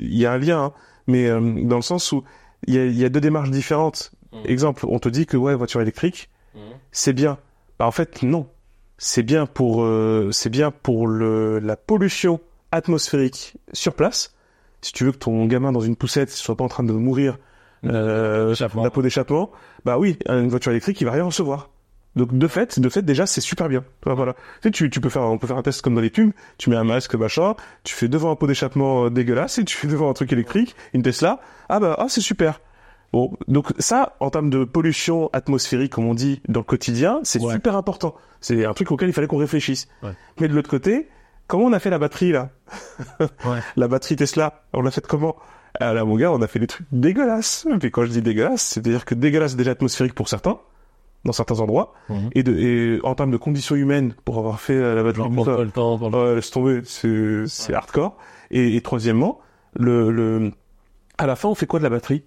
Il 0.00 0.16
y 0.16 0.26
a 0.26 0.32
un 0.32 0.38
lien, 0.38 0.60
hein, 0.64 0.72
mais 1.06 1.28
euh, 1.28 1.40
dans 1.64 1.76
le 1.76 1.82
sens 1.82 2.10
où 2.12 2.24
il 2.66 2.74
y 2.74 2.78
a, 2.78 2.86
y 2.86 3.04
a 3.04 3.08
deux 3.08 3.20
démarches 3.20 3.50
différentes. 3.50 4.10
Exemple, 4.44 4.84
on 4.88 4.98
te 4.98 5.08
dit 5.08 5.24
que 5.24 5.36
ouais, 5.36 5.54
voiture 5.54 5.80
électrique, 5.80 6.28
c'est 6.92 7.12
bien. 7.14 7.38
Bah 7.78 7.86
en 7.86 7.90
fait 7.90 8.22
non, 8.22 8.48
c'est 8.98 9.22
bien 9.22 9.46
pour 9.46 9.82
euh, 9.84 10.30
c'est 10.32 10.50
bien 10.50 10.70
pour 10.70 11.06
le 11.06 11.58
la 11.60 11.76
pollution 11.76 12.40
atmosphérique 12.72 13.54
sur 13.72 13.94
place. 13.94 14.34
Si 14.86 14.92
tu 14.92 15.02
veux 15.04 15.10
que 15.10 15.18
ton 15.18 15.46
gamin 15.46 15.72
dans 15.72 15.80
une 15.80 15.96
poussette 15.96 16.30
soit 16.30 16.56
pas 16.56 16.62
en 16.62 16.68
train 16.68 16.84
de 16.84 16.92
mourir 16.92 17.38
euh, 17.84 18.52
Échappement. 18.52 18.84
d'un 18.84 18.90
pot 18.90 19.02
d'échappement, 19.02 19.50
bah 19.84 19.98
oui, 19.98 20.16
une 20.28 20.48
voiture 20.48 20.70
électrique, 20.70 21.00
il 21.00 21.04
va 21.04 21.10
rien 21.10 21.24
recevoir. 21.24 21.70
Donc 22.14 22.32
de 22.38 22.46
fait, 22.46 22.78
de 22.78 22.88
fait 22.88 23.02
déjà 23.02 23.26
c'est 23.26 23.40
super 23.40 23.68
bien. 23.68 23.82
Voilà. 24.04 24.34
Tu, 24.34 24.38
sais, 24.62 24.70
tu, 24.70 24.88
tu 24.90 25.00
peux 25.00 25.08
faire, 25.08 25.22
on 25.22 25.38
peut 25.38 25.48
faire 25.48 25.56
un 25.56 25.62
test 25.62 25.82
comme 25.82 25.96
dans 25.96 26.00
les 26.00 26.10
pubs. 26.10 26.30
Tu 26.56 26.70
mets 26.70 26.76
un 26.76 26.84
masque 26.84 27.16
machin, 27.16 27.54
tu 27.82 27.96
fais 27.96 28.06
devant 28.06 28.30
un 28.30 28.36
pot 28.36 28.46
d'échappement 28.46 29.06
euh, 29.06 29.10
dégueulasse 29.10 29.58
et 29.58 29.64
tu 29.64 29.76
fais 29.76 29.88
devant 29.88 30.08
un 30.08 30.12
truc 30.12 30.32
électrique, 30.32 30.76
une 30.94 31.02
Tesla. 31.02 31.40
Ah 31.68 31.80
bah 31.80 31.96
ah 31.98 32.06
c'est 32.08 32.20
super. 32.20 32.60
Bon, 33.12 33.32
donc 33.48 33.72
ça, 33.80 34.14
en 34.20 34.30
termes 34.30 34.50
de 34.50 34.62
pollution 34.64 35.30
atmosphérique, 35.32 35.92
comme 35.94 36.06
on 36.06 36.14
dit 36.14 36.40
dans 36.48 36.60
le 36.60 36.64
quotidien, 36.64 37.18
c'est 37.24 37.40
Ouais. 37.42 37.54
super 37.54 37.74
important. 37.76 38.14
C'est 38.40 38.64
un 38.64 38.72
truc 38.72 38.92
auquel 38.92 39.08
il 39.08 39.12
fallait 39.12 39.26
qu'on 39.26 39.36
réfléchisse. 39.36 39.88
Ouais. 40.04 40.12
Mais 40.40 40.46
de 40.48 40.54
l'autre 40.54 40.70
côté, 40.70 41.08
comment 41.46 41.64
on 41.66 41.72
a 41.72 41.78
fait 41.78 41.90
la 41.90 41.98
batterie 41.98 42.32
là 42.32 42.50
Ouais. 43.20 43.60
La 43.76 43.88
batterie 43.88 44.16
Tesla, 44.16 44.62
on 44.72 44.82
l'a 44.82 44.90
faite 44.90 45.06
comment? 45.06 45.36
Ah, 45.80 45.92
Là, 45.92 46.04
mon 46.04 46.16
gars, 46.16 46.32
on 46.32 46.40
a 46.42 46.46
fait 46.46 46.58
des 46.58 46.66
trucs 46.66 46.86
dégueulasses. 46.92 47.66
Puis 47.80 47.90
quand 47.90 48.04
je 48.04 48.10
dis 48.10 48.22
dégueulasse, 48.22 48.62
c'est-à-dire 48.62 49.04
que 49.04 49.14
dégueulasse 49.14 49.56
déjà 49.56 49.72
atmosphérique 49.72 50.14
pour 50.14 50.28
certains, 50.28 50.58
dans 51.24 51.32
certains 51.32 51.60
endroits. 51.60 51.92
Mhm. 52.08 52.30
Et, 52.34 52.42
de, 52.42 52.56
et 52.56 53.00
en 53.04 53.14
termes 53.14 53.30
de 53.30 53.36
conditions 53.36 53.76
humaines, 53.76 54.14
pour 54.24 54.38
avoir 54.38 54.58
fait 54.60 54.72
euh, 54.74 54.94
la 54.94 55.02
batterie, 55.02 55.28
pas 55.44 55.62
le 55.64 55.70
temps, 55.70 55.98
le- 56.10 56.34
laisse 56.36 56.50
tomber, 56.50 56.80
c'est 56.84 57.74
hardcore. 57.74 58.16
Et, 58.50 58.76
et 58.76 58.80
troisièmement, 58.80 59.40
le, 59.74 60.10
le 60.10 60.52
à 61.18 61.26
la 61.26 61.36
fin, 61.36 61.48
on 61.48 61.54
fait 61.54 61.66
quoi 61.66 61.78
de 61.78 61.84
la 61.84 61.90
batterie? 61.90 62.22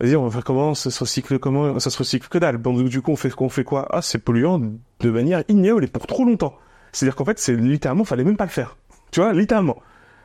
Vas-y, 0.00 0.16
on 0.16 0.24
va 0.24 0.30
faire 0.30 0.44
comment? 0.44 0.74
Ça 0.74 0.90
se 0.90 1.00
recycle 1.00 1.38
comment? 1.38 1.78
Ça 1.78 1.90
se 1.90 1.98
recycle 1.98 2.28
que 2.28 2.38
dalle. 2.38 2.56
Bon, 2.56 2.72
du 2.82 3.00
coup, 3.02 3.12
on 3.12 3.16
fait, 3.16 3.30
on 3.38 3.48
fait 3.48 3.64
quoi? 3.64 3.86
Ah, 3.90 4.02
c'est 4.02 4.18
polluant 4.18 4.58
de 4.58 5.10
manière 5.10 5.44
ignoble 5.48 5.84
et 5.84 5.86
pour 5.86 6.06
trop 6.06 6.24
longtemps. 6.24 6.54
C'est-à-dire 6.94 7.16
qu'en 7.16 7.24
fait, 7.24 7.38
c'est 7.38 7.54
littéralement, 7.56 8.04
fallait 8.04 8.24
même 8.24 8.36
pas 8.36 8.44
le 8.44 8.50
faire. 8.50 8.76
Tu 9.10 9.20
vois, 9.20 9.32
littéralement. 9.32 9.76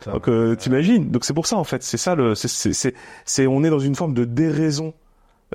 Ça- 0.02 0.12
Donc, 0.14 0.30
euh, 0.30 0.56
t'imagines 0.56 1.10
Donc, 1.12 1.26
c'est 1.26 1.34
pour 1.34 1.46
ça, 1.48 1.58
en 1.58 1.64
fait. 1.66 1.84
C'est 1.84 1.98
ça, 1.98 2.16
le, 2.16 2.36
c'est, 2.36 2.48
c'est, 2.48 2.72
c'est, 2.74 2.94
c'est- 3.26 3.48
on 3.48 3.64
est 3.64 3.70
dans 3.70 3.80
une 3.80 3.96
forme 3.96 4.14
de 4.14 4.24
déraison 4.24 4.94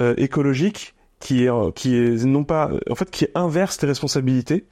euh, 0.01 0.15
écologique 0.19 0.95
qui 1.21 1.45
est, 1.45 1.51
euh, 1.51 1.71
qui 1.71 1.97
est 1.97 2.25
non 2.27 2.45
pas, 2.45 2.71
en 2.91 2.95
fait, 2.95 3.11
qui 3.11 3.27
inverse 3.35 3.79
tes 3.79 3.87
responsabilités 3.87 4.65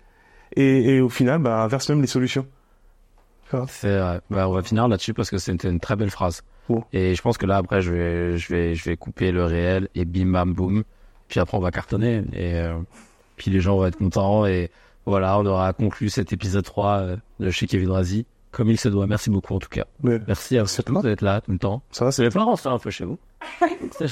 et, 0.57 0.97
et 0.97 1.01
au 1.01 1.09
final, 1.09 1.40
bah, 1.40 1.62
inverse 1.62 1.88
même 1.88 2.01
les 2.03 2.07
solutions. 2.09 2.47
C'est 3.68 3.99
vrai. 3.99 4.20
Bah, 4.30 4.49
on 4.49 4.53
va 4.53 4.62
finir 4.62 4.88
là-dessus 4.88 5.12
parce 5.14 5.30
que 5.30 5.36
c'était 5.38 5.68
une 5.68 5.80
très 5.80 5.95
belle 5.97 6.11
phrase. 6.11 6.43
Et 6.93 7.14
je 7.14 7.20
pense 7.22 7.36
que 7.36 7.45
là, 7.45 7.59
après, 7.59 7.82
je 7.82 7.93
vais, 7.93 8.38
je 8.38 8.49
vais, 8.55 8.74
je 8.74 8.84
vais 8.84 8.97
couper 8.97 9.30
le 9.30 9.45
réel 9.45 9.88
et 9.95 10.05
bim 10.07 10.26
bam 10.32 10.55
boum. 10.55 10.84
Puis 11.28 11.38
après, 11.38 11.57
on 11.59 11.61
va 11.61 11.70
cartonner 11.70 12.22
et 12.32 12.55
euh, 12.57 12.74
puis 13.36 13.51
les 13.51 13.61
gens 13.61 13.76
vont 13.76 13.86
être 13.86 13.97
contents 13.99 14.47
et 14.47 14.70
voilà, 15.07 15.39
on 15.39 15.47
aura 15.47 15.73
conclu 15.73 16.09
cet 16.11 16.33
épisode 16.33 16.65
3 16.65 16.99
euh, 16.99 17.17
de 17.41 17.51
chez 17.51 17.67
Kevin 17.67 17.91
Razi 17.91 18.27
comme 18.53 18.69
il 18.69 18.79
se 18.79 18.89
doit. 18.89 19.07
Merci 19.07 19.31
beaucoup 19.31 19.55
en 19.55 19.59
tout 19.59 19.69
cas. 19.69 19.85
Mais 20.03 20.21
Merci 20.27 20.59
à 20.59 20.63
vous 20.65 21.03
d'être 21.03 21.23
là 21.23 21.41
tout 21.41 21.51
le 21.53 21.59
temps. 21.59 21.83
ça 21.91 22.05
va, 22.05 22.13
c'est 22.13 22.31
Florence, 22.31 22.67
un 22.67 22.79
peu 22.79 22.91
chez 22.91 23.05
vous. 23.05 23.19
ça, 23.93 24.07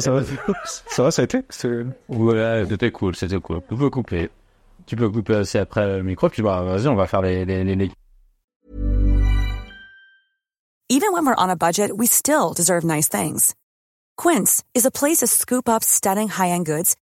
ça 0.00 0.10
va, 0.10 0.22
ça 0.64 1.02
va, 1.02 1.10
ça 1.10 1.22
a 1.22 1.24
été. 1.24 1.42
C'est- 1.50 1.84
Ouais, 2.08 2.64
c'était 2.68 2.90
cool, 2.90 3.14
c'était 3.14 3.38
cool. 3.38 3.60
Tu 3.68 3.76
peux 3.76 3.90
couper. 3.90 4.30
Tu 4.86 4.96
peux 4.96 5.10
couper 5.10 5.36
aussi 5.36 5.58
après 5.58 5.86
le 5.98 6.02
micro, 6.02 6.28
puis 6.30 6.42
bah, 6.42 6.62
vas-y, 6.62 6.88
on 6.88 6.94
va 6.94 7.06
faire 7.06 7.20
les, 7.20 7.44
les, 7.44 7.62
les, 7.62 7.76
les 7.76 7.90
Even 10.90 11.12
when 11.12 11.26
we're 11.26 11.34
on 11.36 11.50
a 11.50 11.56
budget, 11.56 11.92
we 11.98 12.06
still 12.06 12.54
deserve 12.56 12.82
nice 12.84 13.08
things. 13.08 13.54
Quince 14.16 14.64
is 14.74 14.86
a 14.86 14.90
place 14.90 15.18
to 15.18 15.26
scoop 15.26 15.68
up 15.68 15.84
stunning 15.84 16.28
high-end 16.28 16.64
goods 16.64 16.96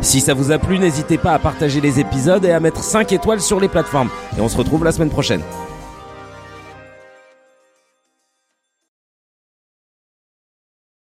Si 0.00 0.20
ça 0.20 0.32
vous 0.32 0.52
a 0.52 0.58
plu, 0.58 0.78
n'hésitez 0.78 1.18
pas 1.18 1.32
à 1.32 1.38
partager 1.38 1.80
les 1.80 2.00
épisodes 2.00 2.44
et 2.44 2.52
à 2.52 2.60
mettre 2.60 2.82
5 2.82 3.12
étoiles 3.12 3.40
sur 3.40 3.60
les 3.60 3.68
plateformes. 3.68 4.10
Et 4.36 4.40
on 4.40 4.48
se 4.48 4.56
retrouve 4.56 4.84
la 4.84 4.92
semaine 4.92 5.10
prochaine. 5.10 5.42